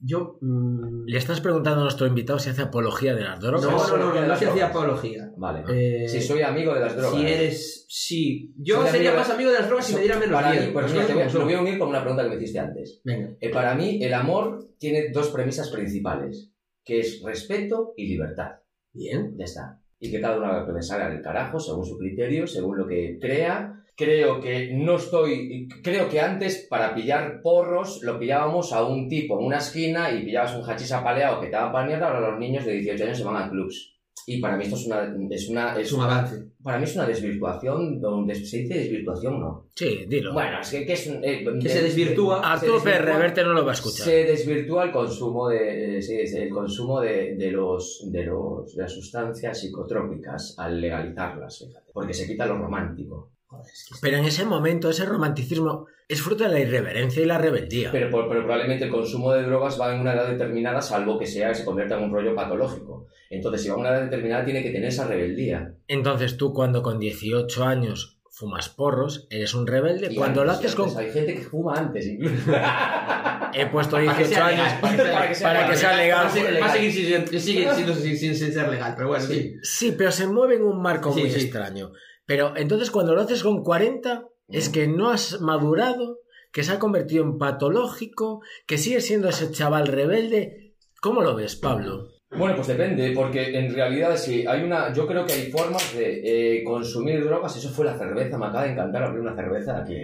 yo... 0.00 0.38
mm, 0.40 1.04
Le 1.06 1.18
estás 1.18 1.40
preguntando 1.40 1.80
a 1.80 1.84
nuestro 1.84 2.06
invitado 2.06 2.38
si 2.38 2.50
hace 2.50 2.62
apología 2.62 3.14
de 3.14 3.22
las 3.24 3.40
drogas. 3.40 3.62
no, 3.62 3.96
no, 3.96 4.14
no, 4.14 4.26
no, 4.26 4.36
se 4.36 4.46
hacía 4.46 4.66
apología. 4.68 5.30
Vale. 5.36 5.64
Eh, 6.04 6.08
si 6.08 6.20
soy 6.20 6.42
amigo 6.42 6.74
de 6.74 6.80
las 6.80 6.96
drogas. 6.96 7.20
Si 7.20 7.26
eres... 7.26 7.86
Sí. 7.88 8.52
Yo 8.56 8.82
Soy 8.82 8.90
sería 8.90 9.10
amigo 9.10 9.12
de- 9.12 9.18
más 9.18 9.30
amigo 9.30 9.50
de 9.50 9.58
las 9.58 9.66
drogas 9.68 9.86
si 9.86 9.94
me 9.94 10.00
diera 10.00 10.18
menos 10.18 10.34
Para 10.34 10.50
miedo. 10.52 10.66
mí, 10.66 10.72
pues 10.72 10.92
mira, 10.92 11.06
te 11.06 11.14
voy, 11.14 11.24
lo 11.32 11.44
voy 11.44 11.54
a 11.54 11.60
unir 11.60 11.78
con 11.78 11.88
una 11.88 12.00
pregunta 12.00 12.22
que 12.24 12.28
me 12.30 12.36
hiciste 12.36 12.58
antes. 12.58 13.00
Venga. 13.04 13.30
Eh, 13.40 13.50
para 13.50 13.74
mí, 13.74 14.02
el 14.02 14.14
amor 14.14 14.68
tiene 14.78 15.10
dos 15.12 15.28
premisas 15.30 15.70
principales, 15.70 16.52
que 16.84 17.00
es 17.00 17.20
respeto 17.24 17.92
y 17.96 18.06
libertad. 18.08 18.52
Bien. 18.92 19.34
Ya 19.36 19.44
está. 19.44 19.80
y 19.98 20.10
que 20.10 20.20
cada 20.20 20.36
uno 20.38 20.46
haga 20.46 20.60
lo 20.60 20.66
que 20.66 20.72
me 20.72 20.82
salga 20.82 21.10
del 21.10 21.20
carajo, 21.20 21.60
según 21.60 21.84
su 21.84 21.98
criterio, 21.98 22.46
según 22.46 22.78
lo 22.78 22.86
que 22.86 23.18
crea. 23.20 23.84
Creo 24.04 24.40
que 24.40 24.70
no 24.72 24.96
estoy. 24.96 25.68
Creo 25.82 26.08
que 26.08 26.20
antes, 26.20 26.66
para 26.70 26.94
pillar 26.94 27.40
porros, 27.42 28.02
lo 28.02 28.18
pillábamos 28.18 28.72
a 28.72 28.82
un 28.84 29.08
tipo 29.08 29.38
en 29.38 29.46
una 29.46 29.58
esquina 29.58 30.10
y 30.10 30.24
pillabas 30.24 30.54
un 30.56 30.62
hachís 30.68 30.90
apaleado 30.92 31.38
que 31.40 31.46
te 31.46 31.52
daba 31.52 31.70
para 31.72 31.86
mierda. 31.86 32.06
Ahora 32.08 32.30
los 32.30 32.38
niños 32.40 32.64
de 32.64 32.72
18 32.72 33.04
años 33.04 33.18
se 33.18 33.24
van 33.24 33.36
a 33.36 33.50
clubs. 33.50 33.96
Y 34.26 34.40
para 34.40 34.56
mí 34.56 34.64
esto 34.64 34.76
es 34.76 34.86
una. 34.86 35.14
Es 35.30 35.48
una 35.48 35.78
Es 35.80 35.92
un 35.92 36.02
avance. 36.02 36.36
para 36.62 36.78
mí 36.78 36.84
es 36.84 36.94
una 36.94 37.06
desvirtuación. 37.06 38.00
Donde 38.00 38.34
se 38.34 38.58
dice 38.58 38.74
desvirtuación, 38.78 39.40
no. 39.40 39.66
Sí, 39.74 40.04
dilo. 40.08 40.32
Bueno, 40.34 40.60
es 40.60 40.70
que, 40.70 40.86
que 40.86 40.92
es 40.92 41.06
un. 41.06 41.24
eh, 41.24 41.44
Que 41.60 41.68
se 41.68 41.82
desvirtúa. 41.82 42.40
se 42.40 42.46
Arturo 42.46 42.74
desvirtúa- 42.78 42.84
Pérez 42.84 43.04
Reverte 43.14 43.42
no 43.44 43.52
lo 43.54 43.64
va 43.64 43.70
a 43.72 43.74
escuchar. 43.74 44.04
se 44.06 44.24
desvirtúa 44.24 44.84
el 44.84 44.92
consumo 44.92 45.48
de 45.48 45.98
eh, 45.98 46.02
sí, 46.02 46.16
el 46.36 46.50
consumo 46.50 47.00
de, 47.00 47.34
de 47.36 47.50
los 47.50 48.02
de 48.10 48.24
los 48.24 48.74
de 48.76 48.82
las 48.82 48.92
sustancias 48.92 49.58
psicotrópicas 49.60 50.54
al 50.58 50.80
legalizarlas 50.80 51.58
fíjate 51.58 51.90
porque 51.92 52.14
se 52.14 52.26
quita 52.26 52.46
lo 52.46 52.58
romántico 52.58 53.32
Pero 54.00 54.16
en 54.18 54.24
ese 54.24 54.44
momento, 54.44 54.90
ese 54.90 55.04
romanticismo 55.06 55.86
es 56.08 56.20
fruto 56.22 56.44
de 56.44 56.50
la 56.50 56.60
irreverencia 56.60 57.22
y 57.22 57.26
la 57.26 57.38
rebeldía. 57.38 57.90
pero, 57.92 58.10
probablemente 58.10 58.84
el 58.86 58.90
consumo 58.90 59.32
de 59.32 59.42
drogas 59.44 59.80
va 59.80 59.94
en 59.94 60.00
una 60.00 60.12
edad 60.14 60.28
determinada 60.28 60.80
salvo 60.82 61.18
que 61.18 61.26
sea 61.26 61.48
que 61.48 61.54
se 61.56 61.64
convierta 61.64 61.96
en 61.96 62.04
un 62.04 62.12
rollo 62.12 62.34
patológico 62.34 63.06
entonces 63.30 63.62
si 63.62 63.68
va 63.68 63.74
a 63.76 63.78
una 63.78 63.88
edad 63.90 64.02
determinada 64.02 64.44
tiene 64.44 64.60
que 64.62 64.70
tener 64.70 64.88
esa 64.88 65.06
rebeldía 65.06 65.72
Entonces 65.86 66.36
tú 66.36 66.52
cuando 66.52 66.82
con 66.82 66.98
18 66.98 67.64
años 67.64 68.16
fumas 68.32 68.70
porros, 68.70 69.26
eres 69.28 69.52
un 69.54 69.66
rebelde. 69.66 70.08
Y 70.10 70.16
cuando 70.16 70.44
lo 70.44 70.52
haces 70.52 70.74
con... 70.74 70.88
hay 70.96 71.10
gente 71.12 71.34
que 71.34 71.42
fuma 71.42 71.74
antes 71.74 72.06
incluso 72.06 72.50
He 73.52 73.66
puesto 73.66 73.96
Para 73.96 74.16
que 74.16 74.24
18 74.24 74.34
sea 74.34 74.46
años 74.46 74.72
para 75.42 75.68
que 75.68 75.76
sea 75.76 75.96
legal. 75.96 76.26
Va 76.26 76.66
a 76.66 76.72
seguir- 76.74 76.92
sin- 76.92 77.40
sigue 77.40 77.68
siendo 77.74 77.94
sin, 77.94 78.16
sin- 78.16 78.34
sin 78.34 78.52
ser 78.52 78.68
legal, 78.68 78.94
pero 78.96 79.08
bueno, 79.08 79.24
sí. 79.24 79.54
Sí, 79.62 79.94
pero 79.96 80.10
se 80.10 80.26
mueve 80.26 80.56
en 80.56 80.62
un 80.62 80.80
marco 80.80 81.12
Sí, 81.12 81.20
muy 81.20 81.30
sí. 81.30 81.40
extraño. 81.40 81.92
Pero 82.30 82.56
entonces 82.56 82.92
cuando 82.92 83.12
lo 83.12 83.22
haces 83.22 83.42
con 83.42 83.64
40, 83.64 84.22
es 84.50 84.68
que 84.68 84.86
no 84.86 85.10
has 85.10 85.40
madurado, 85.40 86.20
que 86.52 86.62
se 86.62 86.70
ha 86.70 86.78
convertido 86.78 87.24
en 87.24 87.38
patológico, 87.38 88.40
que 88.68 88.78
sigue 88.78 89.00
siendo 89.00 89.28
ese 89.28 89.50
chaval 89.50 89.88
rebelde. 89.88 90.74
¿Cómo 91.00 91.22
lo 91.22 91.34
ves, 91.34 91.56
Pablo? 91.56 92.06
Bueno, 92.30 92.54
pues 92.54 92.68
depende, 92.68 93.10
porque 93.16 93.58
en 93.58 93.74
realidad 93.74 94.16
sí, 94.16 94.44
hay 94.46 94.62
una, 94.62 94.92
yo 94.92 95.08
creo 95.08 95.26
que 95.26 95.32
hay 95.32 95.50
formas 95.50 95.92
de 95.96 96.58
eh, 96.58 96.62
consumir 96.62 97.24
drogas, 97.24 97.56
eso 97.56 97.68
fue 97.68 97.84
la 97.84 97.98
cerveza, 97.98 98.38
me 98.38 98.46
acaba 98.46 98.62
de 98.62 98.70
encantar 98.74 99.02
abrir 99.02 99.22
una 99.22 99.34
cerveza 99.34 99.78
aquí. 99.78 99.96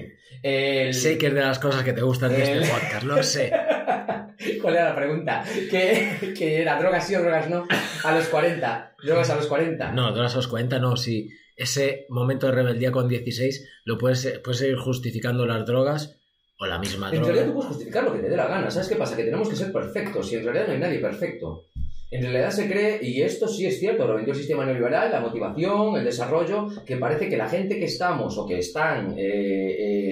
El- 0.42 0.94
Sé 0.94 1.16
que 1.18 1.28
es 1.28 1.34
de 1.34 1.42
las 1.42 1.60
cosas 1.60 1.84
que 1.84 1.92
te 1.92 2.02
gustan 2.02 2.32
de 2.32 2.42
este 2.42 2.68
podcast, 2.72 3.04
lo 3.04 3.22
sé. 3.22 3.52
¿Cuál 4.60 4.74
era 4.74 4.88
la 4.88 4.96
pregunta? 4.96 5.44
¿Que, 5.70 6.34
que 6.36 6.60
era 6.60 6.76
drogas 6.76 7.06
sí 7.06 7.14
o 7.14 7.20
drogas 7.20 7.48
no? 7.48 7.68
A 8.02 8.12
los 8.16 8.26
40, 8.26 8.94
drogas 9.04 9.30
a 9.30 9.36
los 9.36 9.46
40. 9.46 9.92
No, 9.92 10.12
de 10.12 10.22
los 10.22 10.48
40 10.48 10.80
no, 10.80 10.96
sí. 10.96 11.28
Ese 11.56 12.06
momento 12.10 12.46
de 12.46 12.52
rebeldía 12.52 12.92
con 12.92 13.08
16 13.08 13.68
lo 13.84 13.98
puedes, 13.98 14.40
puedes 14.44 14.60
ir 14.62 14.76
justificando 14.76 15.46
las 15.46 15.64
drogas 15.66 16.18
o 16.58 16.66
la 16.66 16.78
misma 16.78 17.10
En 17.10 17.24
realidad 17.24 17.46
tú 17.46 17.52
droga. 17.52 17.54
puedes 17.54 17.68
justificar 17.68 18.04
lo 18.04 18.12
que 18.12 18.20
te 18.20 18.28
dé 18.28 18.36
la 18.36 18.46
gana, 18.46 18.70
¿sabes 18.70 18.88
qué 18.88 18.96
pasa? 18.96 19.16
Que 19.16 19.24
tenemos 19.24 19.48
que 19.48 19.56
ser 19.56 19.72
perfectos 19.72 20.32
y 20.32 20.36
en 20.36 20.44
realidad 20.44 20.66
no 20.66 20.72
hay 20.74 20.78
nadie 20.80 20.98
perfecto. 20.98 21.66
En 22.08 22.22
realidad 22.22 22.50
se 22.50 22.68
cree, 22.68 23.00
y 23.02 23.20
esto 23.22 23.48
sí 23.48 23.66
es 23.66 23.80
cierto, 23.80 24.06
lo 24.06 24.14
vendió 24.14 24.32
el 24.32 24.38
sistema 24.38 24.64
neoliberal, 24.64 25.10
la 25.10 25.20
motivación, 25.20 25.96
el 25.96 26.04
desarrollo, 26.04 26.68
que 26.84 26.98
parece 26.98 27.28
que 27.28 27.36
la 27.36 27.48
gente 27.48 27.80
que 27.80 27.86
estamos 27.86 28.38
o 28.38 28.46
que 28.46 28.58
están 28.58 29.18
eh, 29.18 29.24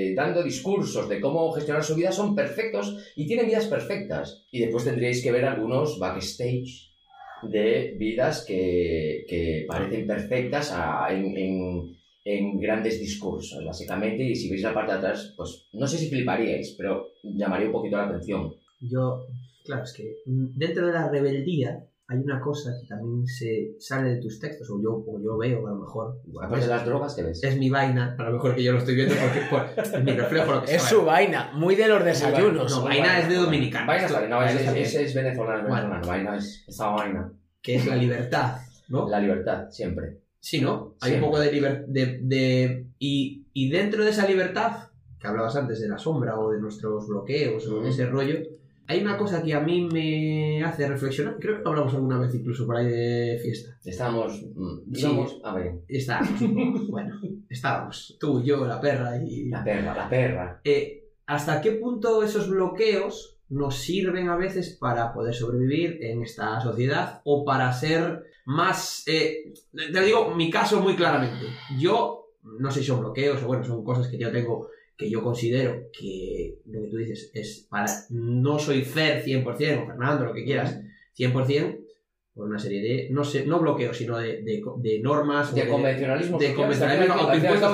eh, 0.08 0.14
dando 0.14 0.42
discursos 0.42 1.08
de 1.08 1.20
cómo 1.20 1.52
gestionar 1.52 1.84
su 1.84 1.94
vida 1.94 2.10
son 2.10 2.34
perfectos 2.34 2.96
y 3.14 3.28
tienen 3.28 3.46
vidas 3.46 3.66
perfectas. 3.66 4.44
Y 4.50 4.58
después 4.58 4.84
tendríais 4.84 5.22
que 5.22 5.30
ver 5.30 5.44
algunos 5.44 6.00
backstage 6.00 6.93
de 7.50 7.94
vidas 7.98 8.44
que, 8.46 9.24
que 9.28 9.64
parecen 9.68 10.06
perfectas 10.06 10.72
en, 11.10 11.36
en- 11.36 11.94
en 12.26 12.58
grandes 12.58 12.98
discursos, 12.98 13.62
básicamente. 13.64 14.22
Y 14.24 14.34
si 14.34 14.48
veis 14.50 14.62
la 14.62 14.72
parte 14.72 14.92
de 14.92 14.98
atrás, 14.98 15.34
pues 15.36 15.68
no 15.72 15.86
sé 15.86 15.98
si 15.98 16.08
fliparíais, 16.08 16.74
pero 16.78 17.08
llamaría 17.22 17.66
un 17.66 17.72
poquito 17.72 17.96
la 17.98 18.06
atención. 18.06 18.54
Yo, 18.80 19.26
claro, 19.64 19.84
es 19.84 19.92
que 19.92 20.04
mm, 20.26 20.56
dentro 20.56 20.86
de 20.86 20.92
la 20.94 21.10
rebeldía 21.10 21.84
hay 22.14 22.20
una 22.20 22.40
cosa 22.40 22.70
que 22.80 22.86
también 22.88 23.26
se 23.26 23.74
sale 23.78 24.14
de 24.14 24.20
tus 24.20 24.38
textos, 24.40 24.68
o 24.70 24.80
yo, 24.82 25.04
o 25.06 25.20
yo 25.22 25.36
veo 25.36 25.66
a 25.66 25.70
lo 25.70 25.76
mejor. 25.76 26.20
Aparte 26.42 26.64
de 26.66 26.70
las 26.70 26.84
drogas, 26.86 27.14
¿qué 27.14 27.22
ves? 27.22 27.42
Es 27.42 27.58
mi 27.58 27.70
vaina, 27.70 28.16
a 28.18 28.22
lo 28.24 28.32
mejor 28.32 28.54
que 28.54 28.62
yo 28.62 28.72
lo 28.72 28.78
estoy 28.78 28.94
viendo 28.94 29.14
porque 29.14 29.40
por- 29.50 29.84
es 29.84 30.04
mi 30.04 30.12
reflejo 30.12 30.52
lo 30.54 30.60
que 30.64 30.74
Es 30.74 30.82
sea. 30.82 30.90
su 30.90 31.04
vaina, 31.04 31.50
muy 31.54 31.74
de 31.74 31.88
los 31.88 32.04
desayunos. 32.04 32.70
No, 32.70 32.84
vaina 32.84 33.20
es 33.20 33.28
de 33.28 33.34
dominicano. 33.36 33.86
Vaina, 33.86 34.06
Esto- 34.06 34.20
no, 34.28 34.42
es, 34.42 34.54
vaina 34.54 34.78
es, 34.78 34.94
es- 34.94 35.00
es 35.08 35.14
venezolano, 35.14 35.62
es 35.64 35.68
Bueno. 35.68 35.90
venezolano. 35.90 36.06
Vaina 36.24 36.36
es 36.36 36.64
esa 36.66 36.88
vaina. 36.88 37.32
que 37.62 37.76
es 37.76 37.86
la 37.86 37.96
libertad, 37.96 38.58
¿no? 38.88 39.08
La 39.08 39.18
libertad, 39.20 39.70
siempre. 39.70 40.18
Sí, 40.38 40.60
¿no? 40.60 40.96
Hay 41.00 41.14
un 41.14 41.20
poco 41.20 41.40
de 41.40 41.50
libertad. 41.50 41.84
De, 41.88 42.18
de- 42.22 42.86
y, 42.98 43.46
y 43.54 43.70
dentro 43.70 44.04
de 44.04 44.10
esa 44.10 44.26
libertad, 44.28 44.88
que 45.18 45.26
hablabas 45.26 45.56
antes 45.56 45.80
de 45.80 45.88
la 45.88 45.96
sombra 45.96 46.38
o 46.38 46.50
de 46.52 46.60
nuestros 46.60 47.08
bloqueos 47.08 47.66
o 47.68 47.80
de 47.80 47.88
ese 47.88 48.04
rollo, 48.04 48.36
hay 48.86 49.00
una 49.02 49.16
cosa 49.16 49.42
que 49.42 49.54
a 49.54 49.60
mí 49.60 49.88
me 49.90 50.62
hace 50.62 50.86
reflexionar. 50.88 51.36
Creo 51.40 51.56
que 51.58 51.62
lo 51.62 51.70
hablamos 51.70 51.94
alguna 51.94 52.18
vez 52.18 52.34
incluso 52.34 52.66
por 52.66 52.76
ahí 52.76 52.86
de 52.88 53.38
fiesta. 53.42 53.78
Estábamos, 53.84 54.42
mm, 54.54 54.94
Sí. 54.94 55.26
a 55.42 55.54
ver, 55.54 55.72
Estábamos. 55.88 56.88
bueno, 56.88 57.20
estábamos. 57.48 58.16
Tú, 58.20 58.42
yo, 58.42 58.66
la 58.66 58.80
perra 58.80 59.16
y. 59.22 59.48
la 59.48 59.64
perra, 59.64 59.94
la 59.94 60.08
perra. 60.08 60.60
Eh, 60.64 61.08
¿Hasta 61.26 61.60
qué 61.62 61.72
punto 61.72 62.22
esos 62.22 62.48
bloqueos 62.50 63.38
nos 63.48 63.76
sirven 63.76 64.28
a 64.28 64.36
veces 64.36 64.76
para 64.78 65.12
poder 65.12 65.34
sobrevivir 65.34 65.98
en 66.02 66.22
esta 66.22 66.60
sociedad 66.60 67.20
o 67.24 67.44
para 67.44 67.72
ser 67.72 68.24
más... 68.46 69.04
eh, 69.06 69.52
te 69.72 69.90
lo 69.92 70.02
digo 70.02 70.34
mi 70.34 70.50
caso 70.50 70.80
muy 70.80 70.96
claramente. 70.96 71.46
Yo, 71.78 72.30
no 72.42 72.70
sé 72.70 72.80
si 72.80 72.86
son 72.86 73.00
bloqueos 73.00 73.42
o 73.42 73.46
bueno, 73.46 73.64
son 73.64 73.82
cosas 73.84 74.08
que 74.08 74.18
yo 74.18 74.30
tengo 74.32 74.68
que 74.96 75.10
yo 75.10 75.22
considero 75.22 75.88
que 75.92 76.58
lo 76.66 76.82
que 76.82 76.88
tú 76.88 76.96
dices 76.98 77.30
es 77.34 77.66
para... 77.68 77.86
No 78.10 78.58
soy 78.58 78.82
Fer 78.82 79.24
100% 79.24 79.44
o 79.82 79.86
Fernando, 79.86 80.24
lo 80.26 80.32
que 80.34 80.44
quieras, 80.44 80.78
100% 81.18 81.80
por 82.34 82.46
una 82.48 82.58
serie 82.58 82.80
de, 82.82 83.08
no 83.10 83.22
sé, 83.24 83.46
no 83.46 83.60
bloqueos, 83.60 83.96
sino 83.96 84.18
de, 84.18 84.42
de- 84.42 84.62
de 84.78 84.98
normas. 85.00 85.52
o 85.52 85.54
De 85.54 85.68
convencionalismo. 85.68 86.38
de 86.38 86.52
convencionalismo 86.54 87.14
autoimpuesto, 87.14 87.72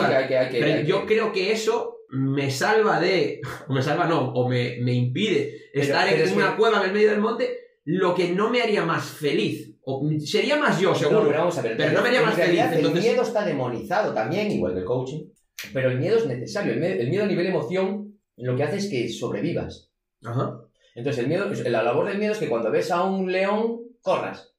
Pero 0.51 0.81
yo 0.87 1.07
creo 1.07 1.33
que 1.33 1.53
eso 1.53 1.97
me 2.11 2.51
salva 2.51 3.01
de, 3.01 3.41
o 3.69 3.73
me 3.73 3.83
salva 3.83 4.07
no, 4.07 4.33
o 4.35 4.49
me, 4.49 4.79
me 4.81 4.93
impide 4.93 5.55
Pero- 5.73 5.85
estar 5.85 6.09
pero 6.11 6.25
en 6.27 6.35
una 6.35 6.51
que- 6.51 6.57
cueva 6.59 6.81
en 6.83 6.89
el 6.89 6.93
medio 6.93 7.11
del 7.11 7.21
monte, 7.21 7.49
lo 7.85 8.15
que 8.15 8.31
no 8.33 8.51
me 8.51 8.61
haría 8.63 8.85
más 8.85 9.05
feliz. 9.07 9.69
O, 9.83 10.07
sería 10.19 10.57
más 10.59 10.79
yo, 10.79 10.91
No, 10.91 10.95
seguro. 10.95 11.27
pero 11.27 11.39
vamos 11.39 11.57
a 11.59 11.63
ver. 11.63 11.77
Pero 11.79 11.93
no 11.93 12.03
me 12.03 12.09
haría 12.09 12.23
más 12.23 12.35
feliz, 12.35 12.61
entonces- 12.71 13.05
El 13.05 13.11
miedo 13.13 13.23
está 13.23 13.45
demonizado 13.47 14.13
también, 14.13 14.51
igual 14.53 14.75
que 14.75 14.81
el 14.81 14.85
coaching. 14.85 15.25
Pero 15.73 15.91
el 15.91 15.99
miedo 15.99 16.17
es 16.19 16.27
necesario. 16.27 16.73
El 16.73 16.81
miedo, 16.81 17.01
el 17.01 17.09
miedo 17.11 17.25
a 17.25 17.29
nivel 17.29 17.47
emoción 17.47 18.11
lo 18.37 18.57
que 18.57 18.63
hace 18.63 18.79
es 18.79 18.89
que 18.89 19.09
sobrevivas. 19.09 19.91
Ajá. 20.25 20.61
Entonces, 20.95 21.23
el 21.23 21.29
miedo, 21.29 21.47
la 21.67 21.83
labor 21.83 22.09
del 22.09 22.19
miedo 22.19 22.33
es 22.33 22.39
que 22.39 22.49
cuando 22.49 22.71
ves 22.71 22.91
a 22.91 23.05
un 23.05 23.31
león, 23.31 23.81
corras. 24.01 24.55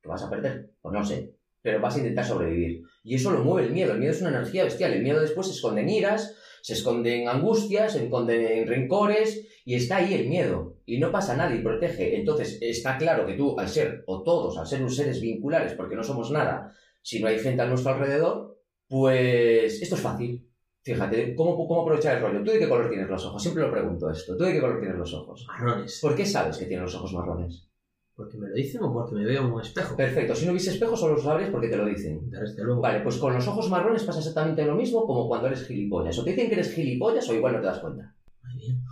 Que 0.00 0.08
vas 0.08 0.22
a 0.22 0.30
perder, 0.30 0.70
pues 0.80 0.92
no 0.92 1.04
sé. 1.04 1.34
Pero 1.62 1.80
vas 1.80 1.96
a 1.96 1.98
intentar 1.98 2.24
sobrevivir. 2.24 2.82
Y 3.02 3.16
eso 3.16 3.30
lo 3.30 3.44
mueve 3.44 3.68
el 3.68 3.74
miedo. 3.74 3.92
El 3.92 3.98
miedo 3.98 4.12
es 4.12 4.20
una 4.20 4.30
energía 4.30 4.64
bestial. 4.64 4.92
El 4.92 5.02
miedo 5.02 5.20
después 5.20 5.46
se 5.46 5.52
esconde 5.52 5.82
en 5.82 5.90
iras, 5.90 6.36
se 6.62 6.72
esconde 6.72 7.22
en 7.22 7.28
angustias, 7.28 7.92
se 7.92 8.04
esconde 8.04 8.62
en 8.62 8.68
rencores. 8.68 9.46
Y 9.64 9.74
está 9.74 9.96
ahí 9.96 10.14
el 10.14 10.28
miedo. 10.28 10.78
Y 10.86 10.98
no 10.98 11.12
pasa 11.12 11.36
nada 11.36 11.54
y 11.54 11.62
protege. 11.62 12.16
Entonces, 12.16 12.58
está 12.62 12.96
claro 12.96 13.26
que 13.26 13.34
tú, 13.34 13.58
al 13.58 13.68
ser, 13.68 14.02
o 14.06 14.22
todos, 14.22 14.56
al 14.56 14.66
ser 14.66 14.80
unos 14.80 14.96
seres 14.96 15.20
vinculares, 15.20 15.74
porque 15.74 15.96
no 15.96 16.02
somos 16.02 16.30
nada, 16.30 16.72
si 17.02 17.20
no 17.20 17.28
hay 17.28 17.38
gente 17.38 17.62
a 17.62 17.66
nuestro 17.66 17.92
alrededor, 17.92 18.59
pues 18.90 19.80
esto 19.80 19.94
es 19.94 20.00
fácil. 20.00 20.50
Fíjate, 20.82 21.36
¿cómo, 21.36 21.56
¿cómo 21.56 21.82
aprovechar 21.82 22.16
el 22.16 22.22
rollo? 22.22 22.42
¿Tú 22.42 22.50
de 22.50 22.58
qué 22.58 22.68
color 22.68 22.88
tienes 22.88 23.08
los 23.08 23.24
ojos? 23.24 23.40
Siempre 23.40 23.62
lo 23.62 23.70
pregunto 23.70 24.10
esto. 24.10 24.36
¿Tú 24.36 24.42
de 24.42 24.52
qué 24.52 24.60
color 24.60 24.80
tienes 24.80 24.98
los 24.98 25.14
ojos? 25.14 25.46
Marrones. 25.46 26.00
¿Por 26.02 26.16
qué 26.16 26.26
sabes 26.26 26.56
que 26.56 26.64
tienes 26.64 26.86
los 26.86 26.94
ojos 26.96 27.12
marrones? 27.12 27.68
Porque 28.16 28.36
me 28.36 28.48
lo 28.48 28.54
dicen 28.54 28.82
o 28.82 28.92
porque 28.92 29.14
me 29.14 29.24
veo 29.24 29.44
en 29.44 29.52
un 29.52 29.60
espejo. 29.60 29.94
Perfecto, 29.94 30.34
si 30.34 30.44
no 30.44 30.50
hubiese 30.50 30.70
espejo 30.70 30.96
solo 30.96 31.14
lo 31.14 31.22
sabrías 31.22 31.50
porque 31.50 31.68
te 31.68 31.76
lo 31.76 31.86
dicen. 31.86 32.28
Desde 32.30 32.64
luego. 32.64 32.80
Vale, 32.80 33.00
pues 33.00 33.16
con 33.18 33.32
los 33.32 33.46
ojos 33.46 33.70
marrones 33.70 34.02
pasa 34.02 34.18
exactamente 34.18 34.64
lo 34.64 34.74
mismo 34.74 35.06
como 35.06 35.28
cuando 35.28 35.46
eres 35.46 35.64
gilipollas. 35.68 36.18
O 36.18 36.24
te 36.24 36.30
dicen 36.30 36.48
que 36.48 36.54
eres 36.54 36.74
gilipollas 36.74 37.28
o 37.28 37.34
igual 37.34 37.52
no 37.52 37.60
te 37.60 37.66
das 37.66 37.78
cuenta. 37.78 38.16
Muy 38.42 38.56
bien. 38.56 38.82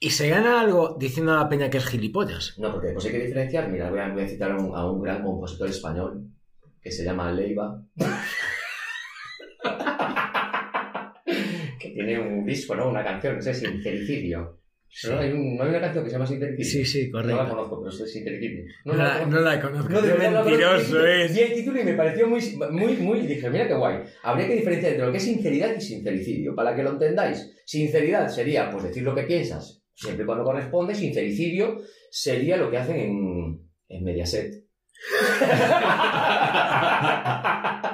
Y 0.00 0.10
se 0.10 0.28
gana 0.28 0.60
algo 0.60 0.96
diciendo 0.98 1.34
a 1.34 1.36
la 1.36 1.48
peña 1.48 1.70
que 1.70 1.78
es 1.78 1.86
gilipollas. 1.86 2.58
No, 2.58 2.72
porque 2.72 2.90
pues 2.90 3.04
hay 3.04 3.12
que 3.12 3.20
diferenciar. 3.20 3.70
Mira, 3.70 3.90
voy 3.90 4.00
a, 4.00 4.12
voy 4.12 4.24
a 4.24 4.28
citar 4.28 4.50
a 4.50 4.56
un, 4.56 4.74
a 4.74 4.90
un 4.90 5.00
gran 5.02 5.22
compositor 5.22 5.68
español 5.68 6.26
que 6.82 6.90
se 6.90 7.04
llama 7.04 7.30
Leiva. 7.30 7.80
tiene 12.06 12.22
un 12.22 12.44
disco, 12.46 12.74
¿no? 12.74 12.88
Una 12.88 13.04
canción, 13.04 13.36
no 13.36 13.42
sé, 13.42 13.52
Sincericidio. 13.54 14.60
¿No? 15.08 15.18
Hay, 15.18 15.32
un- 15.32 15.56
¿no 15.56 15.64
hay 15.64 15.70
una 15.70 15.80
canción 15.80 16.04
que 16.04 16.10
se 16.10 16.14
llama 16.14 16.26
Sincericidio. 16.26 16.64
Sí, 16.64 16.84
sí, 16.84 17.10
No 17.10 17.20
la 17.20 17.32
correcto. 17.34 17.56
conozco, 17.56 17.82
pero 17.82 17.90
es 18.04 18.12
Sincericidio. 18.12 18.64
No, 18.84 18.94
la, 18.94 19.26
no 19.26 19.40
la 19.40 19.60
conozco. 19.60 19.88
No, 19.92 20.00
de 20.00 20.12
verdad, 20.12 20.44
mentiroso 20.44 21.06
es. 21.06 21.34
Vi 21.34 21.40
el 21.40 21.54
título 21.54 21.80
y 21.80 21.84
me 21.84 21.94
pareció 21.94 22.26
muy, 22.28 22.40
muy, 22.70 22.96
muy. 22.96 23.18
y 23.18 23.26
Dije, 23.26 23.50
mira 23.50 23.66
qué 23.68 23.74
guay. 23.74 23.98
Habría 24.22 24.46
que 24.46 24.54
diferenciar 24.54 24.92
entre 24.92 25.06
lo 25.06 25.12
que 25.12 25.18
es 25.18 25.24
sinceridad 25.24 25.74
y 25.76 25.80
sincericidio. 25.80 26.54
Para 26.54 26.74
que 26.74 26.82
lo 26.82 26.92
entendáis, 26.92 27.52
sinceridad 27.66 28.28
sería 28.28 28.70
pues 28.70 28.84
decir 28.84 29.02
lo 29.02 29.14
que 29.14 29.24
piensas, 29.24 29.82
siempre 29.94 30.22
y 30.22 30.26
cuando 30.26 30.44
corresponde. 30.44 30.94
Sincericidio 30.94 31.76
sería 32.10 32.56
lo 32.56 32.70
que 32.70 32.78
hacen 32.78 32.96
en, 32.96 33.60
en 33.88 34.04
Mediaset. 34.04 34.64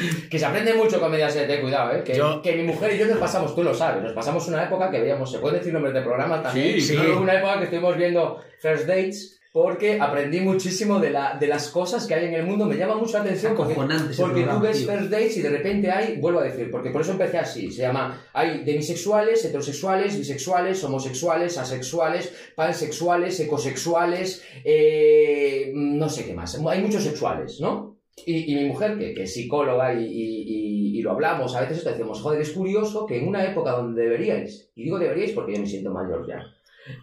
que 0.30 0.38
se 0.38 0.44
aprende 0.46 0.74
mucho 0.74 1.00
con 1.00 1.10
Mediaset, 1.10 1.48
eh, 1.50 1.60
cuidado, 1.60 1.96
eh. 1.96 2.02
Que, 2.04 2.14
Yo- 2.14 2.40
que 2.42 2.54
mi 2.56 2.62
mujer 2.64 2.94
y 2.94 2.98
yo 2.98 3.06
nos 3.06 3.18
pasamos, 3.18 3.54
tú 3.54 3.62
lo 3.62 3.74
sabes, 3.74 4.02
nos 4.02 4.12
pasamos 4.12 4.46
una 4.48 4.64
época 4.64 4.90
que 4.90 5.00
veíamos, 5.00 5.30
se 5.30 5.38
pueden 5.38 5.58
decir 5.58 5.72
nombres 5.72 5.94
de 5.94 6.02
programa 6.02 6.42
también. 6.42 6.74
Sí, 6.74 6.80
sí. 6.80 6.96
Una 6.96 7.34
época 7.38 7.58
que 7.58 7.64
estuvimos 7.64 7.96
viendo 7.96 8.38
First 8.60 8.86
Dates. 8.86 9.34
Porque 9.50 9.98
aprendí 9.98 10.40
muchísimo 10.40 11.00
de, 11.00 11.10
la, 11.10 11.36
de 11.40 11.46
las 11.48 11.70
cosas 11.70 12.06
que 12.06 12.14
hay 12.14 12.26
en 12.26 12.34
el 12.34 12.44
mundo. 12.44 12.66
Me 12.66 12.76
llama 12.76 12.96
mucho 12.96 13.14
la 13.14 13.20
atención 13.24 13.56
porque, 13.56 13.74
tú 13.74 14.60
ves. 14.60 14.86
First 14.86 15.10
Dates 15.10 15.36
y 15.38 15.42
de 15.42 15.48
repente 15.48 15.90
hay, 15.90 16.18
vuelvo 16.20 16.40
a 16.40 16.44
decir, 16.44 16.70
porque 16.70 16.90
por 16.90 17.00
eso 17.00 17.12
empecé 17.12 17.38
así. 17.38 17.72
Se 17.72 17.80
llama, 17.82 18.24
hay 18.34 18.62
demisexuales, 18.62 19.42
heterosexuales, 19.46 20.16
bisexuales, 20.18 20.84
homosexuales, 20.84 21.56
asexuales, 21.56 22.30
pansexuales, 22.54 23.40
ecosexuales, 23.40 24.44
eh, 24.64 25.72
no 25.74 26.08
sé 26.08 26.26
qué 26.26 26.34
más. 26.34 26.56
Hay 26.68 26.82
muchos 26.82 27.02
sexuales, 27.02 27.58
¿no? 27.60 27.97
Y, 28.26 28.52
y 28.52 28.54
mi 28.56 28.64
mujer, 28.66 28.98
que, 28.98 29.14
que 29.14 29.22
es 29.24 29.32
psicóloga 29.34 29.94
y, 29.94 30.04
y- 30.04 31.02
lo 31.02 31.12
hablamos, 31.12 31.54
a 31.54 31.60
veces 31.60 31.78
esto 31.78 31.90
decimos, 31.90 32.20
joder, 32.20 32.40
es 32.40 32.50
curioso 32.50 33.06
que 33.06 33.18
en 33.18 33.28
una 33.28 33.44
época 33.44 33.70
donde 33.70 34.02
deberíais, 34.02 34.72
y 34.74 34.82
digo 34.82 34.98
deberíais 34.98 35.30
porque 35.32 35.54
yo 35.54 35.60
me 35.60 35.66
siento 35.66 35.92
mayor 35.92 36.26
ya, 36.26 36.42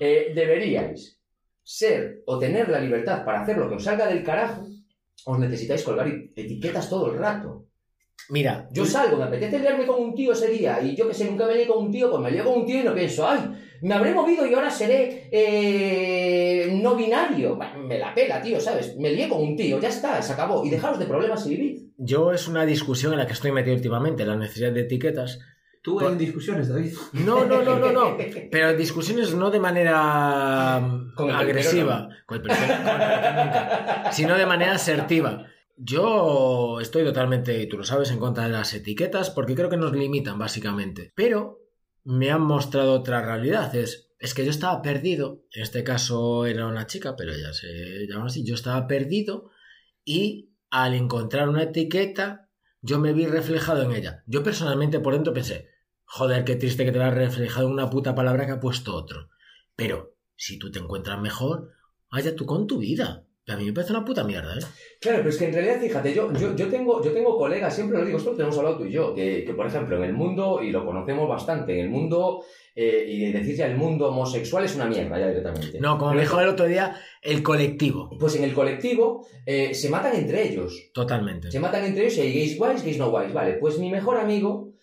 eh, 0.02 0.34
deberíais 0.36 1.18
ser 1.64 2.22
o 2.26 2.38
tener 2.38 2.68
la 2.70 2.82
libertad 2.82 3.24
para 3.24 3.42
hacer 3.42 3.58
lo 3.58 3.70
que 3.70 3.76
os 3.76 3.84
salga 3.84 4.08
del 4.08 4.22
carajo, 4.24 4.68
os 5.26 5.40
necesitáis 5.40 5.82
colgar 5.84 6.08
etiquetas 6.36 6.90
todo 6.90 7.12
el 7.12 7.18
rato. 7.18 7.66
Mira, 8.30 8.68
Yo 8.72 8.86
salgo, 8.86 9.18
me 9.18 9.24
apetece 9.24 9.60
liarme 9.60 9.86
con 9.88 10.02
un 10.02 10.14
tío 10.14 10.34
ese 10.34 10.50
día, 10.50 10.82
y 10.82 10.96
yo 10.96 11.08
que 11.08 11.14
sé, 11.14 11.26
nunca 11.30 11.48
me 11.48 11.56
lié 11.56 11.66
con 11.68 11.86
un 11.86 11.92
tío, 11.92 12.10
pues 12.12 12.22
me 12.22 12.32
lío 12.32 12.44
con 12.44 12.60
un 12.62 12.66
tío 12.66 12.82
y 12.82 12.84
no 12.84 12.94
pienso, 12.94 13.28
ay, 13.28 13.40
me 13.86 13.94
habré 13.94 14.16
movido 14.16 14.48
y 14.48 14.54
ahora 14.56 14.72
seré 14.72 15.30
eh, 15.32 16.80
no 16.82 16.96
binario. 16.96 17.56
Me 17.88 18.00
la 18.00 18.16
pela, 18.16 18.42
tío, 18.42 18.60
¿sabes? 18.60 18.98
Me 18.98 19.12
lié 19.12 19.30
con 19.30 19.44
un 19.44 19.56
tío, 19.56 19.80
ya 19.80 19.90
está, 19.90 20.20
se 20.24 20.34
acabó. 20.34 20.66
Y 20.66 20.72
dejaros 20.72 20.98
de 20.98 21.06
problemas 21.06 21.46
y 21.46 21.50
vivid. 21.50 21.82
yo 21.96 22.32
es 22.32 22.48
una 22.48 22.66
discusión 22.66 23.14
en 23.14 23.20
la 23.20 23.28
que 23.28 23.34
estoy 23.34 23.52
metido 23.52 23.76
últimamente, 23.76 24.26
la 24.26 24.38
necesidad 24.38 24.72
de 24.72 24.82
etiquetas. 24.82 25.40
Tú 25.84 26.02
en 26.02 26.18
discusiones, 26.18 26.68
David. 26.68 26.94
No, 27.14 27.46
no, 27.46 27.62
no, 27.62 27.78
no, 27.78 27.92
no. 27.92 28.18
Pero 28.52 28.76
discusiones 28.76 29.36
no 29.36 29.52
de 29.52 29.60
manera 29.60 30.80
mm, 30.80 31.14
Con 31.14 31.30
el 31.30 31.36
agresiva, 31.36 32.10
con 32.26 32.38
el 32.38 32.42
peluquero, 32.42 32.68
con 32.68 32.88
el 32.88 32.98
peluquero 32.98 33.44
nunca, 33.46 34.12
sino 34.12 34.36
de 34.36 34.46
manera 34.48 34.74
asertiva. 34.74 35.46
Yo 35.78 36.80
estoy 36.80 37.04
totalmente, 37.04 37.62
y 37.62 37.70
tú 37.70 37.78
lo 37.78 37.84
sabes, 37.84 38.10
en 38.10 38.18
contra 38.18 38.46
de 38.46 38.50
las 38.50 38.74
etiquetas 38.74 39.30
porque 39.30 39.54
creo 39.54 39.70
que 39.70 39.78
nos 39.78 39.94
limitan 39.94 40.40
básicamente. 40.40 41.12
Pero 41.14 41.65
me 42.06 42.32
han 42.32 42.44
mostrado 42.44 42.94
otra 42.94 43.22
realidad. 43.22 43.76
Es, 43.76 44.12
es 44.20 44.34
que 44.34 44.46
yo 44.46 44.52
estaba 44.52 44.82
perdido. 44.82 45.44
En 45.52 45.64
este 45.64 45.84
caso 45.84 46.46
era 46.46 46.68
una 46.68 46.88
chica, 46.88 47.16
pero 47.18 47.34
ella 47.34 47.52
se 47.52 48.08
llama 48.08 48.28
así. 48.28 48.46
Yo 48.46 48.56
estaba 48.56 48.88
perdido 48.88 49.52
y 50.06 50.54
al 50.70 50.94
encontrar 50.94 51.50
una 51.50 51.64
etiqueta 51.64 52.50
yo 52.82 53.00
me 53.00 53.14
vi 53.14 53.26
reflejado 53.26 53.82
en 53.82 53.94
ella. 53.94 54.24
Yo 54.28 54.44
personalmente 54.44 55.00
por 55.00 55.14
dentro 55.14 55.34
pensé, 55.34 55.70
joder, 56.06 56.46
qué 56.46 56.56
triste 56.56 56.86
que 56.86 56.92
te 56.92 57.00
veas 57.00 57.14
reflejado 57.14 57.68
en 57.68 57.74
una 57.74 57.90
puta 57.90 58.14
palabra 58.14 58.46
que 58.46 58.52
ha 58.54 58.60
puesto 58.60 58.96
otro. 58.96 59.30
Pero 59.76 60.16
si 60.36 60.60
tú 60.60 60.72
te 60.72 60.80
encuentras 60.80 61.20
mejor, 61.20 61.72
vaya 62.12 62.36
tú 62.36 62.46
con 62.46 62.68
tu 62.68 62.78
vida. 62.78 63.26
A 63.48 63.56
mí 63.56 63.66
me 63.66 63.74
parece 63.74 63.94
una 63.94 64.04
puta 64.04 64.24
mierda, 64.24 64.56
¿eh? 64.56 64.62
Claro, 65.00 65.20
pero 65.20 65.30
es 65.30 65.38
que 65.38 65.46
en 65.46 65.54
realidad, 65.54 65.80
fíjate, 65.80 66.14
yo, 66.14 66.34
yo, 66.34 66.56
yo, 66.56 66.68
tengo, 66.68 67.04
yo 67.04 67.12
tengo 67.12 67.38
colegas, 67.38 67.76
siempre 67.76 68.00
lo 68.00 68.06
digo, 68.06 68.18
esto 68.18 68.32
lo 68.32 68.38
tenemos 68.38 68.58
hablado 68.58 68.80
tú 68.80 68.86
y 68.86 68.92
yo, 68.92 69.14
que, 69.14 69.44
que, 69.46 69.54
por 69.54 69.68
ejemplo 69.68 69.98
en 69.98 70.04
el 70.04 70.14
mundo, 70.14 70.62
y 70.64 70.72
lo 70.72 70.84
conocemos 70.84 71.30
bastante, 71.30 71.74
en 71.74 71.86
el 71.86 71.90
mundo, 71.92 72.44
eh, 72.74 73.06
y 73.08 73.32
decir 73.32 73.56
ya 73.56 73.68
el 73.68 73.78
mundo 73.78 74.10
homosexual 74.10 74.66
es 74.66 74.76
una 74.76 74.86
mierda 74.86 75.20
ya 75.20 75.28
directamente. 75.28 75.80
No, 75.80 75.98
como 76.00 76.12
Pero 76.12 76.16
me 76.16 76.22
dijo 76.22 76.42
el 76.42 76.48
otro 76.48 76.66
día, 76.66 77.00
el 77.22 77.44
colectivo. 77.44 78.10
Pues 78.20 78.36
en 78.36 78.46
el 78.46 78.54
colectivo 78.54 79.28
eh, 79.46 79.76
se 79.76 79.90
matan 79.90 80.16
entre 80.16 80.50
ellos. 80.50 80.90
Totalmente. 80.92 81.52
Se 81.52 81.60
matan 81.60 81.86
entre 81.86 82.06
ellos 82.06 82.18
y 82.18 82.22
hay 82.22 82.34
gays 82.34 82.58
guays, 82.58 82.84
gays 82.84 82.98
no 82.98 83.12
guays. 83.12 83.32
Vale, 83.32 83.54
pues 83.54 83.78
mi 83.78 83.92
mejor 83.92 84.18
amigo, 84.18 84.74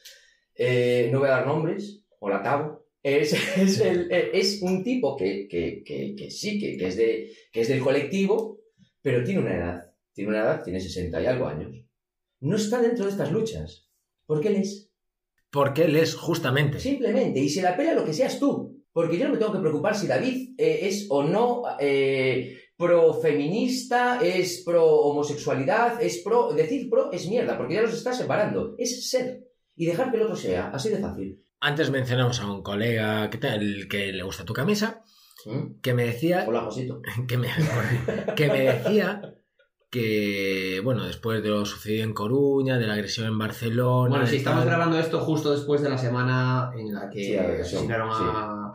eh, 0.54 1.08
no 1.12 1.18
voy 1.18 1.28
a 1.28 1.32
dar 1.32 1.46
nombres, 1.48 2.04
o 2.20 2.30
la 2.30 2.36
acabo, 2.36 2.81
es, 3.02 3.32
es, 3.58 3.80
el- 3.80 4.10
eh, 4.10 4.30
es 4.34 4.62
un 4.62 4.82
tipo 4.84 5.16
que, 5.16 5.46
que, 5.48 5.82
que, 5.84 6.14
que 6.14 6.30
sí, 6.30 6.58
que, 6.58 6.76
que 6.76 6.86
es 6.88 6.96
de, 6.96 7.32
que 7.52 7.60
es 7.62 7.68
del 7.68 7.80
colectivo, 7.80 8.60
pero 9.00 9.24
tiene 9.24 9.40
una 9.40 9.56
edad. 9.56 9.92
Tiene 10.14 10.30
una 10.30 10.40
edad, 10.40 10.62
tiene 10.62 10.78
60 10.80 11.22
y 11.22 11.26
algo 11.26 11.46
años. 11.46 11.74
No 12.40 12.56
está 12.56 12.80
dentro 12.82 13.04
de 13.06 13.10
estas 13.12 13.32
luchas. 13.32 13.88
Porque 14.26 14.48
él 14.48 14.56
es. 14.56 14.90
Porque 15.50 15.84
él 15.84 15.96
es 15.96 16.14
justamente. 16.14 16.78
Simplemente, 16.80 17.40
y 17.40 17.48
se 17.48 17.62
la 17.62 17.76
pela 17.76 17.94
lo 17.94 18.04
que 18.04 18.12
seas 18.12 18.38
tú. 18.38 18.84
Porque 18.92 19.16
yo 19.16 19.26
no 19.26 19.32
me 19.32 19.38
tengo 19.38 19.52
que 19.54 19.58
preocupar 19.60 19.94
si 19.96 20.06
David 20.06 20.54
eh, 20.58 20.80
es 20.82 21.06
o 21.08 21.22
no 21.22 21.62
eh, 21.80 22.58
pro 22.76 23.14
feminista, 23.14 24.20
es 24.22 24.62
pro 24.66 24.84
homosexualidad, 24.84 26.02
es 26.02 26.18
pro. 26.18 26.52
Decir 26.52 26.90
pro 26.90 27.10
es 27.10 27.26
mierda, 27.28 27.56
porque 27.56 27.74
ya 27.74 27.82
los 27.82 27.94
está 27.94 28.12
separando. 28.12 28.74
Es 28.76 29.08
ser. 29.08 29.46
Y 29.76 29.86
dejar 29.86 30.10
que 30.10 30.18
el 30.18 30.24
otro 30.24 30.36
sea. 30.36 30.68
Así 30.70 30.90
de 30.90 30.98
fácil. 30.98 31.42
Antes 31.64 31.90
mencionamos 31.90 32.40
a 32.40 32.50
un 32.50 32.60
colega 32.62 33.30
que, 33.30 33.38
te- 33.38 33.54
el 33.54 33.86
que 33.88 34.12
le 34.12 34.24
gusta 34.24 34.44
tu 34.44 34.52
camisa, 34.52 35.02
¿Mm? 35.46 35.80
que 35.80 35.94
me 35.94 36.04
decía 36.06 36.44
Hola, 36.48 36.62
Josito. 36.62 37.00
que 37.28 37.38
me, 37.38 37.48
que 38.34 38.48
me 38.48 38.60
decía 38.62 39.22
que, 39.90 40.80
bueno, 40.82 41.04
después 41.04 41.40
de 41.42 41.50
lo 41.50 41.64
sucedido 41.64 42.02
en 42.02 42.14
Coruña, 42.14 42.78
de 42.78 42.86
la 42.88 42.94
agresión 42.94 43.26
en 43.28 43.38
Barcelona... 43.38 44.08
Bueno, 44.08 44.26
sí, 44.26 44.36
estamos 44.36 44.60
tal- 44.60 44.68
grabando 44.70 44.98
esto 44.98 45.20
justo 45.20 45.52
después 45.52 45.82
de 45.82 45.90
la 45.90 45.98
semana 45.98 46.72
en 46.76 46.92
la 46.94 47.08
que 47.10 47.22
Sí, 47.22 47.36
asesinaron 47.36 48.08
a... 48.10 48.66
a 48.68 48.72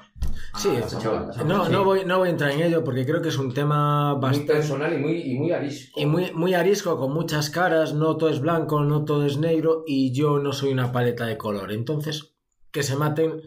Sí, 0.56 0.70
chavala, 0.98 1.32
la 1.36 1.44
No, 1.44 1.58
no, 1.58 1.80
sí. 1.80 1.84
voy, 1.84 2.06
no 2.06 2.20
voy 2.20 2.28
a 2.30 2.32
entrar 2.32 2.52
en 2.52 2.62
ello 2.62 2.84
porque 2.86 3.04
creo 3.06 3.22
que 3.22 3.30
es 3.30 3.38
un 3.38 3.54
tema 3.54 4.14
Muy 4.14 4.22
bastante... 4.22 4.54
personal 4.54 4.94
y 4.94 4.98
muy, 4.98 5.22
y 5.24 5.34
muy 5.38 5.52
arisco. 5.52 6.00
Y 6.00 6.06
muy, 6.06 6.32
muy 6.34 6.54
arisco, 6.54 6.98
con 6.98 7.12
muchas 7.14 7.50
caras, 7.50 7.94
no 7.94 8.16
todo 8.16 8.30
es 8.30 8.40
blanco, 8.40 8.82
no 8.84 9.04
todo 9.04 9.26
es 9.26 9.38
negro, 9.38 9.84
y 9.86 10.14
yo 10.14 10.40
no 10.40 10.54
soy 10.54 10.72
una 10.72 10.92
paleta 10.94 11.26
de 11.26 11.38
color. 11.38 11.72
Entonces, 11.72 12.37
que 12.72 12.84
se 12.84 12.96
maten, 12.96 13.42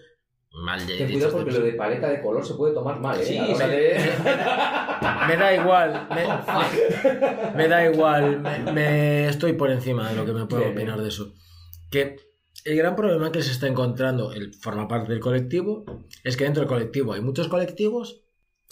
mal 0.53 0.85
de 0.87 0.97
Ten 0.99 1.13
cuidado 1.13 1.39
de 1.39 1.45
porque 1.45 1.59
lo 1.59 1.65
de 1.65 1.73
paleta 1.75 2.09
de 2.09 2.21
color 2.21 2.45
se 2.45 2.55
puede 2.55 2.75
tomar 2.75 2.99
mal, 3.01 3.21
¿eh? 3.21 3.25
Sí, 3.25 3.35
de- 3.39 4.01
Me 5.29 5.37
da 5.37 5.55
igual, 5.55 6.09
me, 6.11 7.57
me 7.57 7.69
da 7.69 7.85
igual, 7.91 8.41
me, 8.41 8.73
me- 8.73 9.29
estoy 9.29 9.53
por 9.55 9.71
encima 9.71 10.09
de 10.11 10.17
lo 10.17 10.25
que 10.27 10.33
me 10.33 10.47
puedo 10.47 10.63
Bien, 10.65 10.75
opinar 10.77 11.01
de 11.01 11.09
eso. 11.09 11.33
Que 11.91 12.17
el 12.65 12.77
gran 12.77 12.97
problema 12.97 13.31
que 13.33 13.43
se 13.43 13.53
está 13.53 13.67
encontrando, 13.67 14.33
él 14.33 14.53
forma 14.55 14.89
parte 14.89 15.13
del 15.13 15.21
colectivo, 15.21 15.85
es 16.25 16.37
que 16.37 16.45
dentro 16.45 16.63
del 16.63 16.69
colectivo 16.69 17.13
hay 17.13 17.21
muchos 17.21 17.49
colectivos 17.49 18.23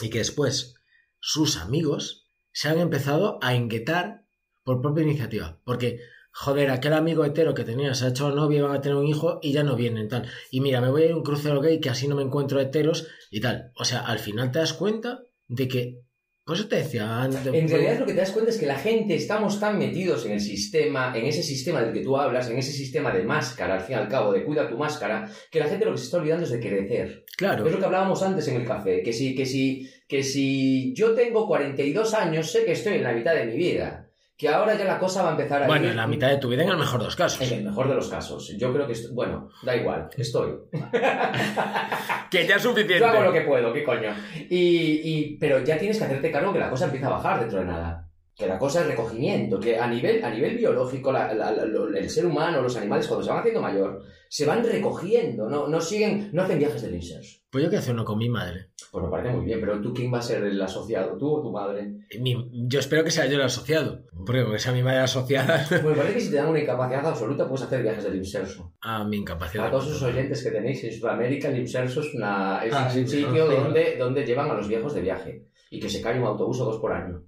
y 0.01 0.11
que 0.11 0.19
después 0.19 0.75
sus 1.21 1.57
amigos 1.57 2.29
se 2.53 2.69
han 2.69 2.79
empezado 2.79 3.39
a 3.43 3.55
inquietar 3.55 4.25
por 4.65 4.81
propia 4.83 5.05
iniciativa. 5.05 5.61
Porque, 5.65 6.01
joder, 6.39 6.71
aquel 6.71 6.93
amigo 6.93 7.25
hetero 7.25 7.53
que 7.53 7.65
tenía 7.65 7.95
se 7.95 8.05
ha 8.05 8.09
hecho 8.11 8.31
novia, 8.31 8.63
van 8.63 8.77
a 8.77 8.81
tener 8.81 8.97
un 8.97 9.07
hijo 9.07 9.41
y 9.43 9.51
ya 9.51 9.65
no 9.65 9.75
vienen 9.75 10.09
tal. 10.09 10.29
Y 10.53 10.61
mira, 10.61 10.81
me 10.81 10.89
voy 10.89 11.03
a 11.03 11.07
ir 11.07 11.13
a 11.13 11.17
un 11.17 11.25
crucero 11.25 11.61
gay 11.61 11.81
que 11.81 11.91
así 11.91 12.07
no 12.07 12.15
me 12.15 12.23
encuentro 12.23 12.61
heteros 12.61 13.09
y 13.31 13.41
tal. 13.41 13.73
O 13.75 13.85
sea, 13.85 14.01
al 14.01 14.21
final 14.21 14.53
te 14.53 14.61
das 14.61 14.73
cuenta 14.73 15.25
de 15.49 15.67
que. 15.67 15.99
Por 16.45 16.57
eso 16.57 16.69
te 16.69 16.77
decía 16.77 17.23
antes. 17.23 17.45
En 17.45 17.69
realidad 17.69 17.99
lo 17.99 18.07
que 18.07 18.15
te 18.15 18.21
das 18.21 18.31
cuenta 18.31 18.53
es 18.53 18.57
que 18.57 18.67
la 18.67 18.79
gente 18.79 19.17
estamos 19.17 19.59
tan 19.59 19.79
metidos 19.79 20.25
en 20.25 20.33
el 20.33 20.41
sistema, 20.41 21.13
en 21.15 21.27
ese 21.27 21.43
sistema 21.43 21.83
del 21.83 21.93
que 21.93 22.01
tú 22.03 22.17
hablas, 22.17 22.49
en 22.49 22.57
ese 22.57 22.73
sistema 22.73 23.11
de 23.11 23.25
máscara, 23.25 23.75
al 23.75 23.81
fin 23.81 23.97
y 23.97 23.99
al 23.99 24.09
cabo, 24.09 24.33
de 24.33 24.45
cuida 24.45 24.69
tu 24.69 24.79
máscara, 24.79 25.29
que 25.51 25.59
la 25.59 25.67
gente 25.67 25.85
lo 25.85 25.93
que 25.93 25.99
se 25.99 26.05
está 26.05 26.19
olvidando 26.19 26.45
es 26.45 26.53
de 26.53 26.61
crecer. 26.61 27.25
Claro. 27.37 27.67
Es 27.67 27.73
lo 27.73 27.79
que 27.79 27.85
hablábamos 27.85 28.23
antes 28.23 28.47
en 28.49 28.61
el 28.61 28.67
café, 28.67 29.03
que 29.03 29.13
si, 29.13 29.35
que 29.35 29.45
si, 29.45 29.91
que 30.07 30.23
si 30.23 30.95
yo 30.95 31.15
tengo 31.15 31.47
42 31.47 32.15
años, 32.15 32.51
sé 32.51 32.65
que 32.65 32.73
estoy 32.73 32.95
en 32.95 33.03
la 33.03 33.13
mitad 33.13 33.35
de 33.35 33.45
mi 33.45 33.57
vida, 33.57 34.08
que 34.39 34.49
ahora 34.49 34.75
ya 34.79 34.85
la 34.85 34.99
cosa 35.01 35.23
va 35.23 35.29
a 35.31 35.33
empezar 35.33 35.65
a 35.65 35.67
Bueno, 35.67 35.87
ir- 35.87 35.91
en 35.91 35.97
la 35.97 36.07
mitad 36.07 36.29
de 36.29 36.39
tu 36.39 36.49
vida 36.49 36.63
en 36.63 36.69
el 36.69 36.77
mejor 36.79 37.01
de 37.01 37.07
los 37.07 37.17
casos. 37.17 37.41
En 37.43 37.59
el 37.59 37.65
mejor 37.65 37.89
de 37.89 37.95
los 37.97 38.09
casos. 38.09 38.55
Yo 38.57 38.73
creo 38.73 38.87
que, 38.87 38.93
est- 38.93 39.11
bueno, 39.13 39.49
da 39.65 39.75
igual, 39.77 40.09
estoy. 40.17 40.53
Que 42.31 42.47
ya 42.47 42.57
es 42.57 42.63
suficiente. 42.63 42.99
Yo 43.01 43.07
hago 43.09 43.23
lo 43.25 43.33
que 43.33 43.41
puedo, 43.43 43.73
¿qué 43.73 43.83
coño? 43.85 44.11
Y, 44.49 45.01
y- 45.03 45.37
pero 45.41 45.59
ya 45.65 45.79
tienes 45.79 45.99
que 45.99 46.05
hacerte 46.05 46.31
cargo 46.31 46.53
que 46.53 46.59
la 46.59 46.71
cosa 46.71 46.85
empieza 46.87 47.07
a 47.09 47.11
bajar 47.11 47.41
dentro 47.41 47.59
de 47.61 47.65
nada. 47.67 48.08
Que 48.39 48.47
la 48.47 48.57
cosa 48.57 48.83
es 48.83 48.87
recogimiento, 48.87 49.59
que 49.59 49.77
a 49.79 49.89
nivel, 49.89 50.25
a 50.25 50.31
nivel 50.31 50.57
biológico 50.57 51.11
la- 51.11 51.35
la- 51.35 51.51
la- 51.51 51.65
lo- 51.65 51.89
el 51.89 52.09
ser 52.09 52.25
humano, 52.25 52.63
los 52.63 52.77
animales, 52.77 53.09
cuando 53.09 53.25
se 53.25 53.31
van 53.31 53.41
haciendo 53.41 53.61
mayor, 53.61 54.01
se 54.29 54.47
van 54.47 54.63
recogiendo, 54.65 55.49
no, 55.51 55.67
no 55.67 55.81
siguen, 55.81 56.31
no 56.33 56.43
hacen 56.43 56.61
viajes 56.61 56.83
del 56.83 56.95
inserso. 56.95 57.41
Pues 57.51 57.65
yo 57.65 57.71
que 57.71 57.79
hacer 57.79 57.95
uno 57.95 58.05
con 58.05 58.17
mi 58.17 58.29
madre. 58.29 58.69
Pues 58.93 59.05
me 59.05 59.11
parece 59.11 59.35
muy 59.35 59.45
bien, 59.45 59.59
pero 59.59 59.81
¿tú 59.81 59.93
quién 59.93 60.15
va 60.15 60.19
a 60.19 60.23
ser 60.23 60.45
el 60.45 60.63
asociado? 60.63 61.17
¿Tú 61.19 61.29
o 61.35 61.43
tu 61.43 61.51
madre? 61.51 61.95
Mi- 62.21 62.49
yo 62.69 62.79
espero 62.79 63.03
que 63.03 63.11
sea 63.11 63.27
yo 63.27 63.35
el 63.37 63.43
asociado. 63.43 64.03
Porque 64.25 64.45
con 64.45 64.53
que 64.53 64.59
sea 64.61 64.73
mi 64.73 64.83
madre 64.85 64.99
asociada 64.99 65.65
Pues 65.69 65.83
me 65.83 65.95
parece 65.95 66.15
que 66.15 66.21
si 66.21 66.31
te 66.31 66.37
dan 66.37 66.49
una 66.49 66.61
incapacidad 66.61 67.07
absoluta 67.07 67.49
puedes 67.49 67.67
hacer 67.67 67.83
viajes 67.83 68.05
del 68.05 68.17
inserso. 68.17 68.73
a 68.83 69.03
mi 69.03 69.17
incapacidad. 69.17 69.67
A 69.67 69.71
todos 69.73 69.89
esos 69.89 70.03
oyentes 70.03 70.45
que 70.45 70.51
tenéis 70.53 70.85
en 70.85 70.93
Sudamérica, 70.93 71.49
el 71.49 71.59
inserso 71.59 72.01
es, 72.03 72.15
una, 72.15 72.61
es 72.65 72.73
Ah, 72.73 72.85
un 72.87 72.93
sí, 72.93 73.05
sitio 73.05 73.47
donde, 73.47 73.97
donde 73.99 74.25
llevan 74.25 74.49
a 74.51 74.55
los 74.55 74.69
viejos 74.69 74.95
de 74.95 75.01
viaje 75.01 75.47
y 75.71 75.81
que 75.81 75.89
se 75.89 76.01
cae 76.01 76.19
un 76.21 76.25
autobús 76.27 76.61
o 76.61 76.67
dos 76.67 76.79
por 76.79 76.93
año. 76.93 77.25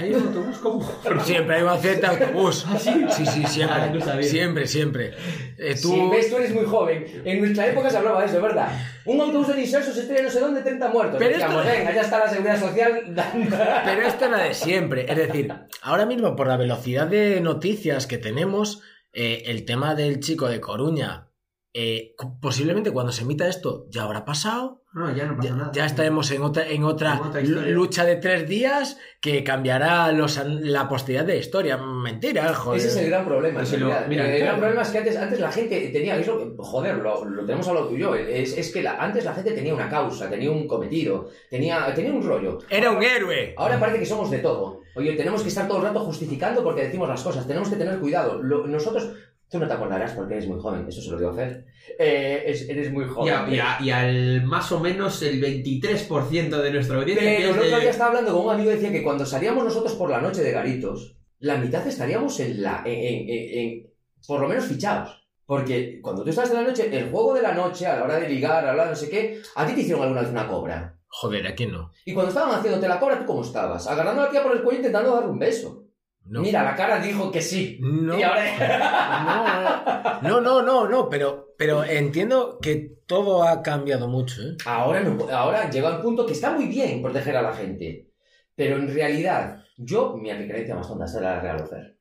¿Hay 0.00 0.14
un 0.14 0.28
autobús 0.28 0.58
como? 0.58 0.92
Siempre 1.24 1.56
hay 1.56 1.62
un 1.62 1.68
accidente 1.68 2.00
de 2.02 2.06
autobús. 2.06 2.64
¿Ah, 2.68 2.78
sí? 2.78 2.90
Sí, 3.10 3.26
sí, 3.26 3.42
Ah, 3.44 3.48
siempre. 3.48 3.90
no 4.16 4.22
siempre, 4.22 4.66
siempre. 4.66 5.12
Eh, 5.58 5.74
tú... 5.80 5.88
Si 5.92 6.08
ves, 6.10 6.30
tú 6.30 6.36
eres 6.36 6.54
muy 6.54 6.64
joven. 6.64 7.04
En 7.24 7.40
nuestra 7.40 7.66
época 7.66 7.90
se 7.90 7.96
hablaba 7.98 8.20
de 8.20 8.26
eso, 8.26 8.40
¿verdad? 8.40 8.68
Un 9.04 9.20
autobús 9.20 9.48
de 9.54 9.60
inserso 9.60 9.92
se 9.92 10.00
estrella 10.02 10.22
no 10.22 10.30
sé 10.30 10.40
dónde, 10.40 10.62
30 10.62 10.88
muertos. 10.88 11.16
Pero 11.18 11.36
esto- 11.36 11.62
venga, 11.64 11.94
ya 11.94 12.00
está 12.02 12.18
la 12.20 12.28
seguridad 12.28 12.60
social 12.60 13.02
dando... 13.14 13.56
Pero 13.84 14.02
esto 14.06 14.24
era 14.26 14.38
de 14.38 14.54
siempre. 14.54 15.06
Es 15.10 15.16
decir, 15.16 15.52
ahora 15.82 16.06
mismo, 16.06 16.36
por 16.36 16.46
la 16.46 16.56
velocidad 16.56 17.06
de 17.06 17.40
noticias 17.40 18.06
que 18.06 18.18
tenemos, 18.18 18.82
eh, 19.12 19.42
el 19.46 19.64
tema 19.64 19.94
del 19.94 20.20
chico 20.20 20.48
de 20.48 20.60
Coruña, 20.60 21.28
eh, 21.76 22.14
posiblemente 22.40 22.92
cuando 22.92 23.10
se 23.12 23.22
emita 23.24 23.48
esto 23.48 23.86
ya 23.90 24.04
habrá 24.04 24.24
pasado. 24.24 24.80
No, 24.94 25.12
ya 25.12 25.26
no 25.26 25.36
pasa 25.36 25.48
Ya, 25.48 25.54
nada. 25.56 25.72
ya 25.74 25.86
estaremos 25.86 26.30
en 26.30 26.42
otra, 26.42 26.68
en 26.68 26.84
otra, 26.84 27.14
En 27.14 27.20
otra 27.22 27.40
historia. 27.40 27.72
lucha 27.72 28.04
de 28.04 28.14
tres 28.14 28.48
días 28.48 28.96
que 29.20 29.42
cambiará 29.42 30.12
los, 30.12 30.40
la 30.46 30.88
posteridad 30.88 31.24
de 31.24 31.32
la 31.32 31.38
historia. 31.40 31.76
Mentira, 31.78 32.54
joder. 32.54 32.78
Ese 32.78 32.88
es 32.90 32.96
el 32.98 33.10
gran 33.10 33.24
problema. 33.26 33.58
Pues 33.58 33.70
si 33.70 33.76
lo- 33.76 33.88
realidad. 33.88 34.06
mira, 34.08 34.24
el 34.30 34.36
claro. 34.36 34.44
gran 34.46 34.58
problema 34.60 34.82
es 34.82 34.88
que 34.90 34.98
antes, 34.98 35.16
antes 35.16 35.40
la 35.40 35.50
gente 35.50 35.88
tenía, 35.88 36.16
es 36.16 36.26
lo 36.28 36.54
joder, 36.58 36.94
lo, 36.98 37.24
lo 37.24 37.44
tenemos 37.44 37.66
hablado 37.66 37.88
tú 37.88 37.96
y 37.96 37.98
yo, 37.98 38.14
es, 38.14 38.56
es 38.56 38.72
que 38.72 38.80
la- 38.84 38.94
antes 39.02 39.24
la 39.24 39.34
gente 39.34 39.50
tenía 39.50 39.74
una 39.74 39.88
causa, 39.90 40.30
tenía 40.30 40.52
un 40.52 40.68
cometido, 40.68 41.28
tenía, 41.50 41.92
tenía 41.92 42.12
un 42.12 42.22
rollo. 42.22 42.58
Era 42.70 42.92
un 42.92 43.02
héroe. 43.02 43.52
Ahora 43.58 43.80
parece 43.80 43.98
que 43.98 44.06
somos 44.06 44.30
de 44.30 44.38
todo. 44.38 44.82
Oye, 44.94 45.14
tenemos 45.14 45.42
que 45.42 45.48
estar 45.48 45.66
todo 45.66 45.78
el 45.78 45.84
rato 45.84 45.98
justificando 46.04 46.62
porque 46.62 46.82
decimos 46.84 47.08
las 47.08 47.20
cosas, 47.20 47.48
tenemos 47.48 47.68
que 47.68 47.74
tener 47.74 47.98
cuidado. 47.98 48.40
Lo- 48.40 48.64
nosotros, 48.68 49.10
tú 49.54 49.60
no 49.60 49.68
te 49.68 49.74
acordarás 49.74 50.12
porque 50.12 50.34
eres 50.34 50.48
muy 50.48 50.58
joven, 50.60 50.84
eso 50.88 51.00
se 51.00 51.10
lo 51.10 51.18
digo 51.18 51.30
a 51.30 51.34
Fer. 51.34 51.64
Eh, 51.98 52.42
es- 52.46 52.68
eres 52.68 52.92
muy 52.92 53.04
Y, 53.04 53.08
joven. 53.08 53.32
a- 53.34 53.48
y 53.48 53.58
a- 53.60 53.78
y 53.80 53.90
al 53.90 54.42
más 54.44 54.70
o 54.72 54.80
menos 54.80 55.22
el 55.22 55.40
23% 55.40 56.60
de 56.60 56.72
nuestra 56.72 56.96
audiencia 56.96 57.24
Pero 57.38 57.54
el 57.54 57.58
otro 57.60 57.78
día 57.80 57.90
estaba 57.90 58.08
hablando 58.10 58.32
con 58.34 58.46
un 58.46 58.52
amigo 58.52 58.70
y 58.70 58.74
decía 58.74 58.90
que 58.92 59.02
cuando 59.02 59.24
salíamos 59.24 59.64
nosotros 59.64 59.94
por 59.94 60.10
la 60.10 60.20
noche 60.20 60.42
de 60.42 60.50
garitos, 60.52 61.16
la 61.38 61.56
mitad 61.58 61.86
estaríamos 61.86 62.38
en 62.40 62.62
la. 62.62 62.82
en, 62.84 62.92
en- 62.92 63.28
en- 63.28 63.58
en- 63.58 63.90
por 64.26 64.40
lo 64.40 64.48
menos 64.48 64.64
fichados. 64.64 65.20
Porque 65.46 66.00
cuando 66.02 66.24
tú 66.24 66.30
estás 66.30 66.48
en 66.50 66.56
la 66.56 66.62
noche, 66.62 66.88
el 66.90 67.10
juego 67.10 67.34
de 67.34 67.42
la 67.42 67.52
noche, 67.54 67.86
a 67.86 67.96
la 67.96 68.04
hora 68.04 68.16
de 68.18 68.28
ligar, 68.28 68.64
a 68.64 68.68
la 68.68 68.72
hora 68.72 68.84
de 68.84 68.90
no 68.90 68.96
sé 68.96 69.10
qué, 69.10 69.40
a 69.54 69.66
ti 69.66 69.74
te 69.74 69.82
hicieron 69.82 70.02
alguna 70.02 70.22
vez 70.22 70.30
una 70.30 70.48
cobra. 70.48 70.98
Joder, 71.06 71.46
¿a 71.46 71.54
quién 71.54 71.70
no? 71.70 71.92
Y 72.04 72.12
cuando 72.14 72.30
estaban 72.30 72.54
haciéndote 72.58 72.88
la 72.88 72.98
cobra, 72.98 73.20
¿tú 73.20 73.26
cómo 73.26 73.42
estabas? 73.42 73.86
Agarrando 73.86 74.22
a 74.22 74.24
la 74.24 74.30
tía 74.32 74.42
por 74.42 74.52
el 74.56 74.62
cuello 74.62 74.78
intentando 74.78 75.14
darle 75.14 75.30
un 75.30 75.38
beso. 75.38 75.83
No. 76.26 76.40
Mira, 76.40 76.62
la 76.62 76.74
cara 76.74 77.00
dijo 77.00 77.30
que 77.30 77.42
sí. 77.42 77.78
No. 77.80 78.18
Y 78.18 78.22
ahora... 78.22 80.20
No, 80.22 80.40
no, 80.40 80.62
no, 80.62 80.88
no, 80.88 81.08
pero, 81.08 81.54
pero 81.58 81.84
entiendo 81.84 82.58
que 82.60 82.94
todo 83.06 83.42
ha 83.42 83.62
cambiado 83.62 84.08
mucho, 84.08 84.40
¿eh? 84.42 84.56
Ahora, 84.64 85.00
no, 85.00 85.28
ahora 85.30 85.68
llega 85.68 85.88
al 85.88 86.00
punto 86.00 86.24
que 86.24 86.32
está 86.32 86.50
muy 86.50 86.66
bien 86.66 87.02
proteger 87.02 87.36
a 87.36 87.42
la 87.42 87.52
gente. 87.52 88.10
Pero 88.54 88.76
en 88.76 88.92
realidad, 88.92 89.64
yo, 89.76 90.16
mi 90.16 90.32
referencia 90.32 90.74
más 90.74 90.88
tonta 90.88 91.06
será 91.06 91.36
la 91.36 91.40
Real 91.42 91.62
Ofer. 91.62 91.98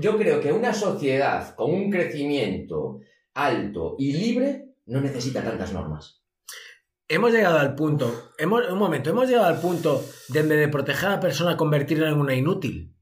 Yo 0.00 0.16
creo 0.18 0.40
que 0.40 0.52
una 0.52 0.72
sociedad 0.72 1.54
con 1.54 1.72
un 1.72 1.90
crecimiento 1.90 3.00
alto 3.34 3.96
y 3.98 4.12
libre 4.12 4.74
no 4.86 5.00
necesita 5.00 5.42
tantas 5.42 5.72
normas. 5.72 6.22
Hemos 7.08 7.32
llegado 7.32 7.58
al 7.58 7.74
punto, 7.74 8.32
hemos, 8.36 8.70
un 8.70 8.78
momento, 8.78 9.08
hemos 9.08 9.28
llegado 9.28 9.46
al 9.46 9.60
punto 9.60 10.04
de 10.28 10.40
en 10.40 10.48
vez 10.50 10.58
de 10.58 10.68
proteger 10.68 11.08
a 11.08 11.12
la 11.12 11.20
persona 11.20 11.56
convertirla 11.56 12.08
en 12.10 12.18
una 12.18 12.34
inútil. 12.34 12.94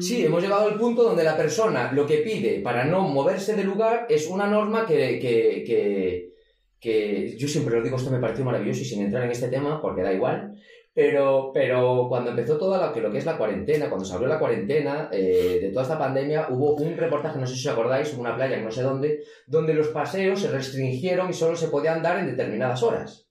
Sí, 0.00 0.24
hemos 0.24 0.42
llegado 0.42 0.68
al 0.68 0.78
punto 0.78 1.02
donde 1.02 1.22
la 1.22 1.36
persona 1.36 1.92
lo 1.92 2.06
que 2.06 2.18
pide 2.18 2.60
para 2.60 2.84
no 2.84 3.02
moverse 3.02 3.54
del 3.54 3.66
lugar 3.66 4.06
es 4.08 4.28
una 4.28 4.46
norma 4.46 4.86
que, 4.86 5.18
que, 5.18 6.32
que, 6.80 7.36
yo 7.36 7.46
siempre 7.46 7.76
lo 7.76 7.82
digo, 7.82 7.96
esto 7.96 8.10
me 8.10 8.18
pareció 8.18 8.44
maravilloso 8.44 8.80
y 8.80 8.84
sin 8.86 9.02
entrar 9.02 9.24
en 9.24 9.30
este 9.30 9.48
tema, 9.48 9.80
porque 9.80 10.02
da 10.02 10.12
igual, 10.12 10.54
pero, 10.94 11.50
pero 11.52 12.06
cuando 12.08 12.30
empezó 12.30 12.56
toda 12.56 12.86
lo 12.86 12.92
que, 12.94 13.02
lo 13.02 13.10
que 13.10 13.18
es 13.18 13.26
la 13.26 13.36
cuarentena, 13.36 13.90
cuando 13.90 14.06
se 14.06 14.14
abrió 14.14 14.28
la 14.28 14.38
cuarentena 14.38 15.10
eh, 15.12 15.58
de 15.60 15.68
toda 15.68 15.82
esta 15.82 15.98
pandemia, 15.98 16.46
hubo 16.50 16.74
un 16.74 16.96
reportaje, 16.96 17.38
no 17.38 17.46
sé 17.46 17.56
si 17.56 17.68
os 17.68 17.74
acordáis, 17.74 18.14
en 18.14 18.20
una 18.20 18.34
playa, 18.34 18.58
no 18.58 18.70
sé 18.70 18.82
dónde, 18.82 19.22
donde 19.46 19.74
los 19.74 19.88
paseos 19.88 20.40
se 20.40 20.50
restringieron 20.50 21.28
y 21.28 21.34
solo 21.34 21.56
se 21.56 21.68
podían 21.68 22.02
dar 22.02 22.18
en 22.18 22.28
determinadas 22.28 22.82
horas. 22.82 23.25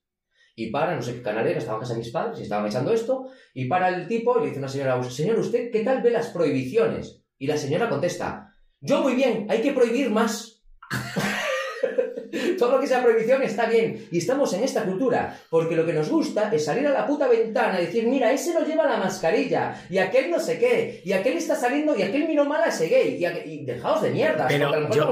Y 0.58 0.72
para, 0.72 0.96
no 0.96 1.02
sé 1.02 1.16
qué 1.16 1.22
canal 1.22 1.46
era, 1.46 1.58
estaban 1.60 1.78
en 1.78 1.82
casa 1.82 1.94
de 1.94 2.00
mis 2.00 2.12
padres 2.12 2.40
y 2.40 2.44
estaban 2.44 2.66
echando 2.68 2.94
esto, 2.94 3.26
y 3.54 3.66
para 3.66 3.90
el 3.90 4.08
tipo 4.08 4.38
y 4.38 4.42
le 4.42 4.46
dice 4.48 4.60
una 4.60 4.70
señora, 4.70 5.04
señor, 5.04 5.38
¿usted 5.40 5.70
qué 5.72 5.82
tal 5.84 6.02
ve 6.02 6.12
las 6.12 6.28
prohibiciones? 6.28 7.22
Y 7.38 7.48
la 7.48 7.58
señora 7.58 7.90
contesta, 7.90 8.54
yo 8.80 9.02
muy 9.02 9.16
bien, 9.16 9.48
hay 9.50 9.62
que 9.62 9.74
prohibir 9.74 10.10
más. 10.10 10.64
Todo 12.58 12.72
lo 12.72 12.80
que 12.82 12.88
sea 12.88 13.04
prohibición 13.04 13.42
está 13.44 13.66
bien. 13.68 14.08
Y 14.12 14.18
estamos 14.18 14.52
en 14.54 14.64
esta 14.64 14.84
cultura, 14.84 15.38
porque 15.50 15.76
lo 15.76 15.86
que 15.86 15.94
nos 15.94 16.10
gusta 16.10 16.50
es 16.54 16.66
salir 16.66 16.86
a 16.88 16.92
la 16.92 17.06
puta 17.06 17.28
ventana 17.28 17.80
y 17.82 17.86
decir, 17.86 18.08
mira, 18.08 18.32
ese 18.32 18.54
no 18.54 18.66
lleva 18.66 18.86
la 18.88 18.98
mascarilla, 18.98 19.76
y 19.90 19.98
aquel 20.00 20.32
no 20.32 20.40
sé 20.40 20.58
qué, 20.58 21.02
y 21.06 21.12
aquel 21.14 21.38
está 21.38 21.56
saliendo, 21.56 21.96
y 21.98 22.02
aquel 22.02 22.28
miró 22.28 22.46
mal 22.46 22.62
a 22.64 22.68
ese 22.68 22.88
gay, 22.88 23.16
y, 23.18 23.24
aqu- 23.24 23.46
y 23.46 23.66
dejaos 23.66 24.02
de 24.02 24.12
mierda. 24.12 24.48
Pero 24.48 24.70
yo-. 24.96 25.06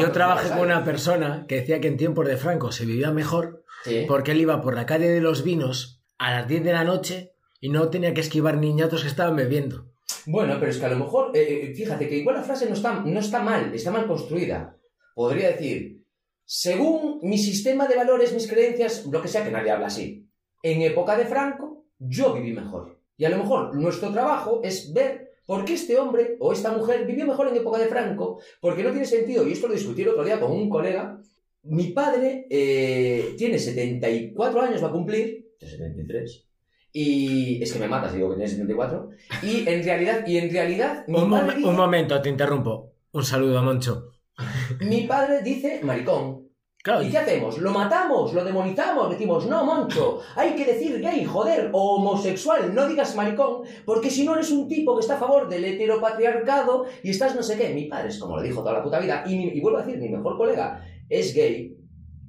Yo 0.00 0.12
trabajé 0.12 0.48
con 0.50 0.66
una 0.66 0.84
persona 0.84 1.44
que 1.48 1.56
decía 1.56 1.80
que 1.80 1.88
en 1.88 1.96
tiempos 1.96 2.26
de 2.26 2.36
Franco 2.36 2.70
se 2.72 2.86
vivía 2.86 3.10
mejor. 3.10 3.63
Sí. 3.84 4.04
porque 4.08 4.32
él 4.32 4.40
iba 4.40 4.62
por 4.62 4.74
la 4.74 4.86
calle 4.86 5.08
de 5.08 5.20
los 5.20 5.44
vinos 5.44 6.02
a 6.18 6.30
las 6.30 6.48
10 6.48 6.64
de 6.64 6.72
la 6.72 6.84
noche 6.84 7.34
y 7.60 7.68
no 7.68 7.90
tenía 7.90 8.14
que 8.14 8.22
esquivar 8.22 8.56
niñatos 8.56 9.02
que 9.02 9.08
estaban 9.08 9.36
bebiendo. 9.36 9.92
Bueno, 10.26 10.56
pero 10.58 10.70
es 10.70 10.78
que 10.78 10.86
a 10.86 10.90
lo 10.90 10.98
mejor, 10.98 11.36
eh, 11.36 11.70
eh, 11.70 11.74
fíjate 11.74 12.08
que 12.08 12.16
igual 12.16 12.36
la 12.36 12.42
frase 12.42 12.66
no 12.66 12.74
está, 12.74 13.00
no 13.00 13.20
está 13.20 13.42
mal, 13.42 13.74
está 13.74 13.90
mal 13.90 14.06
construida. 14.06 14.76
Podría 15.14 15.48
decir, 15.48 16.04
según 16.44 17.20
mi 17.22 17.38
sistema 17.38 17.86
de 17.86 17.96
valores, 17.96 18.32
mis 18.32 18.46
creencias, 18.46 19.06
lo 19.06 19.22
que 19.22 19.28
sea, 19.28 19.44
que 19.44 19.50
nadie 19.50 19.70
habla 19.70 19.86
así. 19.86 20.28
En 20.62 20.82
época 20.82 21.16
de 21.16 21.26
Franco, 21.26 21.86
yo 21.98 22.34
viví 22.34 22.52
mejor. 22.52 23.00
Y 23.16 23.24
a 23.24 23.30
lo 23.30 23.38
mejor 23.38 23.74
nuestro 23.74 24.10
trabajo 24.12 24.60
es 24.64 24.92
ver 24.92 25.30
por 25.46 25.64
qué 25.64 25.74
este 25.74 25.98
hombre 25.98 26.36
o 26.40 26.52
esta 26.52 26.72
mujer 26.72 27.06
vivió 27.06 27.26
mejor 27.26 27.48
en 27.48 27.56
época 27.56 27.78
de 27.78 27.86
Franco, 27.86 28.40
porque 28.60 28.82
no 28.82 28.90
tiene 28.90 29.06
sentido, 29.06 29.46
y 29.46 29.52
esto 29.52 29.68
lo 29.68 29.74
discutí 29.74 30.02
el 30.02 30.08
otro 30.08 30.24
día 30.24 30.40
con 30.40 30.50
un 30.52 30.68
colega, 30.68 31.20
mi 31.64 31.88
padre 31.88 32.46
eh, 32.50 33.34
tiene 33.36 33.58
74 33.58 34.60
años, 34.62 34.82
va 34.82 34.88
a 34.88 34.92
cumplir, 34.92 35.52
de 35.60 35.66
73, 35.66 36.46
y 36.92 37.62
es 37.62 37.72
que 37.72 37.78
me 37.78 37.88
mata 37.88 38.08
si 38.08 38.16
digo 38.16 38.28
que 38.30 38.36
tiene 38.36 38.50
74, 38.50 39.08
y 39.42 39.66
en 39.68 39.82
realidad, 39.82 40.26
y 40.26 40.36
en 40.38 40.50
realidad, 40.52 41.04
mi 41.08 41.18
Un, 41.18 41.30
padre, 41.30 41.46
mom- 41.52 41.56
dice, 41.56 41.68
un 41.68 41.76
momento, 41.76 42.20
te 42.22 42.28
interrumpo. 42.28 42.92
Un 43.12 43.24
saludo 43.24 43.58
a 43.58 43.62
Moncho. 43.62 44.10
mi 44.80 45.02
padre 45.02 45.42
dice 45.42 45.80
maricón. 45.82 46.42
Claro, 46.82 47.02
¿Y 47.02 47.08
qué 47.10 47.16
hacemos? 47.16 47.56
¿Lo 47.56 47.70
matamos? 47.70 48.34
¿Lo 48.34 48.44
demonizamos? 48.44 49.08
Decimos, 49.08 49.46
no, 49.46 49.64
Moncho, 49.64 50.20
hay 50.36 50.54
que 50.54 50.66
decir 50.66 51.00
gay, 51.00 51.24
joder, 51.24 51.70
o 51.72 51.94
homosexual, 51.96 52.74
no 52.74 52.86
digas 52.86 53.16
maricón, 53.16 53.62
porque 53.86 54.10
si 54.10 54.22
no 54.26 54.34
eres 54.34 54.50
un 54.50 54.68
tipo 54.68 54.94
que 54.94 55.00
está 55.00 55.14
a 55.14 55.18
favor 55.18 55.48
del 55.48 55.64
heteropatriarcado 55.64 56.84
y 57.02 57.08
estás 57.08 57.34
no 57.34 57.42
sé 57.42 57.56
qué. 57.56 57.70
Mi 57.72 57.86
padre 57.86 58.08
es 58.08 58.18
como 58.18 58.36
lo 58.36 58.42
dijo 58.42 58.60
toda 58.60 58.74
la 58.74 58.82
puta 58.82 58.98
vida, 59.00 59.24
y, 59.26 59.34
mi- 59.36 59.48
y 59.54 59.60
vuelvo 59.60 59.78
a 59.78 59.82
decir, 59.82 59.98
mi 59.98 60.10
mejor 60.10 60.36
colega 60.36 60.84
es 61.08 61.34
gay, 61.34 61.76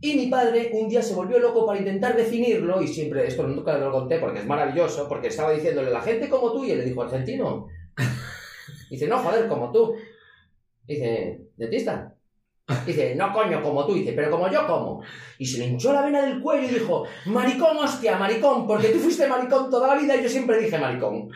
y 0.02 0.14
mi 0.16 0.28
padre 0.28 0.70
un 0.74 0.88
día 0.88 1.02
se 1.02 1.16
volvió 1.16 1.40
loco 1.40 1.66
para 1.66 1.80
intentar 1.80 2.16
definirlo, 2.16 2.82
y 2.82 2.88
siempre, 2.88 3.26
esto 3.28 3.48
nunca 3.48 3.78
lo 3.78 3.92
conté 3.92 4.20
porque 4.20 4.40
es 4.40 4.46
maravilloso, 4.46 5.08
porque 5.08 5.30
estaba 5.30 5.52
diciéndole, 5.52 5.90
la 5.90 6.02
gente 6.02 6.30
como 6.30 6.52
tú, 6.52 6.64
y 6.64 6.72
él 6.72 6.80
le 6.80 6.86
dijo, 6.86 7.02
argentino. 7.02 7.68
Dice, 8.90 9.08
no, 9.08 9.18
joder, 9.18 9.48
como 9.48 9.72
tú. 9.72 9.96
Dice, 10.84 11.42
¿dentista? 11.58 12.16
Dice, 12.86 13.16
no 13.16 13.34
coño, 13.34 13.62
como 13.64 13.86
tú. 13.86 13.96
Dice, 13.96 14.14
pero 14.14 14.30
como 14.30 14.50
yo 14.52 14.68
como. 14.68 15.02
Y 15.40 15.46
se 15.46 15.58
le 15.58 15.68
hinchó 15.68 15.92
la 15.92 16.06
vena 16.06 16.24
del 16.24 16.40
cuello 16.40 16.68
y 16.68 16.74
dijo, 16.76 17.06
maricón, 17.26 17.78
hostia, 17.78 18.18
maricón, 18.18 18.68
porque 18.68 18.90
tú 18.90 19.00
fuiste 19.00 19.28
maricón 19.28 19.72
toda 19.72 19.96
la 19.96 20.02
vida 20.02 20.16
y 20.16 20.24
yo 20.24 20.30
siempre 20.30 20.60
dije 20.60 20.78
maricón. 20.78 21.30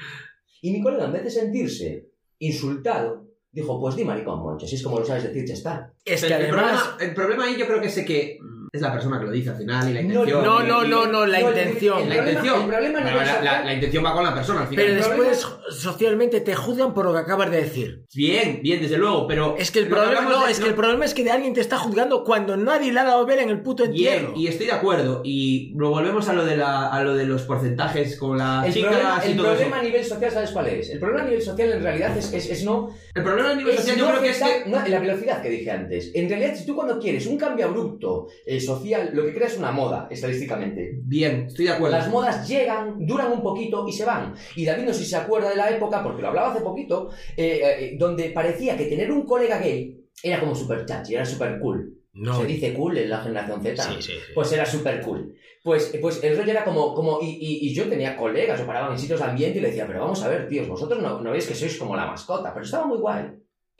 Y 0.61 0.71
mi 0.71 0.81
colega, 0.81 1.05
en 1.05 1.13
vez 1.13 1.23
de 1.23 1.31
sentirse 1.31 2.07
insultado, 2.37 3.28
dijo, 3.51 3.79
pues 3.79 3.95
di 3.95 4.05
maricón, 4.05 4.41
Moncho, 4.41 4.67
si 4.67 4.75
es 4.75 4.83
como 4.83 4.99
lo 4.99 5.05
sabes 5.05 5.23
decir, 5.23 5.45
ya 5.45 5.53
está. 5.53 5.93
es 6.05 6.21
que 6.21 6.27
el, 6.27 6.33
además... 6.33 6.81
problema, 6.83 6.97
el 7.03 7.13
problema 7.13 7.43
ahí 7.45 7.57
yo 7.57 7.67
creo 7.67 7.81
que 7.81 7.87
es 7.87 8.05
que 8.05 8.39
es 8.71 8.81
la 8.81 8.91
persona 8.91 9.19
que 9.19 9.25
lo 9.25 9.31
dice 9.31 9.49
al 9.49 9.57
final 9.57 9.89
y 9.89 9.93
la 9.93 10.01
intención. 10.01 10.43
No, 10.43 10.61
no, 10.63 10.83
no, 10.83 11.05
no, 11.07 11.25
la 11.25 11.41
intención. 11.41 12.07
La 12.07 12.17
intención. 12.17 12.61
el 12.61 12.67
problema 12.67 12.99
la, 13.01 13.41
la- 13.41 13.63
la 13.65 13.73
intención 13.73 14.05
va 14.05 14.13
con 14.13 14.23
la 14.23 14.33
persona 14.33 14.61
al 14.61 14.67
final. 14.67 14.85
Pero 14.85 14.95
después 14.97 15.47
socialmente 15.71 16.41
te 16.41 16.55
juzgan 16.55 16.93
por 16.93 17.05
lo 17.05 17.13
que 17.13 17.19
acabas 17.19 17.49
de 17.51 17.57
decir. 17.61 18.03
Bien, 18.13 18.59
bien, 18.61 18.81
desde 18.81 18.97
luego, 18.97 19.27
pero. 19.27 19.55
Es 19.57 19.71
que 19.71 19.79
el 19.79 19.87
problema 19.87 20.21
no, 20.21 20.45
de- 20.45 20.51
es 20.51 20.59
que 20.59 20.67
el 20.67 20.75
problema 20.75 21.05
es 21.05 21.13
que 21.13 21.23
de 21.23 21.31
alguien 21.31 21.53
te 21.53 21.61
está 21.61 21.77
juzgando 21.77 22.23
cuando 22.23 22.57
nadie 22.57 22.91
le 22.93 22.99
ha 22.99 23.05
dado 23.05 23.25
ver 23.25 23.39
en 23.39 23.49
el 23.49 23.61
puto 23.61 23.87
Bien, 23.87 24.13
entierro. 24.13 24.33
y 24.35 24.47
estoy 24.47 24.67
de 24.67 24.73
acuerdo. 24.73 25.21
Y 25.23 25.73
lo 25.75 25.89
volvemos 25.89 26.27
a 26.29 26.33
lo 26.33 26.45
de, 26.45 26.57
la, 26.57 26.87
a 26.89 27.03
lo 27.03 27.15
de 27.15 27.25
los 27.25 27.43
porcentajes 27.43 28.17
con 28.17 28.37
las 28.37 28.65
El 28.75 28.83
problema, 28.83 29.21
y 29.23 29.31
el 29.31 29.37
todo 29.37 29.45
problema 29.47 29.75
eso. 29.77 29.79
a 29.79 29.83
nivel 29.83 30.05
social, 30.05 30.31
¿sabes 30.31 30.51
cuál 30.51 30.67
es? 30.67 30.89
El 30.89 30.99
problema 30.99 31.21
a 31.23 31.25
nivel 31.25 31.41
social 31.41 31.71
en 31.71 31.83
realidad 31.83 32.17
es, 32.17 32.33
es, 32.33 32.49
es 32.49 32.63
no 32.63 32.89
El 33.15 33.23
problema 33.23 33.51
a 33.51 33.55
nivel 33.55 33.75
social 33.77 33.97
yo 33.97 34.05
no 34.05 34.11
creo 34.11 34.21
que 34.23 34.29
es 34.29 34.41
afectar- 34.41 34.63
que. 34.63 34.69
no, 34.69 34.87
la 34.87 34.99
velocidad 34.99 35.41
que 35.41 35.49
dije 35.49 35.71
antes. 35.71 36.11
En 36.13 36.29
realidad, 36.29 36.55
si 36.55 36.65
tú 36.65 36.75
cuando 36.75 36.99
quieres 36.99 37.25
un 37.25 37.37
cambio 37.37 37.65
abrupto 37.65 38.27
eh, 38.45 38.58
social, 38.59 39.11
lo 39.13 39.25
que 39.25 39.33
creas 39.33 39.53
es 39.53 39.59
una 39.59 39.71
moda, 39.71 40.07
estadísticamente. 40.11 40.99
Bien, 41.03 41.45
estoy 41.47 41.65
de 41.65 41.71
acuerdo. 41.71 41.97
Las 41.97 42.09
modas 42.09 42.47
llegan, 42.47 43.05
duran 43.05 43.31
un 43.31 43.41
poquito 43.41 43.87
y 43.87 43.91
se 43.93 44.05
van. 44.05 44.33
Y 44.55 44.65
David 44.65 44.83
no 44.85 44.93
sé 44.93 45.03
si 45.03 45.09
se 45.09 45.15
acuerda 45.17 45.49
de 45.49 45.55
la 45.55 45.69
época, 45.69 46.03
porque 46.03 46.21
lo 46.21 46.29
hablaba 46.29 46.51
hace 46.51 46.61
poquito, 46.61 47.09
eh, 47.37 47.61
eh, 47.63 47.95
donde 47.97 48.29
parecía 48.29 48.77
que 48.77 48.85
tener 48.85 49.11
un 49.11 49.25
colega 49.25 49.59
gay 49.59 49.95
era 50.23 50.39
como 50.39 50.53
super 50.55 50.85
chachi, 50.85 51.15
era 51.15 51.25
super 51.25 51.59
cool. 51.59 51.95
No. 52.13 52.39
Se 52.41 52.45
dice 52.45 52.73
cool 52.73 52.97
en 52.97 53.09
la 53.09 53.19
generación 53.21 53.61
Z. 53.61 53.81
Sí, 53.83 53.93
sí, 54.01 54.11
sí. 54.11 54.17
Pues 54.35 54.51
era 54.51 54.65
súper 54.65 55.01
cool. 55.01 55.33
Pues, 55.63 55.93
pues 56.01 56.23
el 56.23 56.37
rollo 56.37 56.51
era 56.51 56.63
como, 56.65 56.93
como 56.93 57.19
y, 57.21 57.27
y- 57.39 57.67
y 57.69 57.73
yo 57.73 57.87
tenía 57.87 58.15
colegas, 58.17 58.59
o 58.61 58.65
paraban 58.65 58.91
en 58.93 58.97
sitios 58.99 59.19
de 59.19 59.25
ambiente 59.27 59.59
y 59.59 59.61
le 59.61 59.67
decía, 59.69 59.85
pero 59.87 60.01
vamos 60.01 60.21
a 60.23 60.27
ver, 60.27 60.47
tíos, 60.47 60.67
vosotros 60.67 61.01
no, 61.01 61.21
no 61.21 61.31
veis 61.31 61.45
que 61.47 61.53
sois 61.55 61.77
como 61.77 61.95
la 61.95 62.07
mascota, 62.07 62.53
pero 62.53 62.65
estaba 62.65 62.85
muy 62.85 62.97
guay. 62.97 63.25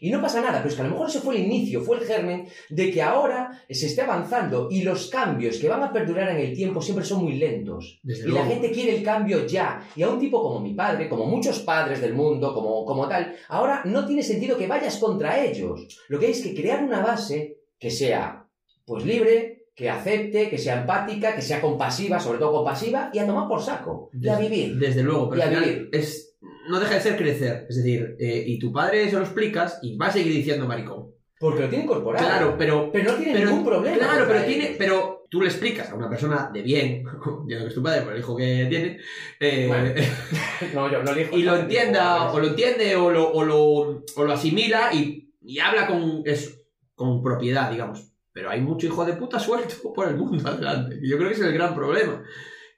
Y 0.01 0.09
no 0.11 0.21
pasa 0.21 0.41
nada, 0.41 0.57
pero 0.59 0.69
es 0.69 0.75
que 0.75 0.81
a 0.81 0.85
lo 0.85 0.91
mejor 0.91 1.09
ese 1.09 1.19
fue 1.19 1.35
el 1.35 1.43
inicio, 1.45 1.81
fue 1.81 1.97
el 1.97 2.05
germen 2.05 2.47
de 2.69 2.91
que 2.91 3.01
ahora 3.01 3.51
se 3.69 3.85
esté 3.87 4.01
avanzando 4.01 4.67
y 4.71 4.83
los 4.83 5.09
cambios 5.09 5.57
que 5.57 5.67
van 5.67 5.83
a 5.83 5.91
perdurar 5.91 6.29
en 6.29 6.37
el 6.37 6.53
tiempo 6.55 6.81
siempre 6.81 7.03
son 7.05 7.23
muy 7.23 7.33
lentos. 7.33 7.99
Desde 8.03 8.23
y 8.23 8.27
luego. 8.31 8.45
la 8.45 8.51
gente 8.51 8.71
quiere 8.71 8.95
el 8.97 9.03
cambio 9.03 9.45
ya. 9.45 9.85
Y 9.95 10.03
a 10.03 10.09
un 10.09 10.19
tipo 10.19 10.41
como 10.41 10.59
mi 10.59 10.73
padre, 10.73 11.09
como 11.09 11.25
muchos 11.25 11.59
padres 11.59 12.01
del 12.01 12.13
mundo, 12.13 12.53
como, 12.53 12.85
como 12.85 13.07
tal, 13.07 13.35
ahora 13.49 13.81
no 13.85 14.05
tiene 14.05 14.23
sentido 14.23 14.57
que 14.57 14.67
vayas 14.67 14.97
contra 14.97 15.43
ellos. 15.43 15.99
Lo 16.07 16.17
que 16.19 16.27
hay 16.27 16.31
es 16.31 16.41
que 16.41 16.55
crear 16.55 16.83
una 16.83 17.01
base 17.01 17.57
que 17.77 17.91
sea, 17.91 18.45
pues 18.85 19.05
libre, 19.05 19.67
que 19.75 19.89
acepte, 19.89 20.49
que 20.49 20.57
sea 20.57 20.81
empática, 20.81 21.33
que 21.35 21.41
sea 21.41 21.61
compasiva, 21.61 22.19
sobre 22.19 22.39
todo 22.39 22.51
compasiva, 22.51 23.09
y 23.13 23.19
a 23.19 23.25
tomar 23.25 23.47
por 23.47 23.61
saco. 23.61 24.09
Y 24.13 24.27
a 24.27 24.35
Desde- 24.37 24.49
vivir. 24.49 24.77
Desde 24.77 25.03
luego, 25.03 25.29
pero 25.29 25.41
Y 25.41 25.45
a 25.45 25.59
vivir. 25.59 25.89
es, 25.93 26.28
no 26.69 26.79
deja 26.79 26.95
de 26.95 27.01
ser 27.01 27.17
crecer. 27.17 27.65
Es 27.69 27.77
decir, 27.77 28.15
eh, 28.19 28.43
y 28.47 28.59
tu 28.59 28.71
padre 28.71 29.09
se 29.09 29.15
lo 29.17 29.23
explicas 29.23 29.79
y 29.81 29.97
va 29.97 30.07
a 30.07 30.11
seguir 30.11 30.33
diciendo 30.33 30.67
maricón. 30.67 31.11
Porque 31.39 31.61
lo 31.63 31.69
tiene 31.69 31.85
incorporado. 31.85 32.25
Claro, 32.25 32.55
pero. 32.57 32.91
Pero 32.91 33.11
no 33.11 33.17
tiene 33.17 33.33
pero- 33.33 33.49
ningún 33.49 33.65
problema. 33.65 33.97
Claro, 33.97 34.25
pero 34.27 34.43
tiene. 34.43 34.75
Pero 34.77 35.25
tú 35.29 35.41
le 35.41 35.47
explicas 35.47 35.89
a 35.89 35.95
una 35.95 36.09
persona 36.09 36.49
de 36.53 36.61
bien, 36.61 37.03
entiendo 37.41 37.65
que 37.65 37.67
es 37.69 37.73
tu 37.75 37.83
padre 37.83 38.01
por 38.01 38.13
el 38.13 38.19
hijo 38.19 38.35
que 38.35 38.65
tiene, 38.69 38.99
eh, 39.39 39.65
Bueno, 39.67 39.93
No, 40.73 40.91
yo 40.91 41.03
no 41.03 41.11
elijo. 41.11 41.37
y 41.37 41.43
lo 41.43 41.55
entienda, 41.55 42.31
o 42.31 42.39
lo 42.39 42.47
entiende, 42.47 42.95
o 42.95 43.09
lo, 43.11 43.31
o 43.31 43.43
lo, 43.45 43.63
o 44.15 44.23
lo 44.25 44.33
asimila 44.33 44.93
y, 44.93 45.31
y 45.41 45.59
habla 45.59 45.87
con 45.87 46.23
eso, 46.25 46.51
con 46.95 47.21
propiedad, 47.23 47.71
digamos. 47.71 48.11
Pero 48.33 48.49
hay 48.49 48.59
mucho 48.61 48.87
hijo 48.87 49.05
de 49.05 49.13
puta 49.13 49.39
suelto 49.39 49.75
por 49.95 50.07
el 50.09 50.17
mundo 50.17 50.47
adelante. 50.49 50.97
Y 51.01 51.09
yo 51.09 51.17
creo 51.17 51.29
que 51.29 51.35
ese 51.35 51.43
es 51.43 51.49
el 51.49 51.53
gran 51.53 51.73
problema. 51.75 52.21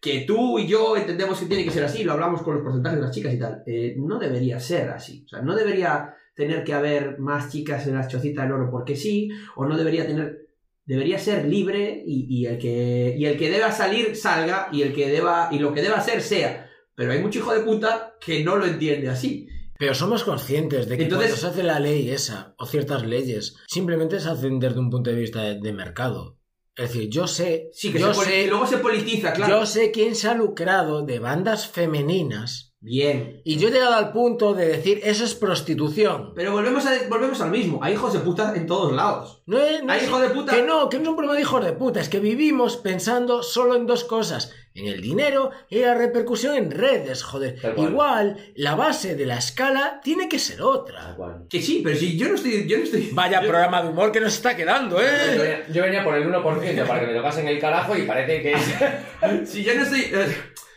Que 0.01 0.21
tú 0.27 0.57
y 0.59 0.67
yo 0.67 0.97
entendemos 0.97 1.39
que 1.39 1.45
tiene 1.45 1.63
que 1.63 1.69
ser 1.71 1.83
así, 1.83 2.03
lo 2.03 2.13
hablamos 2.13 2.41
con 2.41 2.55
los 2.55 2.63
porcentajes 2.63 2.99
de 2.99 3.05
las 3.05 3.15
chicas 3.15 3.33
y 3.35 3.39
tal. 3.39 3.61
Eh, 3.67 3.95
no 3.97 4.17
debería 4.17 4.59
ser 4.59 4.89
así. 4.89 5.23
O 5.25 5.29
sea, 5.29 5.41
no 5.43 5.55
debería 5.55 6.15
tener 6.35 6.63
que 6.63 6.73
haber 6.73 7.19
más 7.19 7.51
chicas 7.51 7.85
en 7.85 7.95
las 7.95 8.07
chocitas 8.07 8.45
del 8.45 8.53
oro 8.53 8.69
porque 8.71 8.95
sí, 8.95 9.29
o 9.55 9.65
no 9.65 9.77
debería 9.77 10.07
tener. 10.07 10.39
Debería 10.83 11.19
ser 11.19 11.45
libre 11.45 12.01
y, 12.05 12.25
y 12.27 12.47
el 12.47 12.57
que, 12.57 13.13
y 13.15 13.25
el 13.25 13.37
que 13.37 13.51
deba 13.51 13.71
salir, 13.71 14.15
salga, 14.15 14.67
y 14.71 14.81
el 14.81 14.91
que 14.93 15.07
deba, 15.09 15.49
y 15.51 15.59
lo 15.59 15.71
que 15.71 15.83
deba 15.83 16.01
ser, 16.01 16.21
sea. 16.23 16.67
Pero 16.95 17.11
hay 17.11 17.21
mucho 17.21 17.39
hijo 17.39 17.53
de 17.53 17.61
puta 17.61 18.15
que 18.19 18.43
no 18.43 18.55
lo 18.57 18.65
entiende 18.65 19.07
así. 19.07 19.47
Pero 19.77 19.93
somos 19.93 20.23
conscientes 20.23 20.87
de 20.89 20.97
que 20.97 21.03
Entonces- 21.03 21.29
cuando 21.29 21.41
se 21.41 21.47
hace 21.47 21.63
la 21.63 21.79
ley 21.79 22.09
esa, 22.09 22.55
o 22.57 22.65
ciertas 22.65 23.05
leyes, 23.05 23.55
simplemente 23.67 24.19
se 24.19 24.29
hacen 24.29 24.59
desde 24.59 24.79
un 24.79 24.89
punto 24.89 25.11
de 25.11 25.15
vista 25.15 25.43
de, 25.43 25.59
de 25.59 25.73
mercado. 25.73 26.39
Es 26.75 26.93
decir, 26.93 27.09
yo 27.09 27.27
sé, 27.27 27.69
Sí, 27.73 27.91
que 27.91 27.99
yo 27.99 28.13
se 28.13 28.25
sé, 28.25 28.47
luego 28.47 28.65
se 28.65 28.77
politiza, 28.77 29.33
claro. 29.33 29.59
yo 29.59 29.65
sé 29.65 29.91
quién 29.91 30.15
se 30.15 30.29
ha 30.29 30.33
lucrado 30.33 31.03
de 31.03 31.19
bandas 31.19 31.67
femeninas 31.67 32.70
Bien. 32.83 33.41
y 33.43 33.57
yo 33.57 33.67
he 33.67 33.71
llegado 33.71 33.93
al 33.93 34.11
punto 34.11 34.55
de 34.55 34.65
decir 34.67 35.01
eso 35.03 35.23
es 35.23 35.35
prostitución. 35.35 36.33
Pero 36.35 36.51
volvemos, 36.51 36.83
a, 36.87 36.91
volvemos 37.09 37.39
al 37.39 37.51
mismo. 37.51 37.79
Hay 37.83 37.93
hijos 37.93 38.11
de 38.13 38.19
puta 38.19 38.53
en 38.55 38.65
todos 38.65 38.91
lados. 38.91 39.43
No 39.45 39.59
es, 39.59 39.83
no 39.83 39.91
Hay 39.93 39.99
es- 39.99 40.07
hijos 40.07 40.19
de 40.21 40.29
puta. 40.29 40.55
Que 40.55 40.63
no, 40.63 40.89
que 40.89 40.97
no 40.97 41.03
es 41.03 41.09
un 41.09 41.15
problema 41.15 41.35
de 41.35 41.41
hijos 41.41 41.63
de 41.63 41.73
puta, 41.73 42.01
es 42.01 42.09
que 42.09 42.19
vivimos 42.19 42.77
pensando 42.77 43.43
solo 43.43 43.75
en 43.75 43.85
dos 43.85 44.03
cosas, 44.03 44.51
en 44.73 44.87
el 44.87 44.99
dinero 44.99 45.51
y 45.69 45.79
la 45.79 45.93
repercusión 45.93 46.55
en 46.55 46.71
redes, 46.71 47.21
joder. 47.23 47.57
Igual, 47.77 48.51
la 48.55 48.73
base 48.73 49.15
de 49.15 49.27
la 49.27 49.37
escala 49.37 50.01
tiene 50.03 50.27
que 50.27 50.39
ser 50.39 50.63
otra. 50.63 51.15
Que 51.49 51.61
sí, 51.61 51.81
pero 51.83 51.95
si 51.95 52.17
yo 52.17 52.29
no 52.29 52.35
estoy. 52.35 52.67
Yo 52.67 52.77
no 52.77 52.83
estoy 52.83 53.09
Vaya 53.13 53.41
yo- 53.43 53.49
programa 53.49 53.83
de 53.83 53.89
humor 53.89 54.11
que 54.11 54.19
nos 54.21 54.33
está 54.33 54.55
quedando, 54.55 54.97
Yo 54.99 55.03
¿eh? 55.05 55.37
venía, 55.37 55.67
yo 55.71 55.83
venía 55.83 56.03
por 56.03 56.15
el 56.15 56.27
1% 56.27 56.87
para 56.87 56.99
que 57.01 57.05
me 57.07 57.13
tocasen 57.13 57.47
el 57.47 57.59
carajo 57.59 57.95
y 57.95 58.03
parece 58.03 58.41
que 58.41 58.55
Si 59.45 59.63
yo 59.63 59.75
no 59.75 59.83
estoy. 59.83 60.05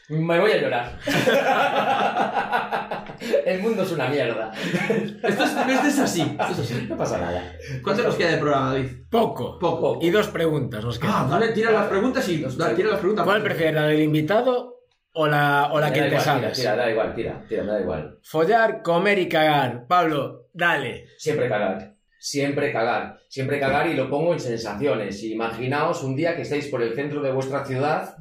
Me 0.09 0.41
voy 0.41 0.53
a 0.53 0.57
llorar. 0.61 0.99
el 3.47 3.61
mundo 3.61 3.83
es 3.83 3.93
una 3.93 4.09
mierda. 4.09 4.53
Esto 5.23 5.45
es, 5.45 5.51
esto 5.57 5.87
es 5.89 5.99
así. 5.99 6.37
Esto 6.39 6.53
es 6.53 6.59
así. 6.73 6.87
No 6.89 6.97
pasa 6.97 7.19
nada. 7.19 7.43
¿Cuánto 7.83 8.03
nos 8.03 8.17
queda 8.17 8.33
de 8.33 8.39
programa, 8.39 8.73
David? 8.75 8.91
Poco. 9.11 9.59
Poco. 9.59 9.99
Y 10.03 10.11
dos 10.11 10.29
preguntas 10.29 10.85
nos 10.85 10.99
Ah, 10.99 11.01
quedan. 11.01 11.31
dale, 11.31 11.53
tira 11.53 11.71
las 11.71 11.87
preguntas 11.87 12.29
y. 12.29 12.43
Dale, 12.43 12.75
tira 12.75 12.91
las 12.91 12.99
preguntas. 12.99 13.25
¿Cuál 13.25 13.43
prefieres, 13.43 13.75
la 13.75 13.87
del 13.87 14.01
invitado 14.03 14.81
o 15.15 15.27
la, 15.27 15.71
o 15.73 15.81
la 15.81 15.93
que 15.93 16.01
te 16.03 16.09
igual, 16.09 16.23
sabes? 16.23 16.53
Tira, 16.53 16.73
tira, 16.73 16.85
da 16.85 16.91
igual, 16.91 17.15
tira, 17.15 17.45
tira, 17.49 17.65
da 17.65 17.81
igual. 17.81 18.19
Follar, 18.23 18.83
comer 18.83 19.19
y 19.19 19.29
cagar. 19.29 19.87
Pablo, 19.87 20.49
dale. 20.53 21.07
Siempre 21.19 21.49
cagar. 21.49 21.95
Siempre 22.19 22.73
cagar. 22.73 23.19
Siempre 23.29 23.61
cagar 23.61 23.87
y 23.87 23.95
lo 23.95 24.09
pongo 24.11 24.33
en 24.33 24.41
sensaciones. 24.41 25.23
Imaginaos 25.25 26.03
un 26.03 26.17
día 26.17 26.35
que 26.37 26.43
estáis 26.43 26.67
por 26.69 26.83
el 26.83 26.95
centro 26.95 27.21
de 27.23 27.33
vuestra 27.33 27.65
ciudad, 27.67 28.17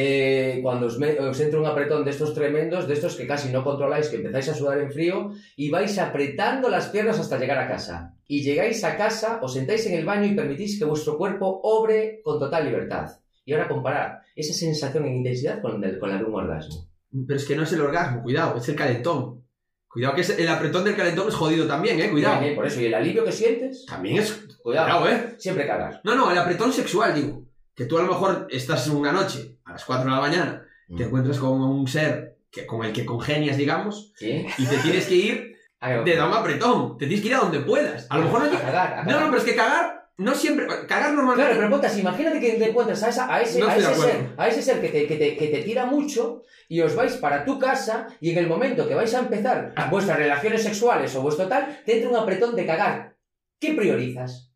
eh, 0.00 0.60
cuando 0.62 0.86
os, 0.86 0.96
me- 1.00 1.18
os 1.18 1.40
entra 1.40 1.58
un 1.58 1.66
apretón 1.66 2.04
de 2.04 2.12
estos 2.12 2.32
tremendos, 2.32 2.86
de 2.86 2.94
estos 2.94 3.16
que 3.16 3.26
casi 3.26 3.50
no 3.50 3.64
controláis, 3.64 4.08
que 4.08 4.16
empezáis 4.16 4.48
a 4.50 4.54
sudar 4.54 4.78
en 4.78 4.92
frío 4.92 5.32
y 5.56 5.70
vais 5.70 5.98
apretando 5.98 6.68
las 6.68 6.86
piernas 6.90 7.18
hasta 7.18 7.36
llegar 7.36 7.58
a 7.58 7.66
casa. 7.66 8.14
Y 8.28 8.42
llegáis 8.44 8.84
a 8.84 8.96
casa, 8.96 9.40
os 9.42 9.54
sentáis 9.54 9.84
en 9.86 9.94
el 9.94 10.04
baño 10.04 10.26
y 10.26 10.36
permitís 10.36 10.78
que 10.78 10.84
vuestro 10.84 11.18
cuerpo 11.18 11.60
obre 11.64 12.20
con 12.22 12.38
total 12.38 12.66
libertad. 12.66 13.08
Y 13.44 13.52
ahora 13.54 13.66
comparad 13.66 14.18
esa 14.36 14.54
sensación 14.54 15.04
en 15.06 15.16
intensidad 15.16 15.60
con, 15.60 15.82
el- 15.82 15.98
con 15.98 16.10
la 16.10 16.18
de 16.18 16.24
un 16.24 16.34
orgasmo. 16.34 16.86
Pero 17.26 17.36
es 17.36 17.44
que 17.44 17.56
no 17.56 17.64
es 17.64 17.72
el 17.72 17.80
orgasmo, 17.80 18.22
cuidado, 18.22 18.56
es 18.58 18.68
el 18.68 18.76
calentón. 18.76 19.42
Cuidado 19.90 20.14
que 20.14 20.20
el 20.20 20.48
apretón 20.48 20.84
del 20.84 20.94
calentón 20.94 21.26
es 21.28 21.34
jodido 21.34 21.66
también, 21.66 21.98
eh, 21.98 22.10
cuidado. 22.10 22.40
Bien, 22.40 22.54
Por 22.54 22.66
eso, 22.66 22.80
y 22.80 22.84
el 22.86 22.94
alivio 22.94 23.24
que 23.24 23.32
sientes, 23.32 23.84
También 23.86 24.18
es. 24.18 24.32
cuidado, 24.62 25.00
Cuidado, 25.00 25.08
eh. 25.08 25.34
siempre 25.38 25.66
cagar. 25.66 26.00
No, 26.04 26.14
no, 26.14 26.30
el 26.30 26.38
apretón 26.38 26.72
sexual, 26.72 27.14
digo. 27.14 27.47
Que 27.78 27.84
tú 27.86 27.96
a 27.96 28.02
lo 28.02 28.08
mejor 28.08 28.46
estás 28.50 28.86
en 28.88 28.96
una 28.96 29.12
noche, 29.12 29.56
a 29.64 29.72
las 29.72 29.84
4 29.84 30.04
de 30.04 30.10
la 30.10 30.20
mañana, 30.20 30.62
te 30.96 31.04
encuentras 31.04 31.38
con 31.38 31.62
un 31.62 31.86
ser 31.86 32.36
que, 32.50 32.66
con 32.66 32.84
el 32.84 32.92
que 32.92 33.04
congenias, 33.06 33.56
digamos, 33.56 34.12
¿Sí? 34.16 34.44
y 34.58 34.66
te 34.66 34.76
tienes 34.78 35.06
que 35.06 35.14
ir, 35.14 35.56
Ah, 35.80 36.02
te 36.04 36.16
da 36.16 36.26
un 36.26 36.34
apretón. 36.34 36.98
Te 36.98 37.06
tienes 37.06 37.22
que 37.22 37.28
ir 37.28 37.34
a 37.36 37.38
donde 37.38 37.60
puedas. 37.60 38.08
A 38.10 38.18
lo 38.18 38.24
mejor 38.24 38.40
no 38.40 38.46
a 38.46 38.50
llega- 38.50 38.62
cagar, 38.62 38.92
a 38.94 39.02
No, 39.02 39.06
cagar. 39.10 39.20
no, 39.22 39.26
pero 39.28 39.38
es 39.38 39.44
que 39.48 39.54
cagar, 39.54 40.08
no 40.16 40.34
siempre. 40.34 40.66
Cagar 40.88 41.12
normalmente. 41.12 41.42
Claro, 41.44 41.56
pero 41.56 41.70
ponte 41.70 41.86
así, 41.86 42.00
imagínate 42.00 42.40
que 42.40 42.50
te 42.54 42.68
encuentras 42.70 43.00
a, 43.04 43.08
esa- 43.10 43.32
a 43.32 43.40
ese, 43.40 43.60
No 43.60 43.68
a 43.68 43.74
de 43.74 43.80
ese 43.80 43.94
ser, 43.94 44.26
a 44.36 44.48
ese 44.48 44.60
ser 44.62 44.80
que 44.80 44.88
te, 44.88 45.06
que, 45.06 45.14
te, 45.16 45.36
que 45.36 45.46
te 45.46 45.62
tira 45.62 45.86
mucho 45.86 46.42
y 46.68 46.80
os 46.80 46.96
vais 46.96 47.12
para 47.18 47.44
tu 47.44 47.60
casa 47.60 48.08
y 48.20 48.30
en 48.32 48.38
el 48.38 48.48
momento 48.48 48.88
que 48.88 48.96
vais 48.96 49.14
a 49.14 49.20
empezar 49.20 49.72
vuestras 49.88 50.18
relaciones 50.18 50.64
sexuales 50.64 51.14
o 51.14 51.22
vuestro 51.22 51.46
tal, 51.46 51.80
te 51.86 51.94
entra 51.94 52.10
un 52.10 52.16
apretón 52.16 52.56
de 52.56 52.66
cagar. 52.66 53.14
¿Qué 53.60 53.74
priorizas? 53.74 54.50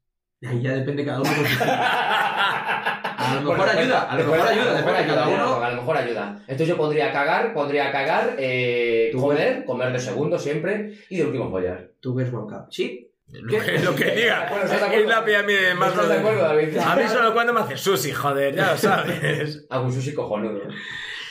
Ahí 0.44 0.60
ya 0.60 0.72
depende 0.72 1.04
cada 1.04 1.20
uno. 1.20 1.30
A 3.22 3.34
lo 3.40 3.50
mejor 3.50 3.68
ayuda, 3.68 4.02
a 4.02 4.16
lo 4.16 4.24
mejor 4.24 4.48
ayuda, 4.48 4.74
depende 4.74 5.00
de 5.02 5.06
cada 5.08 5.28
uno. 5.28 5.62
A 5.62 5.70
lo 5.70 5.76
mejor 5.76 5.96
ayuda. 5.96 6.36
Entonces 6.40 6.68
yo 6.68 6.76
pondría 6.76 7.12
cagar, 7.12 7.52
pondría 7.54 7.90
cagar, 7.92 8.34
eh, 8.38 9.10
comer, 9.18 9.64
comer 9.64 9.92
de 9.92 9.98
segundo 10.00 10.38
siempre 10.38 10.92
y 11.08 11.16
de 11.18 11.24
último 11.26 11.50
follar. 11.50 11.90
Tú 12.00 12.14
ves 12.14 12.32
World 12.32 12.48
Cup. 12.50 12.66
Sí. 12.72 13.08
Que, 13.48 13.78
lo 13.78 13.94
que 13.94 14.10
diga. 14.10 14.46
Es 14.92 15.06
la 15.06 15.24
pirámide 15.24 15.74
más 15.74 15.90
¿Estás 15.92 16.08
de 16.10 16.18
acuerdo, 16.18 16.42
David? 16.42 16.76
A 16.76 16.96
mí 16.96 17.02
solo 17.08 17.32
cuando 17.32 17.54
me 17.54 17.60
hace 17.60 17.78
sushi, 17.78 18.12
joder, 18.12 18.54
ya 18.54 18.72
lo 18.72 18.76
sabes. 18.76 19.64
Hago 19.70 19.84
un 19.86 19.92
sushi 19.92 20.12
cojonudo. 20.12 20.60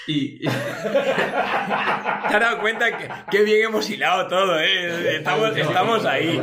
Y, 0.07 0.43
y- 0.43 0.47
Te 0.47 2.35
has 2.35 2.39
dado 2.39 2.59
cuenta 2.59 2.97
que, 2.97 3.07
que 3.29 3.43
bien 3.43 3.65
hemos 3.65 3.87
hilado 3.89 4.27
todo, 4.27 4.59
¿eh? 4.59 5.17
Estamos, 5.17 5.55
estamos 5.55 6.05
ahí. 6.05 6.41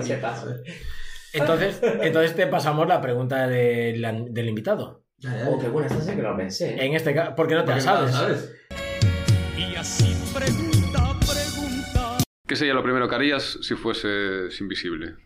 Entonces, 1.32 1.80
entonces 2.02 2.34
te 2.36 2.46
pasamos 2.46 2.86
la 2.86 3.00
pregunta 3.00 3.46
de 3.48 3.94
la- 3.96 4.12
del 4.12 4.48
invitado. 4.48 5.02
Dale, 5.20 5.38
dale. 5.38 5.50
Oh, 5.54 5.58
qué 5.58 5.68
buena, 5.68 5.88
esta 5.88 6.00
sí 6.00 6.14
que 6.16 6.22
lo 6.22 6.36
pensé. 6.36 6.74
¿eh? 6.74 6.86
En 6.86 6.94
este 6.94 7.14
caso, 7.14 7.34
porque 7.36 7.54
no 7.54 7.64
te 7.64 7.70
la 7.70 7.76
lo 8.02 8.08
sabes. 8.08 8.52
Y 9.56 9.74
así 9.74 10.14
pregunta, 10.32 11.18
pregunta. 11.20 12.18
¿Qué 12.46 12.56
sería 12.56 12.74
lo 12.74 12.82
primero 12.82 13.08
que 13.08 13.14
harías 13.16 13.58
si 13.62 13.74
fueses 13.74 14.60
invisible? 14.60 15.16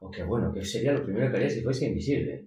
Oh, 0.00 0.10
qué 0.10 0.22
bueno, 0.24 0.52
que 0.52 0.64
sería 0.64 0.92
lo 0.92 1.04
primero 1.04 1.30
que 1.30 1.36
haría 1.36 1.50
si 1.50 1.62
fuese 1.62 1.86
invisible. 1.86 2.46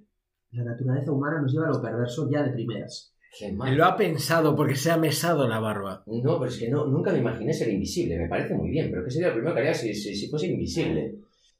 La 0.51 0.63
naturaleza 0.63 1.11
humana 1.11 1.41
nos 1.41 1.51
lleva 1.53 1.67
a 1.67 1.71
lo 1.71 1.81
perverso 1.81 2.27
ya 2.31 2.43
de 2.43 2.51
primeras. 2.51 3.15
Qué 3.37 3.51
mal. 3.53 3.75
Lo 3.77 3.85
ha 3.85 3.95
pensado 3.95 4.55
porque 4.55 4.75
se 4.75 4.91
ha 4.91 4.97
mesado 4.97 5.47
la 5.47 5.59
barba. 5.59 6.03
No, 6.07 6.39
pero 6.39 6.51
es 6.51 6.57
que 6.57 6.69
no, 6.69 6.85
nunca 6.87 7.13
me 7.13 7.19
imaginé 7.19 7.53
ser 7.53 7.69
invisible. 7.69 8.17
Me 8.17 8.27
parece 8.27 8.53
muy 8.55 8.69
bien, 8.69 8.89
pero 8.91 9.05
¿qué 9.05 9.11
sería 9.11 9.27
lo 9.29 9.35
primero 9.35 9.53
que 9.53 9.61
haría 9.61 9.73
si, 9.73 9.93
si, 9.93 10.15
si 10.15 10.27
fuese 10.29 10.47
invisible? 10.47 11.15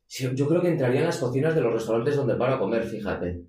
Si- 0.07 0.33
yo 0.35 0.47
creo 0.47 0.61
que 0.61 0.67
entraría 0.69 0.99
en 1.01 1.05
las 1.05 1.17
cocinas 1.19 1.55
de 1.55 1.61
los 1.61 1.73
restaurantes 1.73 2.15
donde 2.17 2.35
paro 2.35 2.55
a 2.55 2.59
comer, 2.59 2.83
fíjate. 2.83 3.45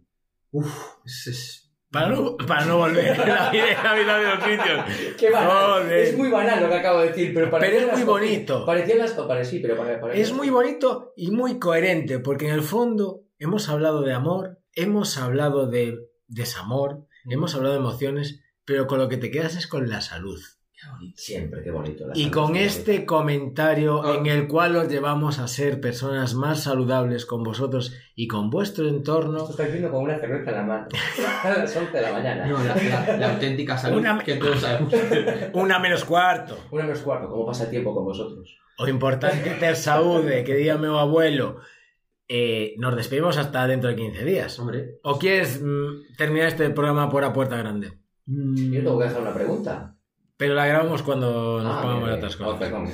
Uf, 0.52 0.72
es, 1.04 1.26
es- 1.26 1.61
Para 1.92 2.08
no, 2.08 2.36
para 2.38 2.64
no 2.64 2.78
volver 2.78 3.20
a 3.20 3.26
la 3.26 3.50
vida, 3.50 3.64
la 3.84 3.94
vida 3.94 4.18
de 4.18 4.24
los 4.34 4.44
sitios. 4.44 5.16
¡Qué 5.18 5.30
banal! 5.30 5.82
Joder. 5.82 5.98
Es 5.98 6.16
muy 6.16 6.30
banal 6.30 6.60
lo 6.62 6.68
que 6.70 6.74
acabo 6.76 7.00
de 7.00 7.08
decir, 7.08 7.34
pero 7.34 7.50
parecía 7.50 7.78
Pero 7.78 7.86
es 7.90 7.96
muy 7.98 8.04
bonito. 8.04 8.64
Parecían 8.64 8.98
las... 8.98 9.16
Sí, 9.48 9.58
pero 9.60 9.76
pare- 9.76 9.98
pare- 9.98 10.20
Es 10.20 10.32
muy 10.32 10.48
bonito 10.48 11.12
y 11.16 11.30
muy 11.30 11.58
coherente, 11.58 12.18
porque 12.18 12.48
en 12.48 12.54
el 12.54 12.62
fondo 12.62 13.24
hemos 13.38 13.68
hablado 13.68 14.00
de 14.02 14.14
amor, 14.14 14.58
hemos 14.74 15.18
hablado 15.18 15.66
de 15.66 15.98
desamor, 16.28 17.06
hemos 17.28 17.54
hablado 17.54 17.74
de 17.74 17.80
emociones, 17.80 18.40
pero 18.64 18.86
con 18.86 18.98
lo 18.98 19.08
que 19.08 19.18
te 19.18 19.30
quedas 19.30 19.54
es 19.56 19.66
con 19.66 19.88
la 19.90 20.00
salud. 20.00 20.40
Siempre, 21.14 21.62
qué 21.62 21.70
bonito. 21.70 22.06
la 22.06 22.12
Y 22.16 22.30
con 22.30 22.56
es 22.56 22.78
este 22.78 23.04
comentario 23.04 24.00
Oh. 24.00 24.14
en 24.14 24.26
el 24.26 24.48
cual 24.48 24.76
os 24.76 24.88
llevamos 24.88 25.38
a 25.38 25.46
ser 25.48 25.80
personas 25.80 26.34
más 26.34 26.62
saludables 26.64 27.26
con 27.26 27.42
vosotros 27.42 27.94
y 28.14 28.26
con 28.28 28.50
vuestro 28.50 28.88
entorno, 28.88 29.38
Esto 29.38 29.50
estáis 29.50 29.70
viendo 29.72 29.90
con 29.90 30.02
una 30.04 30.18
cerveza 30.18 30.50
en 30.50 30.56
la 30.56 30.62
mano. 30.64 30.88
A 31.44 31.48
las 31.50 31.76
11 31.76 31.92
de 31.96 32.02
la 32.02 32.12
mañana. 32.12 32.46
No, 32.46 32.62
la, 32.64 32.74
la- 32.76 33.16
la 33.16 33.32
auténtica 33.34 33.76
salud 33.76 33.98
Una- 33.98 34.18
que 34.18 34.34
todos 34.36 34.60
sabemos. 34.60 34.92
una 35.54 35.78
menos 35.78 36.04
cuarto. 36.04 36.58
Una 36.70 36.84
menos 36.84 37.00
cuarto. 37.00 37.28
¿Cómo 37.28 37.46
pasa 37.46 37.64
el 37.64 37.70
tiempo 37.70 37.94
con 37.94 38.04
vosotros? 38.04 38.56
O 38.78 38.88
importante 38.88 39.50
ter 39.60 39.76
saúde, 39.76 40.42
que 40.44 40.54
diga 40.56 40.78
meu 40.78 40.98
abuelo. 40.98 41.56
Eh, 42.28 42.74
nos 42.78 42.96
despedimos 42.96 43.36
hasta 43.36 43.66
dentro 43.66 43.90
de 43.90 43.96
15 43.96 44.24
días. 44.24 44.58
Hombre. 44.58 44.98
¿O 45.02 45.18
quieres 45.18 45.60
mm, 45.62 46.16
terminar 46.16 46.48
este 46.48 46.70
programa 46.70 47.08
por 47.10 47.22
la 47.22 47.32
puerta 47.32 47.56
grande? 47.56 47.98
Yo 48.24 48.80
tengo 48.82 48.98
que 48.98 49.04
dejar 49.04 49.20
una 49.20 49.34
pregunta. 49.34 49.96
Pero 50.42 50.54
la 50.56 50.66
grabamos 50.66 51.02
cuando 51.04 51.62
nos 51.62 51.72
Ah, 51.76 51.82
pongamos 51.82 52.08
a 52.10 52.14
otras 52.16 52.36
cosas. 52.36 52.58
perdón. 52.58 52.88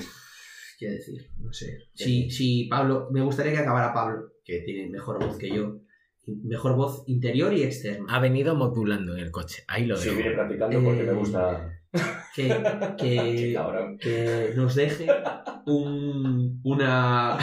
¿Qué 0.79 0.91
decir? 0.91 1.31
No 1.39 1.51
sé. 1.51 1.79
Si, 1.95 2.31
si 2.31 2.65
Pablo, 2.65 3.09
me 3.11 3.23
gustaría 3.23 3.53
que 3.53 3.59
acabara 3.61 3.95
Pablo, 3.95 4.33
que 4.45 4.61
tiene 4.67 4.91
mejor 4.91 5.19
voz 5.19 5.39
que 5.39 5.49
yo, 5.49 5.79
mejor 6.45 6.77
voz 6.77 7.05
interior 7.07 7.55
y 7.55 7.63
externa. 7.63 8.05
Ha 8.15 8.21
venido 8.21 8.55
modulando 8.55 9.15
en 9.15 9.21
el 9.21 9.31
coche. 9.31 9.65
Ahí 9.67 9.87
lo 9.87 9.97
Sí, 9.97 10.11
dejo. 10.11 10.19
vine 10.19 10.31
practicando 10.33 10.83
porque 10.85 11.01
Eh, 11.01 11.05
me 11.05 11.13
gusta. 11.15 11.73
Que, 12.37 12.49
que, 12.99 14.53
nos 14.55 14.75
deje 14.75 15.07
un, 15.65 16.61
una. 16.65 17.39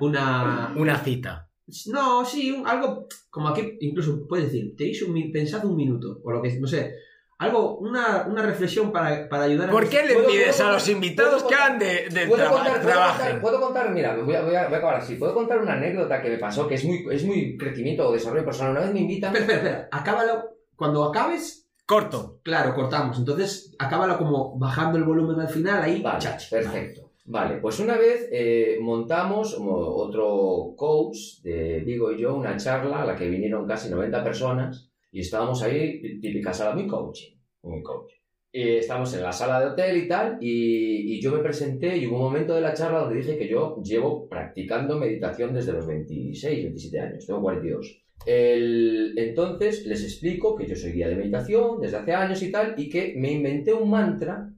Una. 0.00 0.74
Una 0.76 0.98
cita. 0.98 1.48
No, 1.86 2.26
sí, 2.26 2.52
un- 2.52 2.66
algo 2.68 3.08
como 3.30 3.48
aquí, 3.48 3.78
incluso 3.80 4.26
puedes 4.28 4.52
decir, 4.52 4.76
tenéis 4.76 5.02
un, 5.02 5.32
pensad 5.32 5.64
un 5.64 5.76
minuto, 5.76 6.20
o 6.22 6.30
lo 6.30 6.42
que, 6.42 6.60
no 6.60 6.66
sé, 6.68 6.92
algo, 7.38 7.76
una, 7.78 8.24
una 8.28 8.42
reflexión 8.42 8.90
para, 8.92 9.28
para 9.28 9.44
ayudar 9.44 9.68
a 9.68 9.72
¿Por 9.72 9.88
qué 9.88 10.04
le 10.04 10.14
¿Puedo- 10.14 10.26
pides 10.28 10.60
a 10.60 10.72
los 10.72 10.88
invitados 10.88 11.42
que 11.44 11.54
hagan 11.54 11.78
de, 11.78 12.08
de 12.10 12.26
¿Puedo 12.26 12.42
traba- 12.42 12.56
contar, 12.56 12.80
puedo, 12.82 12.94
contar, 13.00 13.40
puedo 13.40 13.60
contar, 13.60 13.90
mira, 13.90 14.16
voy 14.16 14.34
a, 14.34 14.40
voy, 14.42 14.54
a, 14.54 14.64
voy 14.66 14.74
a 14.74 14.78
acabar 14.78 14.96
así. 14.96 15.16
Puedo 15.16 15.34
contar 15.34 15.58
una 15.60 15.74
anécdota 15.74 16.22
que 16.22 16.30
me 16.30 16.38
pasó 16.38 16.66
que 16.66 16.76
es 16.76 16.84
muy, 16.84 17.04
es 17.10 17.24
muy 17.24 17.56
crecimiento 17.58 18.08
o 18.08 18.12
desarrollo 18.12 18.44
personal. 18.44 18.72
Una 18.72 18.80
vez 18.80 18.92
me 18.92 19.00
invitan. 19.00 19.36
Espera, 19.36 19.54
espera, 19.58 19.78
espera, 19.78 19.88
acábalo, 19.92 20.44
cuando 20.76 21.04
acabes, 21.04 21.68
Corto. 21.84 22.40
claro, 22.42 22.74
cortamos, 22.74 23.18
entonces 23.18 23.74
acábalo 23.78 24.16
como 24.18 24.58
bajando 24.58 24.96
el 24.98 25.04
volumen 25.04 25.38
al 25.40 25.48
final, 25.48 25.82
ahí, 25.82 26.00
Vale, 26.02 26.18
chachi. 26.18 26.50
perfecto. 26.50 27.02
Vale, 27.28 27.56
pues 27.56 27.80
una 27.80 27.96
vez 27.96 28.28
eh, 28.32 28.78
montamos 28.80 29.56
otro 29.58 30.74
coach 30.76 31.42
de 31.42 31.80
Vigo 31.80 32.12
y 32.12 32.18
yo 32.20 32.34
una 32.34 32.56
charla 32.56 33.02
a 33.02 33.04
la 33.04 33.16
que 33.16 33.28
vinieron 33.28 33.66
casi 33.66 33.88
90 33.90 34.22
personas 34.24 34.88
y 35.10 35.20
estábamos 35.20 35.62
ahí, 35.62 36.00
típica 36.20 36.52
sala 36.52 36.74
muy 36.74 36.86
coaching, 36.86 37.36
muy 37.62 37.82
coach. 37.82 38.12
Y 38.52 38.76
estábamos 38.76 39.12
en 39.14 39.22
la 39.22 39.32
sala 39.32 39.60
de 39.60 39.66
hotel 39.66 39.96
y 39.98 40.08
tal, 40.08 40.38
y, 40.40 41.20
yo 41.20 41.32
me 41.32 41.40
presenté 41.42 41.96
y 41.96 42.06
hubo 42.06 42.16
un 42.16 42.22
momento 42.22 42.54
de 42.54 42.60
la 42.62 42.72
charla 42.74 43.00
donde 43.00 43.16
dije 43.16 43.36
que 43.36 43.48
yo 43.48 43.76
llevo 43.82 44.28
practicando 44.28 44.98
meditación 44.98 45.52
desde 45.52 45.72
los 45.72 45.86
26, 45.86 46.62
27 46.64 47.00
años, 47.00 47.26
tengo 47.26 47.42
42. 47.42 48.02
El- 48.24 49.12
entonces 49.18 49.84
les 49.86 50.02
explico 50.02 50.56
que 50.56 50.66
yo 50.66 50.74
soy 50.74 50.92
guía 50.92 51.08
de 51.08 51.16
meditación 51.16 51.80
desde 51.80 51.98
hace 51.98 52.12
años 52.14 52.42
y 52.42 52.50
tal, 52.50 52.74
y 52.78 52.88
que 52.88 53.14
me 53.16 53.30
inventé 53.32 53.74
un 53.74 53.90
mantra 53.90 54.50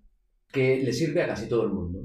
que 0.53 0.81
le 0.83 0.93
sirve 0.93 1.23
a 1.23 1.27
casi 1.29 1.49
todo 1.49 1.65
el 1.65 1.71
mundo. 1.71 2.01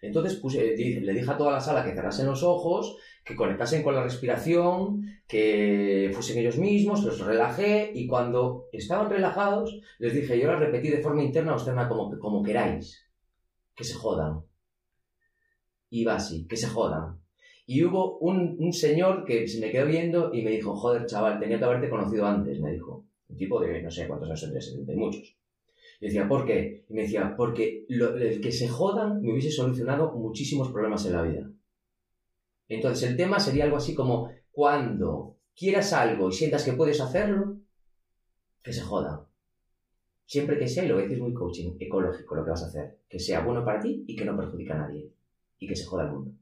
Entonces 0.00 0.40
puse- 0.40 0.76
le 0.76 1.12
dije 1.12 1.30
a 1.30 1.36
toda 1.36 1.52
la 1.52 1.60
sala 1.60 1.84
que 1.84 1.92
cerrasen 1.94 2.26
los 2.26 2.42
ojos, 2.42 2.96
que 3.24 3.36
conectasen 3.36 3.82
con 3.82 3.94
la 3.94 4.02
respiración, 4.02 5.02
que 5.28 6.10
fuesen 6.14 6.38
ellos 6.38 6.58
mismos, 6.58 7.04
los 7.04 7.20
relajé 7.20 7.90
y 7.94 8.06
cuando 8.06 8.68
estaban 8.72 9.10
relajados 9.10 9.80
les 9.98 10.14
dije, 10.14 10.38
yo 10.38 10.48
la 10.48 10.58
repetí 10.58 10.88
de 10.88 11.02
forma 11.02 11.22
interna 11.22 11.52
o 11.52 11.56
externa 11.56 11.88
como, 11.88 12.18
como 12.18 12.42
queráis, 12.42 13.06
que 13.74 13.84
se 13.84 13.94
jodan. 13.94 14.42
Iba 15.90 16.14
así, 16.16 16.46
que 16.48 16.56
se 16.56 16.66
jodan. 16.68 17.20
Y 17.66 17.84
hubo 17.84 18.18
un, 18.18 18.56
un 18.58 18.72
señor 18.72 19.24
que 19.24 19.46
se 19.46 19.60
me 19.60 19.70
quedó 19.70 19.86
viendo 19.86 20.34
y 20.34 20.42
me 20.42 20.50
dijo, 20.50 20.74
joder 20.74 21.06
chaval, 21.06 21.38
tenía 21.38 21.58
que 21.58 21.64
haberte 21.64 21.88
conocido 21.90 22.26
antes, 22.26 22.60
me 22.60 22.72
dijo. 22.72 23.06
Un 23.28 23.36
tipo 23.36 23.60
de 23.60 23.80
no 23.82 23.90
sé 23.90 24.08
cuántos 24.08 24.28
años 24.28 24.40
tendría, 24.40 24.60
70 24.60 24.92
y 24.92 24.96
muchos. 24.96 25.36
Y 26.00 26.06
decía, 26.06 26.28
¿por 26.28 26.46
qué? 26.46 26.84
Y 26.88 26.94
me 26.94 27.02
decía, 27.02 27.34
porque 27.36 27.86
lo- 27.88 28.16
el 28.16 28.40
que 28.40 28.52
se 28.52 28.68
jodan 28.68 29.22
me 29.22 29.32
hubiese 29.32 29.52
solucionado 29.52 30.12
muchísimos 30.14 30.70
problemas 30.72 31.06
en 31.06 31.14
la 31.14 31.22
vida. 31.22 31.51
Entonces 32.74 33.08
el 33.08 33.16
tema 33.16 33.38
sería 33.38 33.64
algo 33.64 33.76
así 33.76 33.94
como, 33.94 34.30
cuando 34.50 35.36
quieras 35.54 35.92
algo 35.92 36.28
y 36.28 36.32
sientas 36.32 36.64
que 36.64 36.72
puedes 36.72 37.00
hacerlo, 37.00 37.58
que 38.62 38.72
se 38.72 38.82
jodan. 38.82 39.20
Siempre 40.26 40.58
que 40.58 40.68
sea, 40.68 40.84
y 40.84 40.88
lo 40.88 40.98
a 40.98 41.02
decir 41.02 41.20
muy 41.20 41.34
coaching, 41.34 41.76
ecológico 41.78 42.34
lo 42.34 42.44
que 42.44 42.50
vas 42.50 42.62
a 42.62 42.66
hacer, 42.66 42.96
que 43.08 43.18
sea 43.18 43.44
bueno 43.44 43.64
para 43.64 43.80
ti 43.80 44.04
y 44.06 44.16
que 44.16 44.24
no 44.24 44.36
perjudica 44.36 44.74
a 44.74 44.86
nadie. 44.86 45.10
Y 45.58 45.66
que 45.66 45.76
se 45.76 45.84
joda 45.84 46.04
el 46.04 46.12
mundo. 46.12 46.32